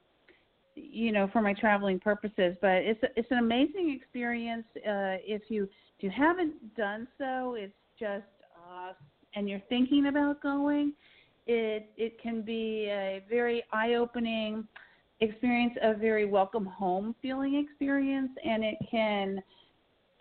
[0.75, 5.43] you know for my traveling purposes but it's a, it's an amazing experience uh if
[5.49, 8.23] you if you haven't done so it's just
[8.55, 8.93] uh
[9.35, 10.93] and you're thinking about going
[11.47, 14.65] it it can be a very eye opening
[15.19, 19.41] experience a very welcome home feeling experience and it can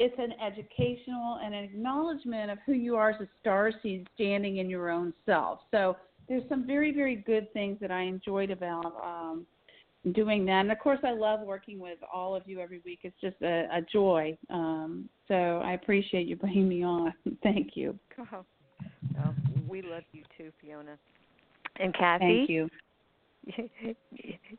[0.01, 4.57] it's an educational and an acknowledgement of who you are as a star seed standing
[4.57, 5.97] in your own self so
[6.29, 9.47] there's some very very good things that i enjoyed about um
[10.13, 10.61] doing that.
[10.61, 13.01] And of course, I love working with all of you every week.
[13.03, 14.37] It's just a, a joy.
[14.49, 17.13] Um, so I appreciate you bringing me on.
[17.43, 17.99] Thank you.
[18.19, 18.45] Oh,
[19.19, 19.35] oh,
[19.69, 20.97] we love you too, Fiona.
[21.77, 22.47] And Kathy.
[22.47, 22.69] Thank you.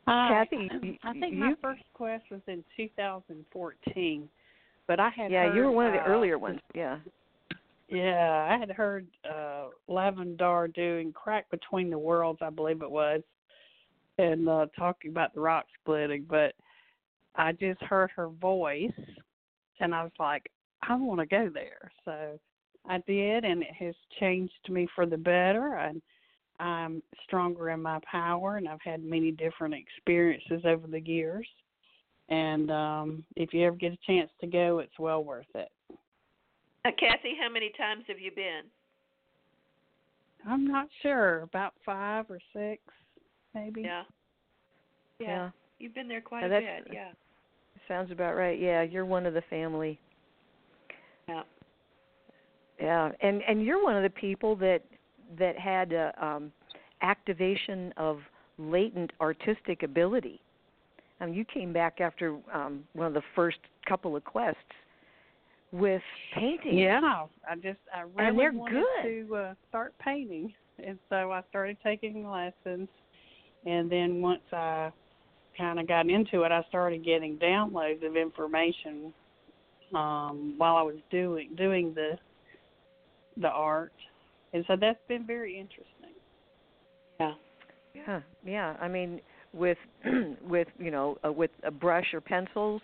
[0.06, 0.46] Hi.
[0.50, 4.28] Kathy, I think you, my first quest was in 2014,
[4.88, 6.60] but I had yeah, heard, you were one of the uh, earlier ones.
[6.74, 6.98] Yeah.
[7.88, 13.20] Yeah, I had heard uh Lavandar doing "Crack Between the Worlds," I believe it was,
[14.18, 16.24] and uh talking about the rock splitting.
[16.28, 16.54] But
[17.36, 18.90] I just heard her voice,
[19.80, 20.50] and I was like,
[20.82, 21.90] I want to go there.
[22.04, 22.38] So
[22.88, 25.76] I did, and it has changed me for the better.
[25.76, 26.02] And
[26.58, 31.46] I'm stronger in my power, and I've had many different experiences over the years.
[32.32, 35.68] And um if you ever get a chance to go, it's well worth it.
[36.84, 38.62] Uh, Kathy, how many times have you been?
[40.48, 42.82] I'm not sure, about five or six,
[43.54, 43.82] maybe.
[43.82, 44.02] Yeah.
[45.20, 45.50] Yeah.
[45.78, 46.92] You've been there quite Yeah, a bit.
[46.92, 47.10] Yeah.
[47.86, 48.58] Sounds about right.
[48.58, 50.00] Yeah, you're one of the family.
[51.28, 51.42] Yeah.
[52.80, 54.80] Yeah, and and you're one of the people that
[55.38, 56.50] that had a um
[57.02, 58.20] activation of
[58.58, 60.40] latent artistic ability.
[61.22, 63.58] I mean, you came back after um one of the first
[63.88, 64.58] couple of quests
[65.70, 66.02] with
[66.34, 66.76] painting.
[66.76, 69.28] Yeah, I just I really wanted good.
[69.28, 70.52] to uh, start painting,
[70.84, 72.88] and so I started taking lessons.
[73.64, 74.90] And then once I
[75.56, 79.12] kind of got into it, I started getting downloads of information
[79.94, 82.18] um, while I was doing doing the
[83.40, 83.92] the art,
[84.52, 85.86] and so that's been very interesting.
[87.20, 87.34] Yeah.
[87.94, 88.76] Yeah, yeah.
[88.80, 89.20] I mean,
[89.52, 89.78] with
[90.48, 92.82] with you know uh, with a brush or pencils,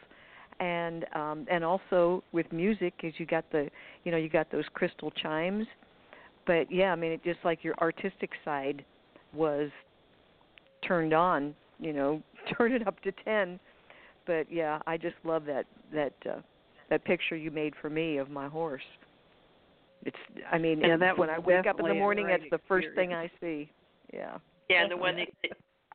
[0.60, 3.68] and um, and also with music, as you got the
[4.04, 5.66] you know you got those crystal chimes.
[6.46, 8.84] But yeah, I mean, it just like your artistic side
[9.34, 9.70] was
[10.86, 11.54] turned on.
[11.78, 12.22] You know,
[12.56, 13.58] turn it up to ten.
[14.26, 16.40] But yeah, I just love that that uh,
[16.90, 18.82] that picture you made for me of my horse.
[20.04, 20.16] It's
[20.50, 22.88] I mean, Yeah, that when I wake up in the morning, great that's the first
[22.94, 23.70] thing I see.
[24.12, 24.38] Yeah.
[24.70, 25.28] Yeah, and the one that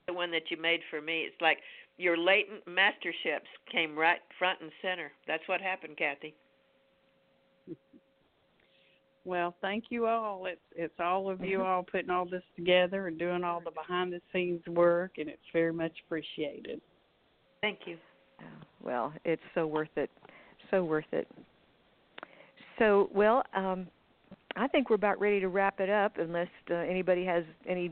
[0.07, 1.59] the one that you made for me, it's like
[1.97, 5.11] your latent masterships came right front and center.
[5.27, 6.35] That's what happened, Kathy.
[9.25, 10.47] Well, thank you all.
[10.47, 14.11] It's it's all of you all putting all this together and doing all the behind
[14.11, 16.81] the scenes work, and it's very much appreciated.
[17.61, 17.95] Thank you.
[18.81, 20.09] Well, it's so worth it.
[20.71, 21.25] So worth it.
[22.79, 23.87] So, well, um,
[24.55, 27.91] I think we're about ready to wrap it up unless uh, anybody has any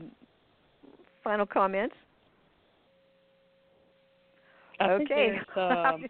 [1.24, 1.94] final comments.
[4.82, 5.04] I okay.
[5.04, 6.06] think there's um,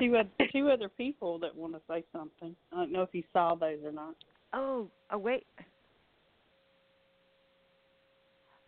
[0.00, 2.54] two other, two other people that want to say something.
[2.72, 4.14] I don't know if you saw those or not.
[4.52, 5.46] oh, oh, wait.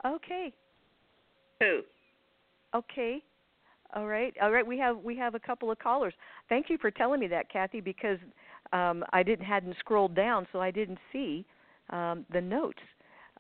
[0.06, 0.52] Okay.
[1.60, 1.81] Who?
[2.74, 3.22] Okay.
[3.94, 4.35] All right.
[4.43, 4.66] All right.
[4.66, 6.14] We have we have a couple of callers.
[6.48, 8.18] Thank you for telling me that, Kathy, because
[8.72, 11.47] um, I didn't hadn't scrolled down, so I didn't see
[11.90, 12.82] um, the notes.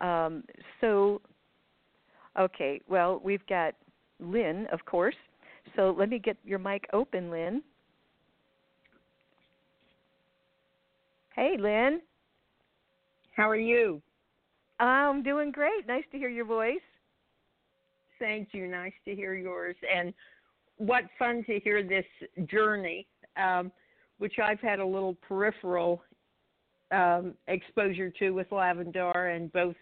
[0.00, 0.44] Um,
[0.80, 1.20] so,
[2.38, 2.80] okay.
[2.88, 3.74] Well, we've got
[4.20, 5.16] Lynn, of course.
[5.76, 7.62] So let me get your mic open, Lynn.
[11.34, 12.00] Hey, Lynn.
[13.36, 14.00] How are you?
[14.78, 15.86] I'm doing great.
[15.86, 16.76] Nice to hear your voice.
[18.18, 18.68] Thank you.
[18.68, 19.76] Nice to hear yours.
[19.92, 20.14] And
[20.76, 22.04] what fun to hear this
[22.48, 23.72] journey, um,
[24.18, 26.02] which I've had a little peripheral
[26.90, 29.76] um, exposure to with Lavandar and both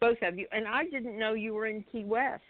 [0.00, 0.46] both of you.
[0.52, 2.42] And I didn't know you were in Key West.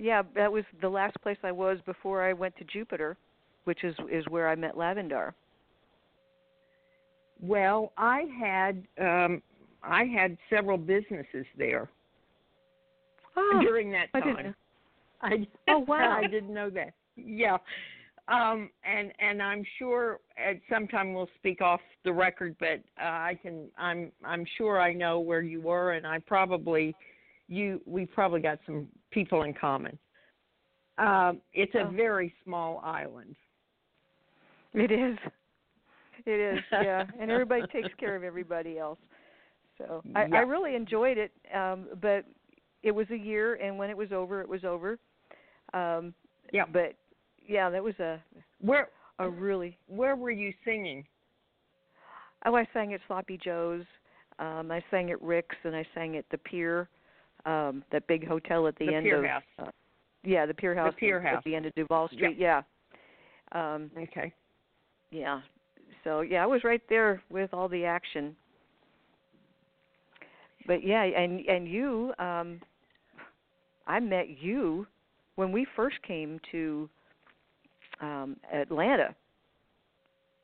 [0.00, 3.18] Yeah, that was the last place I was before I went to Jupiter,
[3.64, 5.34] which is is where I met Lavandar.
[7.38, 9.42] Well, I had um,
[9.82, 11.90] I had several businesses there
[13.36, 14.36] Oh, during that I time.
[14.36, 14.56] didn't.
[15.22, 16.18] I Oh, wow.
[16.24, 16.94] I didn't know that.
[17.16, 17.58] Yeah.
[18.28, 23.04] Um and and I'm sure at some time we'll speak off the record but uh,
[23.04, 26.94] I can I'm I'm sure I know where you were and I probably
[27.50, 29.98] you we probably got some people in common.
[30.96, 31.90] Um it's a Oh.
[31.94, 33.36] very small island.
[34.72, 35.18] It is.
[36.26, 37.04] It is, yeah.
[37.18, 38.98] and everybody takes care of everybody else.
[39.78, 41.32] So I, I really enjoyed it.
[41.54, 42.24] Um, but
[42.82, 44.98] it was a year and when it was over it was over.
[45.74, 46.14] Um
[46.52, 46.64] Yeah.
[46.72, 46.94] but
[47.46, 48.22] yeah, that was a
[48.60, 51.04] Where a really where were you singing?
[52.46, 53.84] oh I sang at Sloppy Joe's,
[54.38, 56.88] um, I sang at Rick's and I sang at the Pier,
[57.46, 59.42] um, that big hotel at the, The end Pier of House.
[59.58, 59.70] Uh,
[60.22, 61.42] yeah, the Pier House Pier at House.
[61.44, 62.62] the end of Duval Street, yeah.
[63.52, 64.32] Um Okay.
[65.10, 65.40] Yeah.
[66.04, 68.36] So yeah, I was right there with all the action.
[70.66, 72.60] But yeah, and and you, um
[73.86, 74.86] I met you
[75.36, 76.88] when we first came to
[78.00, 79.14] um Atlanta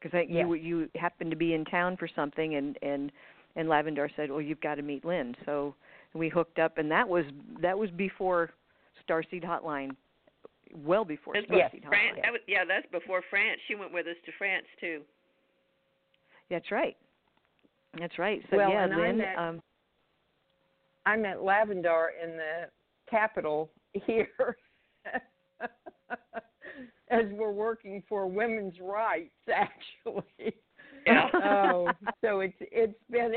[0.01, 0.47] because Yes.
[0.47, 3.13] you you happened to be in town for something and and
[3.57, 5.75] and Lavandar said, "Well, you've got to meet Lynn." So
[6.19, 7.25] we hooked up, and that was
[7.61, 8.51] that was before
[9.09, 9.91] Starseed Hotline,
[10.75, 12.11] well before That's Starseed before Hotline.
[12.11, 12.19] France.
[12.23, 13.61] That was, yeah, that's before France.
[13.69, 15.03] She went with us to France too.
[16.51, 16.97] That's right.
[17.99, 18.43] That's right.
[18.51, 19.63] So Well, yeah, and I met- um,
[21.07, 22.69] I met Lavandar in the
[23.09, 24.29] Capitol here
[27.11, 30.55] as we're working for women's rights, actually.
[31.07, 31.29] Yeah.
[31.35, 31.91] oh,
[32.21, 33.33] so it's it's been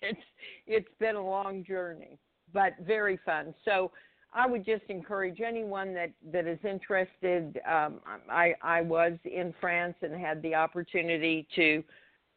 [0.02, 0.20] it's
[0.66, 2.18] it's been a long journey,
[2.52, 3.54] but very fun.
[3.64, 3.90] So
[4.32, 7.60] I would just encourage anyone that that is interested.
[7.68, 11.82] Um, I I was in France and had the opportunity to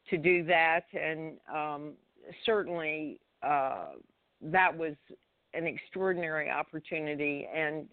[0.09, 1.93] to do that, and um,
[2.45, 3.91] certainly uh,
[4.41, 4.95] that was
[5.53, 7.47] an extraordinary opportunity.
[7.53, 7.87] And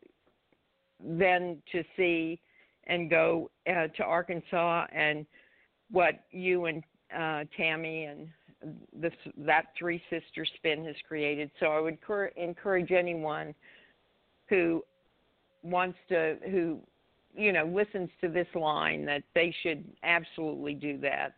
[1.03, 2.41] then to see
[2.87, 5.27] and go uh, to Arkansas and
[5.91, 6.83] what you and
[7.17, 8.29] uh, Tammie and
[8.93, 11.51] this that three sister spin has created.
[11.61, 13.55] So I would cur- encourage anyone
[14.49, 14.85] who
[15.63, 16.79] wants to who
[17.35, 21.35] you know listens to this line that they should absolutely do that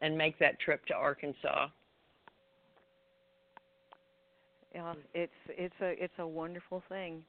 [0.00, 1.68] and make that trip to Arkansas.
[4.74, 7.22] yeah, it's it's a it's a wonderful thing.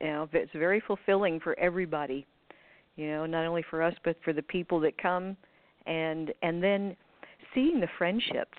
[0.00, 2.26] You know, it's very fulfilling for everybody.
[2.96, 5.36] You know, not only for us but for the people that come,
[5.86, 6.96] and and then
[7.54, 8.58] seeing the friendships.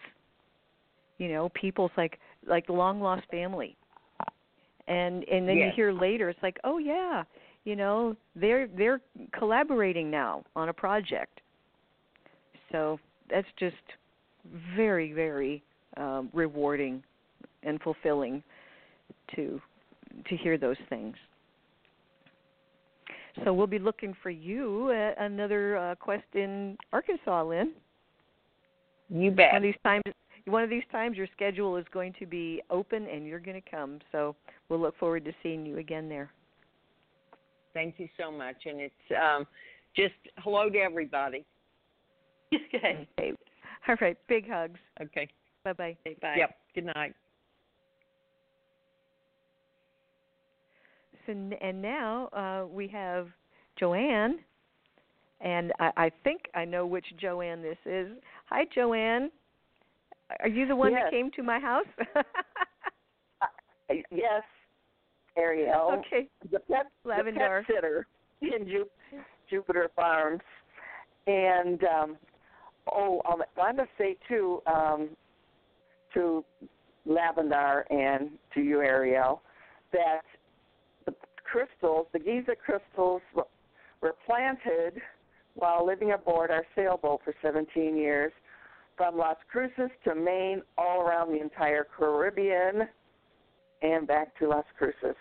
[1.18, 3.78] You know, people's like like the long lost family,
[4.88, 7.24] and and then you hear later it's like, oh yeah,
[7.64, 8.99] you know, they're they're
[9.38, 11.40] collaborating now on a project.
[12.72, 12.99] So
[13.30, 13.76] that's just
[14.76, 15.64] very very
[15.98, 17.03] um, rewarding
[17.61, 18.44] and fulfilling
[19.36, 19.61] to
[20.28, 21.15] to hear those things.
[23.44, 27.72] So we'll be looking for you at another uh, quest in Arkansas, Lynn.
[29.14, 29.53] You bet.
[29.53, 30.03] One of these times,
[30.45, 33.69] one of these times, your schedule is going to be open and you're going to
[33.69, 33.99] come.
[34.11, 34.35] So
[34.68, 36.31] we'll look forward to seeing you again there.
[37.73, 39.45] Thank you so much, and it's um,
[39.95, 41.45] just hello to everybody.
[42.53, 43.07] okay.
[43.19, 43.34] Okay.
[43.88, 44.18] All right.
[44.27, 44.80] Big hugs.
[45.02, 45.27] Okay.
[45.64, 45.98] Bye bye.
[46.06, 46.35] Okay, bye.
[46.38, 46.56] Yep.
[46.76, 47.14] Good night.
[51.26, 53.27] So, and now uh, we have
[53.80, 54.40] Joanne,
[55.40, 58.07] and I, I think I know which Joanne this is.
[58.45, 59.32] Hi, Joanne.
[60.40, 61.03] Are you the one Yes.
[61.06, 61.88] that came to my house?
[64.10, 64.41] Yes,
[65.38, 65.99] Arielle.
[65.99, 66.28] okay.
[66.52, 67.64] The pet, the Lavandar.
[67.65, 68.07] pet sitter
[68.41, 68.90] in Ju-
[69.49, 70.41] Jupiter Farms,
[71.28, 72.18] and um,
[72.91, 75.10] oh, um, I must say too um,
[76.15, 76.44] to
[77.07, 79.41] Lavandar and to you, Arielle,
[79.91, 80.22] that
[81.06, 81.14] the
[81.44, 83.22] crystals, the Giza crystals,
[84.02, 85.02] were planted
[85.55, 88.31] while living aboard our sailboat for 17 years,
[88.97, 92.88] from Las Cruces to Maine, all around the entire Caribbean
[93.81, 95.15] and back to Las Cruces.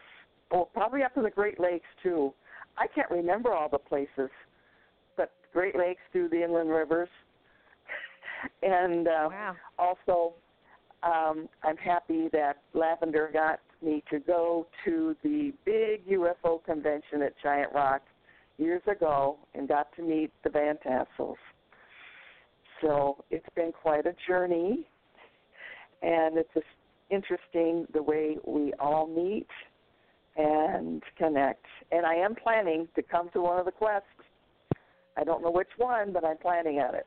[0.52, 2.32] Oh, probably up in the Great Lakes too.
[2.76, 4.30] I can't remember all the places,
[5.16, 7.09] but Great Lakes through the inland rivers,
[8.62, 9.56] and uh, Wow.
[9.78, 10.34] also
[11.02, 17.34] um, I'm happy that Lavandar got me to go to the big UFO convention at
[17.42, 18.02] Giant Rock
[18.58, 21.36] years ago and got to meet the Van Tassels.
[22.80, 24.86] So it's been quite a journey,
[26.02, 26.66] and it's just
[27.10, 29.46] interesting the way we all meet
[30.36, 31.64] and connect.
[31.92, 34.08] And I am planning to come to one of the quests.
[35.16, 37.06] I don't know which one, but I'm planning on it.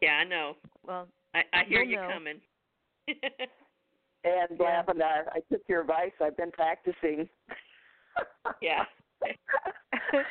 [0.00, 0.56] Yeah, I know.
[0.86, 2.08] Well, I, I hear You'll know.
[2.12, 2.40] coming.
[4.22, 4.82] And Yeah.
[4.82, 6.12] Lavandar, I took your advice.
[6.22, 7.28] I've been practicing.
[8.60, 8.84] yeah.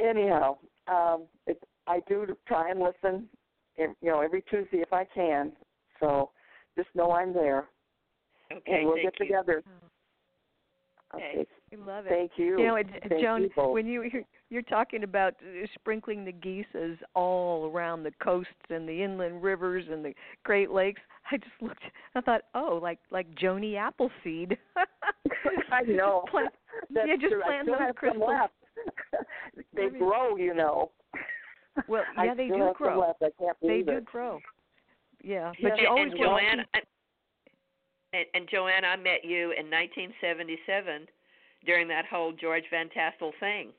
[0.00, 0.58] Anyhow,
[0.88, 3.28] um, it, I do try and listen,
[3.76, 5.52] you know, every Tuesday if I can.
[5.98, 6.30] So
[6.76, 7.68] just know I'm there,
[8.52, 8.72] Okay.
[8.72, 9.26] and we'll thank get you.
[9.26, 9.62] together.
[11.14, 11.32] Okay.
[11.40, 11.46] Okay.
[11.72, 12.10] we love it.
[12.10, 12.58] Thank you.
[12.58, 12.86] You know, it,
[13.20, 18.12] Joan, you when you you're, you're talking about uh, sprinkling the Gizas all around the
[18.22, 21.00] coasts and the inland rivers and the Great Lakes,
[21.30, 21.82] I just looked.
[22.14, 24.56] I thought, oh, like like Joni Appleseed.
[25.72, 26.24] I know.
[26.30, 26.50] Plant,
[26.90, 27.42] yeah, just true.
[27.42, 28.30] Plant still those crystals.
[28.74, 29.68] Some left.
[29.74, 30.90] they Maybe- grow, you know.
[31.88, 33.00] Well, I yeah, they do grow.
[33.00, 33.22] left.
[33.22, 34.04] I can't They do it.
[34.04, 34.38] grow.
[35.22, 35.68] Yeah, Yeah.
[35.70, 36.64] but you and, always and Joanne,
[38.12, 41.06] and, and Joanne, I met you in 1977
[41.66, 43.70] during that whole George Van Tassel thing.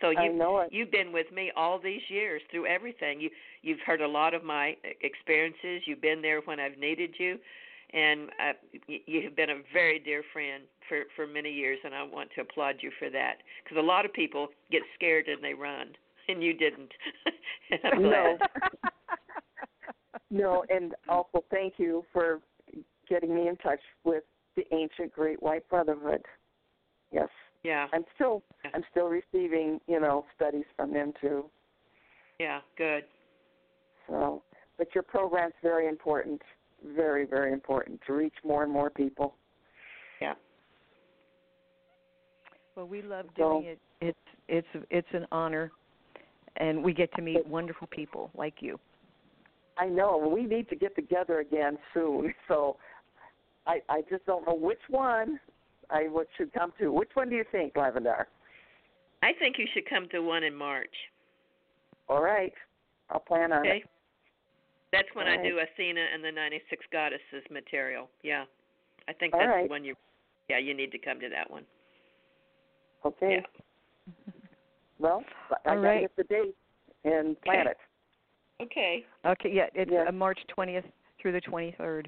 [0.00, 0.72] So you know it.
[0.72, 3.20] you've been with me all these years through everything.
[3.20, 3.30] You
[3.62, 5.82] you've heard a lot of my experiences.
[5.86, 7.38] You've been there when I've needed you,
[7.94, 8.52] and uh,
[8.88, 12.40] you have been a very dear friend for for many years, and I want to
[12.42, 13.34] applaud you for that.
[13.62, 15.88] Because a lot of people get scared and they run,
[16.28, 16.90] and you didn't.
[17.70, 18.38] and No.
[20.30, 22.40] No, and also thank you for
[23.08, 24.24] getting me in touch with
[24.56, 26.22] the ancient Great White Brotherhood.
[27.12, 27.28] Yes,
[27.62, 28.42] Yeah, I'm still
[28.74, 31.44] I'm still receiving you know studies from them too.
[32.40, 33.04] yeah, good.
[34.08, 34.42] So,
[34.76, 36.42] but your program's very important,
[36.96, 39.34] very very important to reach more and more people.
[40.20, 40.34] Yeah.
[42.76, 43.78] Well, we love So- doing it.
[44.00, 45.70] It's it's it's an honor,
[46.56, 48.78] and we get to meet wonderful people like you.
[49.78, 52.34] I know we need to get together again soon.
[52.48, 52.76] So,
[53.66, 55.40] I I just don't know which one
[55.90, 56.92] I what should come to.
[56.92, 58.26] Which one do you think, Lavandar?
[59.22, 60.94] I think you should come to one in March.
[62.08, 62.52] All right,
[63.08, 63.78] I'll plan on Okay.
[63.78, 63.88] it.
[64.94, 68.08] That's when I All do Athena and the 96 Goddesses material.
[68.22, 68.44] Yeah.
[69.08, 69.64] I think All that's right.
[69.64, 69.94] the one you
[70.48, 71.64] Yeah, you need to come to that one.
[73.04, 73.42] Okay.
[75.00, 76.00] Well, I All gotta right.
[76.02, 76.54] get the date
[77.04, 77.70] and plan Okay.
[77.70, 78.62] it.
[78.62, 79.06] Okay.
[79.26, 80.04] Okay, yeah, it's Yeah.
[80.08, 80.84] uh, March 20th
[81.20, 82.06] through the 23rd.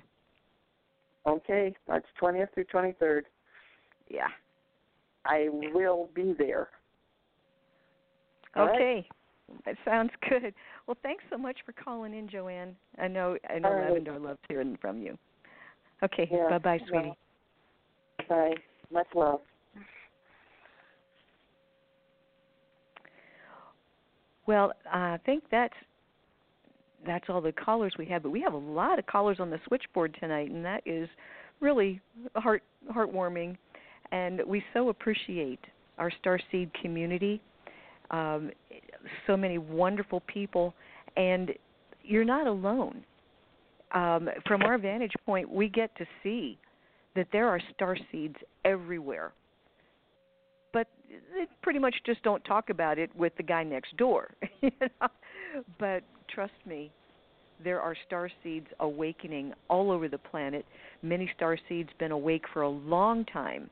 [1.27, 3.23] Okay, March 20th through 23rd.
[4.09, 4.29] Yeah.
[5.25, 6.69] I will be there.
[8.55, 8.77] All right?
[8.77, 9.09] Okay.
[9.65, 10.55] That sounds good.
[10.87, 12.77] Well, thanks so much for calling in, Joanne.
[12.99, 13.93] I know I know right.
[13.93, 15.19] Lavandar loves hearing from you.
[16.03, 16.29] Okay.
[16.31, 17.17] Yeah, bye bye, sweetie.
[18.29, 18.55] Bye.
[18.93, 19.41] Much love.
[24.47, 25.75] Well, I think that's
[27.05, 29.59] that's all the callers we have, but we have a lot of callers on the
[29.67, 31.09] switchboard tonight, and that is
[31.61, 32.01] really
[32.35, 33.57] heart heartwarming.
[34.13, 35.61] And we so appreciate
[35.99, 37.41] our Starseed community.
[38.11, 38.51] Um,
[39.27, 40.74] so many wonderful people,
[41.16, 41.53] and
[42.03, 43.05] you're not alone.
[43.93, 46.59] Um, from our vantage point, we get to see
[47.15, 49.33] that there are star seeds everywhere.
[50.73, 54.28] But they pretty much just don't talk about it with the guy next door.
[54.61, 55.09] you know?
[55.78, 56.91] But trust me,
[57.62, 60.65] there are star seeds awakening all over the planet.
[61.03, 63.70] Many star seeds been awake for a long time,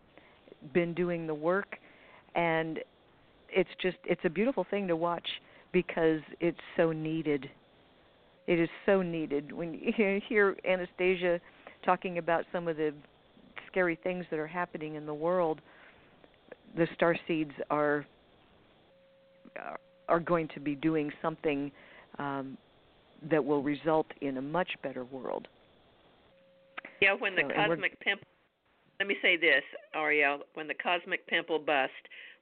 [0.72, 1.76] been doing the work,
[2.34, 2.78] and
[3.48, 5.26] it's just it's a beautiful thing to watch
[5.72, 7.50] because it's so needed.
[8.46, 11.40] It is so needed when you hear Anastasia
[11.84, 12.92] talking about some of the
[13.66, 15.60] scary things that are happening in the world.
[16.76, 18.06] The star seeds are
[20.08, 21.70] are going to be doing something
[22.18, 22.58] um,
[23.30, 25.48] that will result in a much better world.
[27.00, 28.26] Yeah, when the So, cosmic pimple
[29.00, 29.62] let me say this,
[29.96, 31.92] Arielle, when the cosmic pimple bust,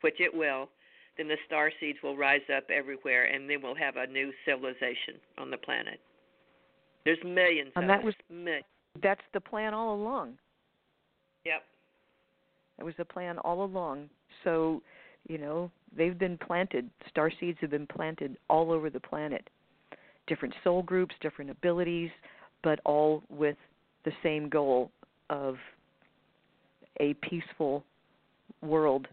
[0.03, 0.69] which it will,
[1.17, 5.15] then the star seeds will rise up everywhere and then we'll have a new civilization
[5.39, 6.01] on the planet.
[7.05, 8.05] There's millions And of that us.
[8.05, 8.65] was- Millions.
[9.03, 10.39] That's the plan all along.
[11.45, 11.65] Yep.
[12.79, 14.11] That was the plan all along.
[14.45, 14.83] So,
[15.29, 16.91] you know, they've been planted.
[17.09, 19.49] Star seeds have been planted all over the planet.
[20.27, 22.11] Different soul groups, different abilities,
[22.63, 23.57] but all with
[24.05, 24.91] the same goal
[25.31, 25.57] of
[27.01, 27.85] a peaceful
[28.61, 29.09] world,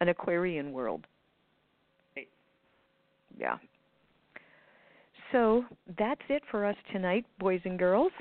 [0.00, 1.06] an Aquarian world.
[3.38, 3.56] Yeah.
[5.32, 5.64] So
[5.98, 8.12] that's it for us tonight, boys and girls.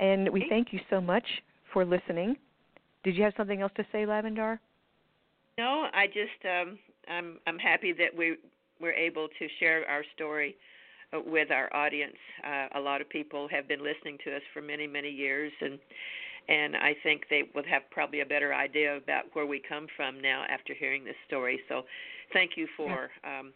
[0.00, 1.24] And we thank you so much
[1.72, 2.36] for listening.
[3.04, 4.58] Did you have something else to say, Lavandar?
[5.58, 6.78] No, I just um
[7.08, 8.36] I'm I'm happy that we
[8.80, 10.56] we're able to share our story
[11.12, 12.16] uh, with our audience.
[12.44, 15.78] Uh, a lot of people have been listening to us for many many years and
[16.48, 20.20] and I think they would have probably a better idea about where we come from
[20.20, 21.60] now after hearing this story.
[21.68, 21.82] So
[22.32, 23.52] thank you for um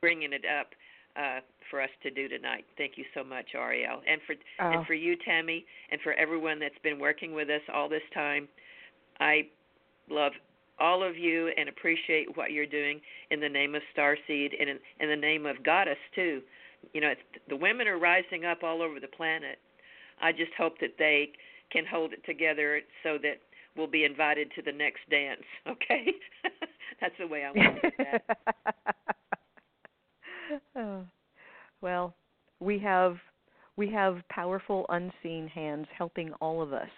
[0.00, 0.68] bringing it up
[1.16, 2.64] uh for us to do tonight.
[2.76, 4.00] Thank you so much, Arielle.
[4.06, 4.70] And for Oh.
[4.72, 8.48] and for you, Tammie, and for everyone that's been working with us all this time.
[9.20, 9.48] I
[10.08, 10.32] love
[10.80, 13.00] all of you and appreciate what you're doing
[13.30, 16.40] in the name of Starseed and in, in the name of Goddess too.
[16.94, 19.58] You know, it's, the women are rising up all over the planet.
[20.22, 21.30] I just hope that they
[21.72, 23.40] can hold it together so that
[23.76, 25.42] we'll be invited to the next dance.
[25.68, 26.12] Okay,
[27.00, 29.16] that's the way I want to do that.
[30.76, 31.04] Oh.
[31.80, 32.14] well,
[32.60, 33.16] we have
[33.76, 36.88] we have powerful unseen hands helping all of us.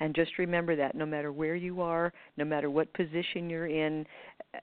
[0.00, 4.04] And just remember that no matter where you are, no matter what position you're in,
[4.54, 4.58] uh,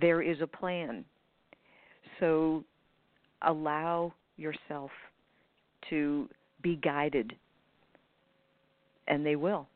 [0.00, 1.04] there is a plan.
[2.18, 2.64] So
[3.42, 4.90] allow yourself
[5.90, 6.28] to
[6.62, 7.34] be guided,
[9.06, 9.68] and they will.